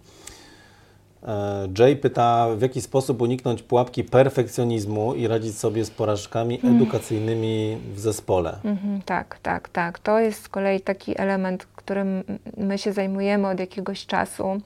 E, 1.28 1.68
Jay 1.80 1.96
pyta, 1.96 2.48
w 2.56 2.62
jaki 2.62 2.82
sposób 2.82 3.22
uniknąć 3.22 3.64
pułapki 3.64 4.04
perfekcjonizmu 4.04 5.14
i 5.14 5.28
radzić 5.28 5.58
sobie 5.58 5.86
z 5.86 5.92
porażkami 5.92 6.60
edukacyjnymi 6.64 7.78
w 7.94 8.00
zespole. 8.00 8.58
Mhm, 8.64 9.02
tak, 9.02 9.40
tak, 9.42 9.70
tak. 9.70 10.00
To 10.00 10.20
jest 10.20 10.44
z 10.44 10.50
kolei 10.50 10.82
taki 10.82 11.20
element, 11.22 11.68
którym 11.76 12.24
my 12.58 12.78
się 12.78 12.94
zajmujemy 12.94 13.48
od 13.48 13.60
jakiegoś 13.60 14.06
czasu. 14.06 14.62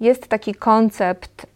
Jest 0.00 0.28
taki 0.28 0.54
koncept 0.54 1.46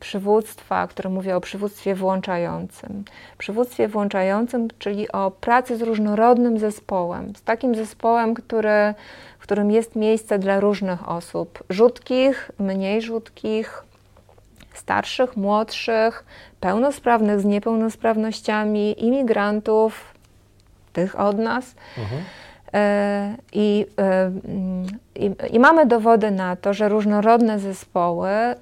przywództwa, 0.00 0.86
który 0.86 1.08
mówi 1.08 1.32
o 1.32 1.40
przywództwie 1.40 1.94
włączającym. 1.94 3.04
Przywództwie 3.38 3.88
włączającym, 3.88 4.68
czyli 4.78 5.12
o 5.12 5.30
pracy 5.30 5.76
z 5.76 5.82
różnorodnym 5.82 6.58
zespołem, 6.58 7.36
z 7.36 7.42
takim 7.42 7.74
zespołem, 7.74 8.34
który, 8.34 8.94
w 9.38 9.42
którym 9.42 9.70
jest 9.70 9.96
miejsce 9.96 10.38
dla 10.38 10.60
różnych 10.60 11.08
osób, 11.08 11.62
rzutkich, 11.70 12.50
mniej 12.58 13.02
rzutkich, 13.02 13.82
starszych, 14.74 15.36
młodszych, 15.36 16.24
pełnosprawnych 16.60 17.40
z 17.40 17.44
niepełnosprawnościami, 17.44 19.04
imigrantów, 19.04 20.14
tych 20.92 21.20
od 21.20 21.38
nas. 21.38 21.74
Mhm. 21.98 22.22
E, 22.74 23.36
I, 23.52 23.86
e, 23.98 24.30
i, 25.14 25.30
I 25.50 25.58
mamy 25.58 25.86
dowody 25.86 26.30
na 26.30 26.56
to, 26.56 26.74
że 26.74 26.88
różnorodne 26.88 27.58
zespoły 27.58 28.28
e, 28.28 28.56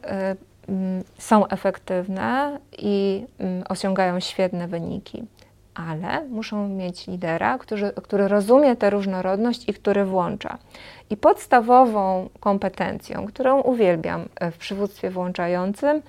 są 1.19 1.47
efektywne 1.47 2.59
i 2.79 3.25
osiągają 3.69 4.21
świetne 4.21 4.69
wyniki. 4.69 5.25
ale 5.75 6.25
muszą 6.29 6.69
mieć 6.69 7.07
lidera, 7.07 7.59
który, 7.59 7.93
który 8.03 8.29
rozumie 8.29 8.77
tę 8.77 8.91
różnorodność 8.91 9.69
i 9.69 9.75
który 9.75 10.05
włącza. 10.05 10.59
I 11.11 11.17
podstawową 11.17 12.29
kompetencją, 12.41 13.27
którą 13.27 13.61
uwielbiam 13.61 14.29
w 14.53 14.57
przywództwie 14.57 15.11
włączającym, 15.11 16.03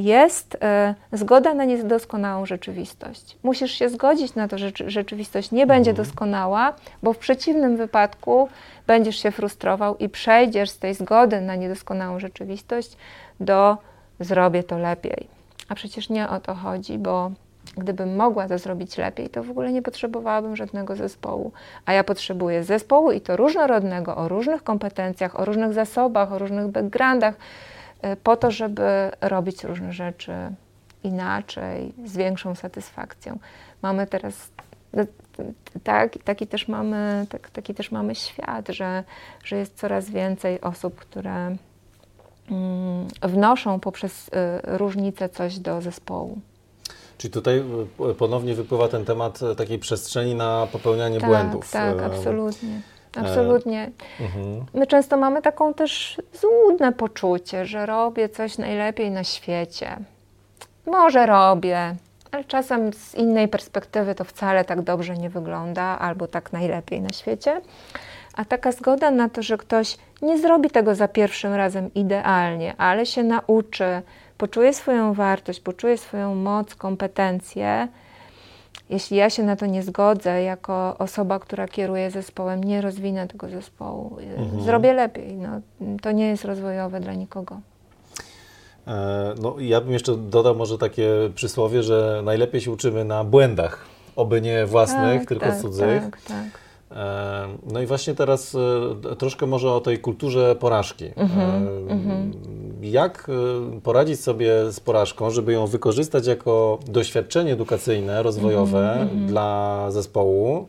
jest 0.00 0.58
e, 0.62 0.94
zgoda 1.12 1.54
na 1.54 1.64
niedoskonałą 1.64 2.46
rzeczywistość. 2.46 3.36
Musisz 3.42 3.72
się 3.72 3.88
zgodzić 3.88 4.34
na 4.34 4.48
to, 4.48 4.58
że 4.58 4.70
rzeczywistość 4.86 5.50
nie 5.52 5.66
będzie 5.66 5.90
mhm. 5.90 6.06
doskonała, 6.06 6.74
bo 7.02 7.12
w 7.12 7.18
przeciwnym 7.18 7.76
wypadku 7.76 8.48
będziesz 8.86 9.16
się 9.16 9.30
frustrował 9.30 9.96
i 9.96 10.08
przejdziesz 10.08 10.70
z 10.70 10.78
tej 10.78 10.94
zgody 10.94 11.40
na 11.40 11.56
niedoskonałą 11.56 12.20
rzeczywistość 12.20 12.96
do 13.40 13.76
zrobię 14.20 14.62
to 14.62 14.78
lepiej. 14.78 15.26
A 15.68 15.74
przecież 15.74 16.08
nie 16.08 16.28
o 16.28 16.40
to 16.40 16.54
chodzi, 16.54 16.98
bo 16.98 17.30
gdybym 17.76 18.16
mogła 18.16 18.48
to 18.48 18.58
zrobić 18.58 18.98
lepiej, 18.98 19.28
to 19.28 19.42
w 19.42 19.50
ogóle 19.50 19.72
nie 19.72 19.82
potrzebowałabym 19.82 20.56
żadnego 20.56 20.96
zespołu. 20.96 21.52
A 21.86 21.92
ja 21.92 22.04
potrzebuję 22.04 22.64
zespołu 22.64 23.12
i 23.12 23.20
to 23.20 23.36
różnorodnego, 23.36 24.16
o 24.16 24.28
różnych 24.28 24.62
kompetencjach, 24.62 25.40
o 25.40 25.44
różnych 25.44 25.72
zasobach, 25.72 26.32
o 26.32 26.38
różnych 26.38 26.68
backgroundach 26.68 27.34
po 28.22 28.36
to, 28.36 28.50
żeby 28.50 29.10
robić 29.20 29.64
różne 29.64 29.92
rzeczy 29.92 30.32
inaczej, 31.04 31.92
z 32.04 32.16
większą 32.16 32.54
satysfakcją. 32.54 33.38
Mamy 33.82 34.06
teraz 34.06 34.50
no, 34.92 35.04
tak, 35.84 36.12
taki, 36.24 36.46
też 36.46 36.68
mamy, 36.68 37.26
tak, 37.28 37.50
taki 37.50 37.74
też 37.74 37.90
mamy 37.90 38.14
świat, 38.14 38.68
że, 38.68 39.04
że 39.44 39.56
jest 39.56 39.78
coraz 39.78 40.10
więcej 40.10 40.60
osób, 40.60 40.94
które 40.94 41.56
mm, 42.50 43.08
wnoszą 43.22 43.80
poprzez 43.80 44.28
y, 44.28 44.30
różnice 44.64 45.28
coś 45.28 45.58
do 45.58 45.80
zespołu. 45.80 46.38
Czyli 47.18 47.32
tutaj 47.32 47.64
y, 48.10 48.14
ponownie 48.14 48.54
wypływa 48.54 48.88
ten 48.88 49.04
temat 49.04 49.40
takiej 49.56 49.78
przestrzeni 49.78 50.34
na 50.34 50.66
popełnianie 50.72 51.20
tak, 51.20 51.28
błędów. 51.28 51.70
Tak, 51.70 52.02
absolutnie. 52.02 52.80
Absolutnie. 53.16 53.90
Mhm. 54.20 54.64
My 54.74 54.86
często 54.86 55.16
mamy 55.16 55.42
taką 55.42 55.74
też 55.74 56.20
złudne 56.32 56.92
poczucie, 56.92 57.66
że 57.66 57.86
robię 57.86 58.28
coś 58.28 58.58
najlepiej 58.58 59.10
na 59.10 59.24
świecie. 59.24 59.96
Może 60.86 61.26
robię, 61.26 61.94
ale 62.32 62.44
czasem 62.44 62.92
z 62.92 63.14
innej 63.14 63.48
perspektywy 63.48 64.14
to 64.14 64.24
wcale 64.24 64.64
tak 64.64 64.82
dobrze 64.82 65.16
nie 65.16 65.30
wygląda, 65.30 65.82
albo 65.82 66.26
tak 66.26 66.52
najlepiej 66.52 67.00
na 67.00 67.12
świecie. 67.12 67.60
A 68.36 68.44
taka 68.44 68.72
zgoda 68.72 69.10
na 69.10 69.28
to, 69.28 69.42
że 69.42 69.58
ktoś 69.58 69.96
nie 70.22 70.38
zrobi 70.38 70.70
tego 70.70 70.94
za 70.94 71.08
pierwszym 71.08 71.54
razem 71.54 71.94
idealnie, 71.94 72.76
ale 72.76 73.06
się 73.06 73.22
nauczy, 73.22 74.02
poczuje 74.38 74.74
swoją 74.74 75.14
wartość, 75.14 75.60
poczuje 75.60 75.98
swoją 75.98 76.34
moc, 76.34 76.74
kompetencje, 76.74 77.88
jeśli 78.92 79.16
ja 79.16 79.30
się 79.30 79.42
na 79.42 79.56
to 79.56 79.66
nie 79.66 79.82
zgodzę, 79.82 80.42
jako 80.42 80.98
osoba, 80.98 81.38
która 81.38 81.68
kieruje 81.68 82.10
zespołem, 82.10 82.64
nie 82.64 82.80
rozwinę 82.80 83.28
tego 83.28 83.48
zespołu, 83.48 84.18
mhm. 84.18 84.62
zrobię 84.62 84.92
lepiej. 84.92 85.34
No, 85.34 85.48
to 86.02 86.12
nie 86.12 86.28
jest 86.28 86.44
rozwojowe 86.44 87.00
dla 87.00 87.14
nikogo. 87.14 87.60
E, 88.86 89.34
no, 89.42 89.54
ja 89.58 89.80
bym 89.80 89.92
jeszcze 89.92 90.16
dodał 90.16 90.54
może 90.54 90.78
takie 90.78 91.08
przysłowie, 91.34 91.82
że 91.82 92.22
najlepiej 92.24 92.60
się 92.60 92.70
uczymy 92.70 93.04
na 93.04 93.24
błędach, 93.24 93.84
oby 94.16 94.40
nie 94.40 94.66
własnych, 94.66 95.20
tak, 95.20 95.28
tylko 95.28 95.46
tak, 95.46 95.60
cudzych. 95.60 96.02
Tak, 96.02 96.20
tak. 96.20 96.61
E, 96.96 97.48
no 97.72 97.80
i 97.80 97.86
właśnie 97.86 98.14
teraz 98.14 98.56
e, 99.12 99.16
troszkę 99.16 99.46
może 99.46 99.72
o 99.72 99.80
tej 99.80 99.98
kulturze 99.98 100.56
porażki. 100.56 101.04
Mhm, 101.16 101.68
mhm. 101.88 102.32
Jak 102.82 103.30
poradzić 103.82 104.20
sobie 104.20 104.72
z 104.72 104.80
porażką, 104.80 105.30
żeby 105.30 105.52
ją 105.52 105.66
wykorzystać 105.66 106.26
jako 106.26 106.78
doświadczenie 106.86 107.52
edukacyjne, 107.52 108.22
rozwojowe 108.22 108.92
mhm, 108.92 109.26
dla 109.26 109.86
zespołu? 109.90 110.66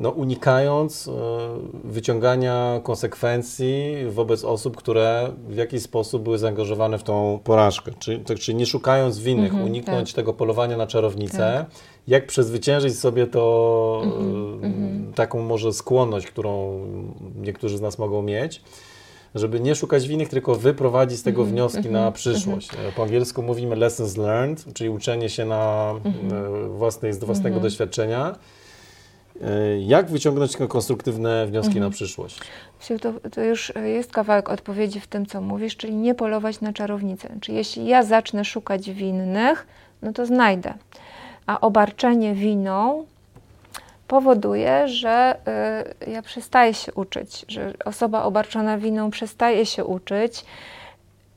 no, 0.00 0.10
unikając 0.10 1.10
wyciągania 1.84 2.80
konsekwencji 2.82 3.96
wobec 4.08 4.44
osób, 4.44 4.76
które 4.76 5.32
w 5.48 5.56
jakiś 5.56 5.82
sposób 5.82 6.22
były 6.22 6.38
zaangażowane 6.38 6.98
w 6.98 7.02
tą 7.02 7.40
porażkę. 7.44 7.92
Czyli, 7.98 8.20
tak, 8.20 8.38
czyli 8.38 8.58
nie 8.58 8.66
szukając 8.66 9.18
winnych, 9.18 9.54
uniknąć 9.64 10.10
tak. 10.12 10.16
tego 10.16 10.32
polowania 10.32 10.76
na 10.76 10.86
czarownicę, 10.86 11.66
tak 11.68 11.89
jak 12.08 12.26
przezwyciężyć 12.26 12.98
sobie 12.98 13.26
to, 13.26 14.02
mm-hmm. 14.04 15.14
taką 15.14 15.42
może 15.42 15.72
skłonność, 15.72 16.26
którą 16.26 16.80
niektórzy 17.36 17.78
z 17.78 17.80
nas 17.80 17.98
mogą 17.98 18.22
mieć, 18.22 18.62
żeby 19.34 19.60
nie 19.60 19.74
szukać 19.74 20.08
winnych, 20.08 20.28
tylko 20.28 20.54
wyprowadzić 20.54 21.18
z 21.18 21.22
tego 21.22 21.42
mm-hmm. 21.42 21.48
wnioski 21.48 21.78
mm-hmm. 21.78 21.90
na 21.90 22.12
przyszłość. 22.12 22.70
Mm-hmm. 22.70 22.92
Po 22.96 23.02
angielsku 23.02 23.42
mówimy 23.42 23.76
lessons 23.76 24.16
learned, 24.16 24.64
czyli 24.74 24.90
uczenie 24.90 25.28
się 25.28 25.44
na 25.44 25.94
e, 26.64 26.68
własnej, 26.68 27.12
z 27.12 27.18
własnego 27.18 27.60
doświadczenia. 27.60 28.36
E, 29.42 29.80
jak 29.80 30.10
wyciągnąć 30.10 30.56
konstruktywne 30.68 31.46
wnioski 31.46 31.80
na 31.80 31.90
przyszłość? 31.90 32.40
To, 33.00 33.12
to, 33.30 33.44
już 33.44 33.72
jest 33.84 34.12
kawałek 34.12 34.50
odpowiedzi 34.50 35.00
w 35.00 35.06
tym, 35.06 35.26
co 35.26 35.40
mówisz, 35.40 35.76
czyli 35.76 35.94
nie 35.94 36.14
polować 36.14 36.60
na 36.60 36.72
czarownicę. 36.72 37.28
Czyli 37.40 37.56
jeśli 37.58 37.86
ja 37.86 38.02
zacznę 38.02 38.44
szukać 38.44 38.90
winnych, 38.90 39.66
no 40.02 40.12
to 40.12 40.26
znajdę 40.26 40.74
a 41.46 41.60
obarczenie 41.60 42.34
winą 42.34 43.06
powoduje, 44.08 44.88
że 44.88 45.36
y, 46.06 46.10
ja 46.10 46.22
przestaję 46.22 46.74
się 46.74 46.92
uczyć, 46.92 47.44
że 47.48 47.72
osoba 47.84 48.22
obarczona 48.22 48.78
winą 48.78 49.10
przestaje 49.10 49.66
się 49.66 49.84
uczyć. 49.84 50.44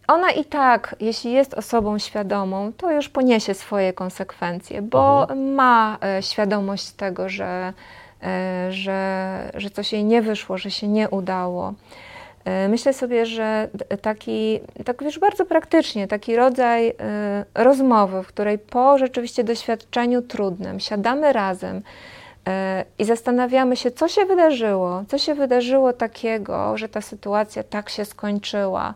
Ona 0.08 0.32
i 0.32 0.46
tak, 0.46 0.96
jeśli 1.00 1.32
jest 1.32 1.54
osobą 1.54 2.00
świadomą, 2.00 2.72
to 2.78 2.92
już 2.92 3.10
poniesie 3.10 3.54
swoje 3.54 3.94
konsekwencje, 3.94 4.82
bo 4.82 5.22
mhm. 5.22 5.54
ma 5.54 5.98
y, 6.20 6.24
świadomość 6.24 6.92
tego, 6.92 7.30
że, 7.30 7.74
y, 8.24 8.72
że, 8.72 9.52
że 9.56 9.70
coś 9.70 9.94
jej 9.94 10.04
nie 10.04 10.22
wyszło, 10.22 10.58
że 10.58 10.72
się 10.72 10.88
nie 10.88 11.10
udało. 11.10 11.74
E, 12.46 12.68
myślę 12.68 12.94
sobie, 12.94 13.26
że 13.26 13.70
taki, 14.02 14.60
tak 14.86 15.02
już 15.02 15.20
bardzo 15.20 15.46
praktycznie, 15.46 16.08
taki 16.08 16.36
rodzaj 16.36 16.88
e, 16.90 16.94
rozmowy, 17.56 18.24
w 18.24 18.28
której 18.28 18.60
po 18.60 18.98
rzeczywiście 18.98 19.44
doświadczeniu 19.44 20.22
trudnym 20.22 20.80
siadamy 20.80 21.34
razem 21.34 21.82
e, 22.48 22.86
i 23.00 23.06
zastanawiamy 23.06 23.76
się, 23.76 23.92
co 23.92 24.08
się 24.08 24.26
wydarzyło, 24.26 25.04
co 25.08 25.18
się 25.18 25.36
wydarzyło 25.36 25.94
takiego, 25.94 26.78
że 26.78 26.90
ta 26.90 27.02
sytuacja 27.02 27.64
tak 27.64 27.90
się 27.90 28.06
skończyła, 28.06 28.94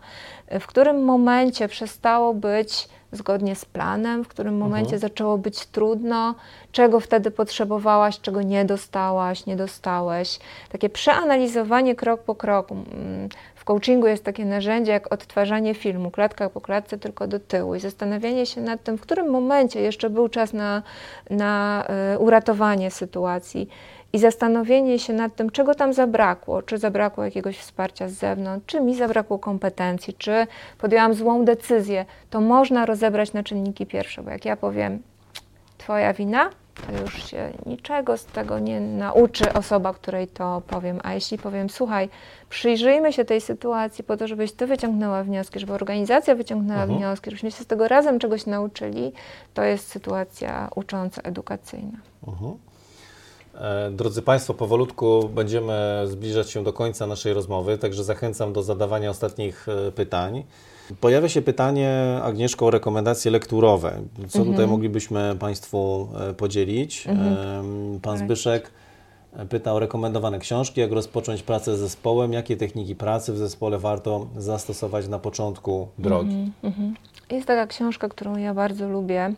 w 0.59 0.67
którym 0.67 1.03
momencie 1.03 1.67
przestało 1.67 2.33
być 2.33 2.89
zgodnie 3.11 3.55
z 3.55 3.65
planem, 3.65 4.23
w 4.23 4.27
którym 4.27 4.57
momencie 4.57 4.95
mhm. 4.95 4.99
zaczęło 4.99 5.37
być 5.37 5.65
trudno, 5.65 6.35
czego 6.71 6.99
wtedy 6.99 7.31
potrzebowałaś, 7.31 8.19
czego 8.19 8.41
nie 8.41 8.65
dostałaś, 8.65 9.45
nie 9.45 9.55
dostałeś. 9.55 10.39
Takie 10.69 10.89
przeanalizowanie 10.89 11.95
krok 11.95 12.21
po 12.23 12.35
kroku. 12.35 12.73
Mm, 12.73 13.29
w 13.55 13.63
coachingu 13.63 14.07
jest 14.07 14.23
takie 14.23 14.45
narzędzie 14.45 14.91
jak 14.91 15.13
odtwarzanie 15.13 15.73
filmu, 15.73 16.11
klatka 16.11 16.49
po 16.49 16.61
klatce, 16.61 16.97
tylko 16.97 17.27
do 17.27 17.39
tyłu 17.39 17.75
i 17.75 17.79
zastanawianie 17.79 18.45
się 18.45 18.61
nad 18.61 18.83
tym, 18.83 18.97
w 18.97 19.01
którym 19.01 19.29
momencie 19.29 19.81
jeszcze 19.81 20.09
był 20.09 20.29
czas 20.29 20.53
na, 20.53 20.83
na 21.29 21.83
y, 22.15 22.19
uratowanie 22.19 22.91
sytuacji 22.91 23.69
i 24.13 24.19
zastanowienie 24.19 24.99
się 24.99 25.13
nad 25.13 25.35
tym, 25.35 25.49
czego 25.49 25.75
tam 25.75 25.93
zabrakło, 25.93 26.61
czy 26.61 26.77
zabrakło 26.77 27.23
jakiegoś 27.23 27.57
wsparcia 27.57 28.09
z 28.09 28.13
zewnątrz, 28.13 28.65
czy 28.65 28.81
mi 28.81 28.95
zabrakło 28.95 29.39
kompetencji, 29.39 30.13
czy 30.13 30.47
podjęłam 30.77 31.13
złą 31.13 31.45
decyzję, 31.45 32.05
to 32.29 32.41
można 32.41 32.85
rozebrać 32.85 33.33
na 33.33 33.43
czynniki 33.43 33.85
pierwsze, 33.85 34.23
bo 34.23 34.29
jak 34.29 34.45
ja 34.45 34.57
powiem, 34.57 34.99
Twoja 35.77 36.13
wina, 36.13 36.49
to 36.75 37.01
już 37.01 37.29
się 37.29 37.53
niczego 37.65 38.17
z 38.17 38.25
tego 38.25 38.59
nie 38.59 38.79
nauczy 38.81 39.53
osoba, 39.53 39.93
której 39.93 40.27
to 40.27 40.61
powiem. 40.67 40.99
A 41.03 41.13
jeśli 41.13 41.37
powiem, 41.37 41.69
słuchaj, 41.69 42.09
przyjrzyjmy 42.49 43.13
się 43.13 43.25
tej 43.25 43.41
sytuacji 43.41 44.03
po 44.03 44.17
to, 44.17 44.27
żebyś 44.27 44.51
ty 44.51 44.67
wyciągnęła 44.67 45.23
wnioski, 45.23 45.59
żeby 45.59 45.73
organizacja 45.73 46.35
wyciągnęła 46.35 46.81
mhm. 46.81 46.99
wnioski, 46.99 47.29
żebyśmy 47.29 47.51
się 47.51 47.63
z 47.63 47.67
tego 47.67 47.87
razem 47.87 48.19
czegoś 48.19 48.45
nauczyli, 48.45 49.13
to 49.53 49.63
jest 49.63 49.87
sytuacja 49.87 50.69
ucząca, 50.75 51.21
edukacyjna. 51.21 51.97
Mhm. 52.27 52.57
E, 53.61 53.91
drodzy 53.91 54.21
Państwo, 54.21 54.53
powolutku 54.53 55.29
będziemy 55.29 56.03
zbliżać 56.05 56.49
się 56.49 56.63
do 56.63 56.73
końca 56.73 57.07
naszej 57.07 57.33
rozmowy, 57.33 57.77
także 57.77 58.03
zachęcam 58.03 58.53
do 58.53 58.63
zadawania 58.63 59.09
ostatnich 59.09 59.67
e, 59.69 59.91
pytań. 59.91 60.43
Pojawia 61.01 61.29
się 61.29 61.41
pytanie, 61.41 62.19
Agnieszko, 62.23 62.65
o 62.65 62.71
rekomendacje 62.71 63.31
lekturowe. 63.31 64.01
Co 64.27 64.39
mhm. 64.39 64.55
tutaj 64.55 64.67
moglibyśmy 64.67 65.35
Państwu 65.39 66.07
e, 66.29 66.33
podzielić? 66.33 67.07
Mhm. 67.07 67.99
Pan 67.99 68.17
Zbyszek 68.17 68.71
pyta 69.49 69.73
o 69.73 69.79
rekomendowane 69.79 70.39
książki, 70.39 70.81
jak 70.81 70.91
rozpocząć 70.91 71.43
pracę 71.43 71.77
z 71.77 71.79
zespołem, 71.79 72.33
jakie 72.33 72.57
techniki 72.57 72.95
pracy 72.95 73.33
w 73.33 73.37
zespole 73.37 73.77
warto 73.79 74.27
zastosować 74.37 75.07
na 75.07 75.19
początku 75.19 75.87
drogi. 75.99 76.35
Mhm. 76.35 76.51
mhm. 76.63 76.95
Jest 77.31 77.47
taka 77.47 77.67
książka, 77.67 78.09
którą 78.09 78.37
ja 78.37 78.53
bardzo 78.53 78.89
lubię. 78.89 79.33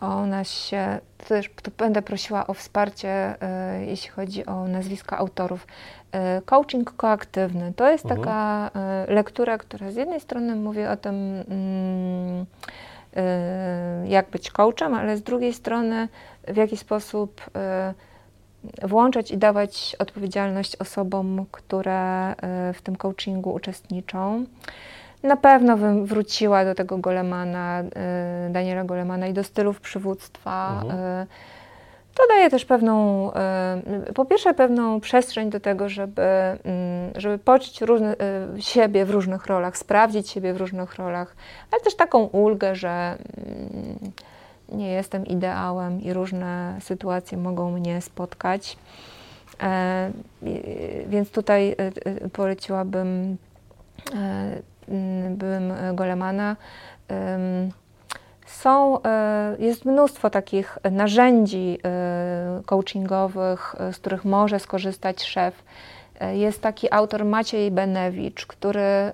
Ona 0.00 0.44
się, 0.44 0.98
też 1.28 1.50
to 1.62 1.70
będę 1.78 2.02
prosiła 2.02 2.46
o 2.46 2.54
wsparcie, 2.54 3.08
e, 3.42 3.84
jeśli 3.84 4.08
chodzi 4.08 4.46
o 4.46 4.68
nazwiska 4.68 5.18
autorów. 5.18 5.66
E, 6.12 6.42
coaching 6.42 6.92
koaktywny 6.96 7.72
to 7.76 7.90
jest 7.90 8.04
mhm. 8.04 8.20
taka 8.20 8.70
e, 8.74 9.14
lektura, 9.14 9.58
która 9.58 9.90
z 9.90 9.96
jednej 9.96 10.20
strony 10.20 10.56
mówi 10.56 10.86
o 10.86 10.96
tym, 10.96 11.44
mm, 11.48 12.46
jak 14.04 14.30
być 14.30 14.50
coachem, 14.50 14.94
ale 14.94 15.16
z 15.16 15.22
drugiej 15.22 15.52
strony 15.52 16.08
w 16.48 16.56
jaki 16.56 16.76
sposób 16.76 17.50
włączać 18.82 19.30
i 19.30 19.38
dawać 19.38 19.96
odpowiedzialność 19.98 20.76
osobom, 20.76 21.46
które 21.52 22.34
w 22.74 22.82
tym 22.82 22.96
coachingu 22.96 23.52
uczestniczą. 23.52 24.44
Na 25.24 25.36
pewno 25.36 25.76
bym 25.76 26.06
wróciła 26.06 26.64
do 26.64 26.74
tego 26.74 26.98
Golemana, 26.98 27.82
Daniela 28.50 28.84
Golemana 28.84 29.26
i 29.26 29.32
do 29.32 29.44
stylów 29.44 29.80
przywództwa. 29.80 30.80
Mhm 30.82 31.26
to 32.14 32.22
daje 32.28 32.50
też 32.50 32.64
pewną, 32.64 33.30
y, 34.08 34.12
po 34.12 34.24
pierwsze 34.24 34.54
pewną 34.54 35.00
przestrzeń 35.00 35.50
do 35.50 35.60
tego, 35.60 35.88
żeby, 35.88 36.22
mm, 36.22 37.12
żeby 37.16 37.38
poczuć 37.38 37.80
różne, 37.80 38.16
y, 38.56 38.62
siebie 38.62 39.04
w 39.04 39.10
różnych 39.10 39.46
rolach, 39.46 39.76
sprawdzić 39.76 40.30
siebie 40.30 40.54
w 40.54 40.56
różnych 40.56 40.94
rolach, 40.94 41.36
ale 41.70 41.80
też 41.80 41.94
taką 41.94 42.24
ulgę, 42.24 42.74
że 42.74 42.88
mm, 42.88 44.12
nie 44.68 44.92
jestem 44.92 45.26
ideałem 45.26 46.02
i 46.02 46.12
różne 46.12 46.78
sytuacje 46.80 47.38
mogą 47.38 47.70
mnie 47.70 48.00
spotkać. 48.00 48.76
E, 49.62 50.10
więc 51.06 51.30
tutaj 51.30 51.76
y, 52.24 52.30
poleciłabym 52.30 53.36
bym 55.30 55.72
Golemana. 55.94 56.56
Są, 58.46 59.02
e, 59.02 59.56
jest 59.58 59.84
mnóstwo 59.84 60.30
takich 60.30 60.78
narzędzi 60.90 61.78
e, 61.84 62.62
coachingowych, 62.66 63.74
e, 63.78 63.92
z 63.92 63.98
których 63.98 64.24
może 64.24 64.58
skorzystać 64.58 65.22
szef. 65.22 65.64
Jest 66.32 66.62
taki 66.62 66.92
autor 66.92 67.24
Maciej 67.24 67.70
Benewicz, 67.70 68.46
który 68.46 69.12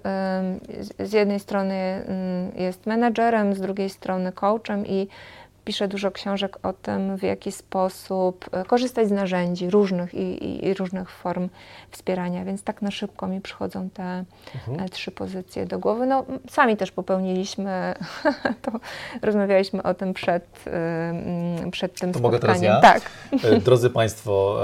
z 0.98 1.12
jednej 1.12 1.40
strony 1.40 1.74
mm, 1.74 2.52
jest 2.54 2.86
menedżerem, 2.86 3.54
z 3.54 3.60
drugiej 3.60 3.90
strony 3.90 4.32
coachem 4.32 4.86
i 4.86 5.08
pisze 5.70 5.88
dużo 5.88 6.10
książek 6.10 6.58
o 6.62 6.72
tym, 6.72 7.16
w 7.16 7.22
jaki 7.22 7.52
sposób 7.52 8.46
e, 8.52 8.64
korzystać 8.64 9.08
z 9.08 9.10
narzędzi 9.10 9.70
różnych 9.70 10.14
i, 10.14 10.44
i, 10.44 10.66
i 10.66 10.74
różnych 10.74 11.10
form 11.10 11.48
wspierania, 11.90 12.44
więc 12.44 12.62
tak 12.62 12.82
na 12.82 12.90
szybko 12.90 13.26
mi 13.26 13.40
przychodzą 13.40 13.90
te 13.90 14.24
mhm. 14.54 14.80
E, 14.80 14.88
trzy 14.88 15.10
pozycje 15.10 15.66
do 15.66 15.78
głowy. 15.78 16.06
No, 16.06 16.24
sami 16.50 16.76
też 16.76 16.90
popełniliśmy, 16.90 17.94
to 18.62 18.72
rozmawialiśmy 19.22 19.82
o 19.82 19.94
tym 19.94 20.14
przed, 20.14 20.44
e, 20.66 21.70
przed 21.70 22.00
tym 22.00 22.12
to 22.12 22.18
spotkaniem. 22.18 22.22
Mogę 22.22 22.38
teraz 22.38 22.62
ja? 22.62 22.80
Tak. 22.80 23.10
Drodzy 23.64 23.90
Państwo, 23.90 24.58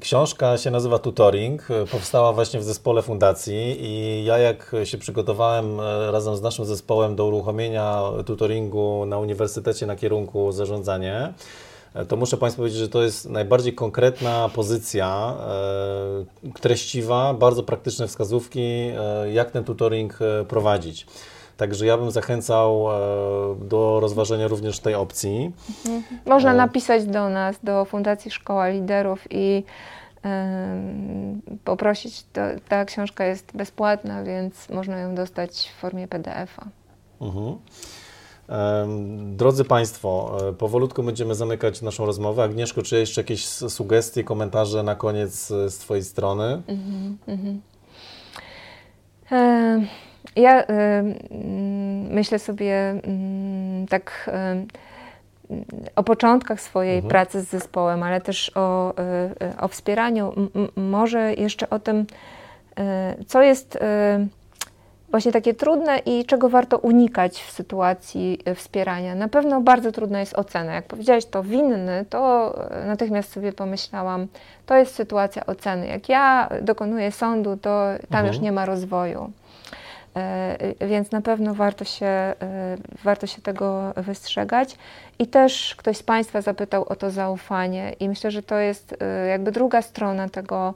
książka 0.00 0.58
się 0.58 0.70
nazywa 0.70 0.98
Tutoring, 0.98 1.68
powstała 1.90 2.32
właśnie 2.32 2.60
w 2.60 2.64
zespole 2.64 3.02
fundacji 3.02 3.76
i 3.80 4.24
ja 4.24 4.38
jak 4.38 4.72
się 4.84 4.98
przygotowałem 4.98 5.80
razem 6.10 6.36
z 6.36 6.42
naszym 6.42 6.64
zespołem 6.64 7.16
do 7.16 7.26
uruchomienia 7.26 8.02
tutoringu 8.26 9.06
na 9.06 9.18
Uniwersytecie 9.18 9.86
na 9.86 9.96
kierunku 9.96 10.17
kierunku 10.26 10.52
zarządzanie, 10.52 11.32
e, 11.94 12.04
to 12.04 12.16
muszę 12.16 12.36
Państwu 12.36 12.60
powiedzieć, 12.60 12.78
że 12.78 12.88
to 12.88 13.02
jest 13.02 13.30
najbardziej 13.30 13.74
konkretna 13.74 14.48
pozycja, 14.54 15.34
e, 16.54 16.60
treściwa, 16.60 17.34
bardzo 17.34 17.62
praktyczne 17.62 18.06
wskazówki, 18.06 18.60
e, 18.60 19.32
jak 19.32 19.50
ten 19.50 19.64
tutoring 19.64 20.18
prowadzić. 20.48 21.06
Także 21.56 21.86
ja 21.86 21.98
bym 21.98 22.10
zachęcał 22.10 22.86
do 23.60 24.00
rozważenia 24.00 24.48
również 24.48 24.80
tej 24.80 24.94
opcji. 24.94 25.52
Mhm. 25.86 26.20
Można 26.26 26.54
napisać 26.54 27.04
do 27.04 27.28
nas, 27.28 27.56
do 27.62 27.84
Fundacji 27.84 28.30
Szkoła 28.30 28.68
Liderów 28.68 29.26
i 29.30 29.64
poprosić. 31.64 32.24
Ta 32.68 32.84
książka 32.84 33.24
jest 33.24 33.56
bezpłatna, 33.56 34.24
więc 34.24 34.68
można 34.68 34.98
ją 34.98 35.14
dostać 35.14 35.72
w 35.76 35.80
formie 35.80 36.08
PDF-a. 36.08 36.66
Mhm. 37.20 37.58
Drodzy 39.32 39.64
Państwo, 39.64 40.38
e, 40.48 40.52
powolutku 40.52 41.02
będziemy 41.02 41.34
zamykać 41.34 41.82
naszą 41.82 42.06
rozmowę. 42.06 42.42
Agnieszko, 42.42 42.82
czy 42.82 42.98
jeszcze 42.98 43.20
jakieś 43.20 43.46
sugestie, 43.46 44.24
komentarze 44.24 44.82
na 44.82 44.94
koniec 44.94 45.50
e, 45.50 45.70
z 45.70 45.78
Twojej 45.78 46.04
strony? 46.04 46.62
Mm 46.66 47.18
-hmm. 47.28 47.58
ja 50.36 50.64
myślę 52.10 52.38
sobie 52.38 52.90
mm, 52.90 53.86
tak 53.86 54.30
o 55.96 56.02
początkach 56.02 56.60
swojej 56.60 56.96
mhm. 56.96 57.10
pracy 57.10 57.40
z 57.40 57.48
zespołem, 57.48 58.02
ale 58.02 58.20
też 58.20 58.52
o, 58.54 58.94
e, 58.98 59.54
o 59.60 59.68
wspieraniu, 59.68 60.32
może 60.76 61.34
jeszcze 61.34 61.70
o 61.70 61.78
tym, 61.78 62.06
co 63.26 63.42
jest 63.42 63.78
właśnie 65.10 65.32
takie 65.32 65.54
trudne 65.54 65.98
i 65.98 66.24
czego 66.24 66.48
warto 66.48 66.78
unikać 66.78 67.42
w 67.42 67.50
sytuacji 67.50 68.38
e, 68.44 68.54
wspierania. 68.54 69.14
Na 69.14 69.28
pewno 69.28 69.60
bardzo 69.60 69.92
trudna 69.92 70.20
jest 70.20 70.34
ocena. 70.34 70.74
Jak 70.74 70.86
powiedziałeś 70.86 71.26
to 71.26 71.42
winny, 71.42 72.04
to 72.10 72.54
e, 72.70 72.86
natychmiast 72.86 73.32
sobie 73.32 73.52
pomyślałam, 73.52 74.26
to 74.66 74.76
jest 74.76 74.94
sytuacja 74.94 75.46
oceny. 75.46 75.86
Jak 75.86 76.08
ja 76.08 76.48
dokonuję 76.62 77.12
sądu, 77.12 77.56
to 77.56 77.86
tam 78.10 78.20
mhm. 78.20 78.26
już 78.26 78.40
nie 78.40 78.52
ma 78.52 78.66
rozwoju. 78.66 79.32
E, 80.16 80.86
więc 80.86 81.12
na 81.12 81.20
pewno 81.20 81.54
warto 81.54 81.84
się, 81.84 82.34
warto 83.04 83.26
się 83.26 83.42
tego 83.42 83.92
wystrzegać. 83.96 84.76
I 85.18 85.26
też 85.26 85.74
ktoś 85.78 85.96
z 85.96 86.02
Państwa 86.02 86.40
zapytał 86.40 86.84
o 86.88 86.96
to 86.96 87.10
zaufanie, 87.10 87.92
i 88.00 88.08
myślę, 88.08 88.30
że 88.30 88.42
to 88.42 88.58
jest 88.58 88.96
jakby 89.28 89.52
druga 89.52 89.82
strona 89.82 90.28
tego, 90.28 90.74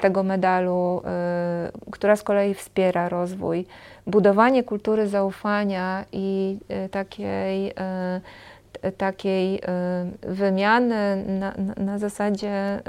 tego 0.00 0.22
medalu, 0.22 1.02
e, 1.04 1.72
która 1.90 2.16
z 2.16 2.22
kolei 2.22 2.54
wspiera 2.54 3.08
rozwój. 3.08 3.66
Budowanie 4.06 4.64
kultury 4.64 5.08
zaufania 5.08 6.04
i 6.12 6.58
e, 6.68 6.88
takiej, 6.88 7.74
takiej 8.96 9.60
wymiany 10.22 11.24
na, 11.26 11.54
na 11.76 11.98
zasadzie 11.98 12.82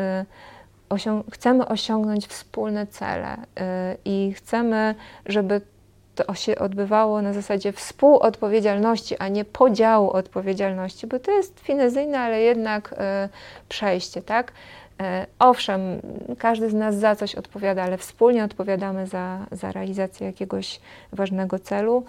osiąg 0.90 1.26
chcemy 1.32 1.68
osiągnąć 1.68 2.28
wspólne 2.28 2.88
cele 2.88 3.38
i 4.06 4.34
chcemy, 4.38 4.96
żeby 5.26 5.62
to 6.16 6.34
się 6.34 6.56
odbywało 6.56 7.22
na 7.22 7.34
zasadzie 7.34 7.72
współodpowiedzialności, 7.72 9.18
a 9.18 9.28
nie 9.28 9.46
podziału 9.46 10.10
odpowiedzialności, 10.10 11.08
bo 11.08 11.20
to 11.20 11.32
jest 11.32 11.60
finezyjne, 11.60 12.20
ale 12.20 12.42
jednak 12.42 12.96
przejście, 13.70 14.22
tak? 14.22 14.52
E, 15.02 15.28
owszem, 15.40 15.82
każdy 16.38 16.70
z 16.70 16.74
nas 16.74 16.96
za 16.96 17.16
coś 17.16 17.36
odpowiada, 17.36 17.84
ale 17.84 17.98
wspólnie 17.98 18.44
odpowiadamy 18.44 19.08
za, 19.08 19.46
za 19.52 19.72
realizację 19.72 20.28
jakiegoś 20.28 20.80
ważnego 21.12 21.60
celu. 21.60 22.04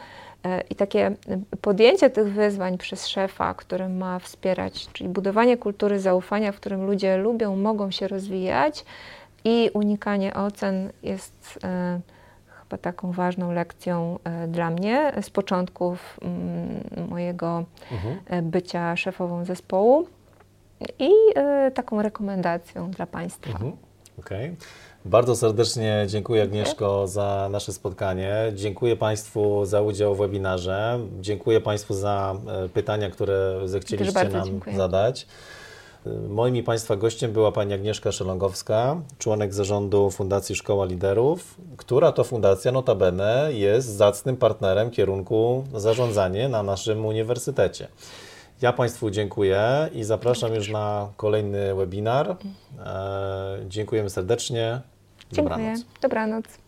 E, 0.45 0.61
I 0.71 0.75
takie 0.75 1.17
podjęcie 1.61 2.11
tych 2.11 2.33
wyzwań 2.33 2.79
przez 2.79 3.07
szefa, 3.07 3.55
który 3.55 3.89
ma 3.89 4.19
wspierać, 4.19 4.89
czyli 4.93 5.09
budowanie 5.09 5.57
kultury 5.57 6.01
zaufania, 6.01 6.53
w 6.53 6.57
którym 6.57 6.87
ludzie 6.87 7.17
lubią, 7.17 7.57
mogą 7.57 7.91
się 7.91 8.09
rozwijać 8.09 8.85
i 9.45 9.71
unikanie 9.75 10.35
ocen 10.35 10.91
jest 11.03 11.59
e, 11.65 12.01
chyba 12.63 12.79
taką 12.79 13.13
ważną 13.13 13.53
lekcją 13.53 14.19
dla 14.49 14.71
mnie 14.71 15.13
z 15.23 15.31
początków 15.31 16.21
mojego 17.09 17.65
mhm. 17.93 18.51
bycia 18.51 18.97
szefową 18.97 19.45
zespołu 19.45 20.07
i 20.99 21.11
y, 21.69 21.71
taką 21.71 22.03
rekomendacją 22.03 22.91
dla 22.91 23.07
Państwa. 23.07 23.51
Mhm. 23.51 23.73
Okay. 24.19 24.57
Bardzo 25.05 25.37
serdecznie 25.37 26.05
dziękuję 26.09 26.43
Agnieszko 26.43 27.09
za 27.09 27.49
nasze 27.51 27.73
spotkanie. 27.73 28.35
Dziękuję 28.55 28.97
Państwu 28.97 29.65
za 29.65 29.83
udział 29.83 30.15
w 30.15 30.19
webinarze. 30.19 30.99
Dziękuję 31.21 31.61
Państwu 31.61 31.95
za 31.95 32.35
e, 32.47 32.69
pytania, 32.69 33.11
które 33.11 33.61
zechcieliście 33.65 34.29
nam 34.29 34.45
dziękuję. 34.45 34.77
zadać. 34.77 35.27
E, 36.07 36.11
moim 36.29 36.57
i 36.57 36.63
Państwa 36.63 36.97
gościem 36.97 37.33
była 37.33 37.53
Pani 37.53 37.75
Agnieszka 37.75 38.13
Szelongowska, 38.13 38.97
członek 39.19 39.55
zarządu 39.55 40.11
Fundacji 40.11 40.55
Szkoła 40.55 40.85
Liderów, 40.85 41.55
która 41.77 42.13
to 42.13 42.25
fundacja 42.25 42.73
notabene 42.73 43.49
jest 43.53 43.89
zacnym 43.89 44.37
partnerem 44.37 44.91
kierunku 44.91 45.65
zarządzanie 45.75 46.49
na 46.49 46.63
naszym 46.63 47.07
uniwersytecie. 47.07 47.89
Ja 48.63 48.73
Państwu 48.73 49.11
dziękuję 49.11 49.89
i 49.93 50.05
zapraszam 50.05 50.55
już 50.55 50.71
na 50.71 51.09
kolejny 51.17 51.75
webinar. 51.75 52.37
E, 52.79 53.59
dziękujemy 53.69 54.11
serdecznie. 54.11 54.81
Dobranoc. 55.33 55.59
Dziękuję. 55.61 55.95
Dobranoc. 56.03 56.64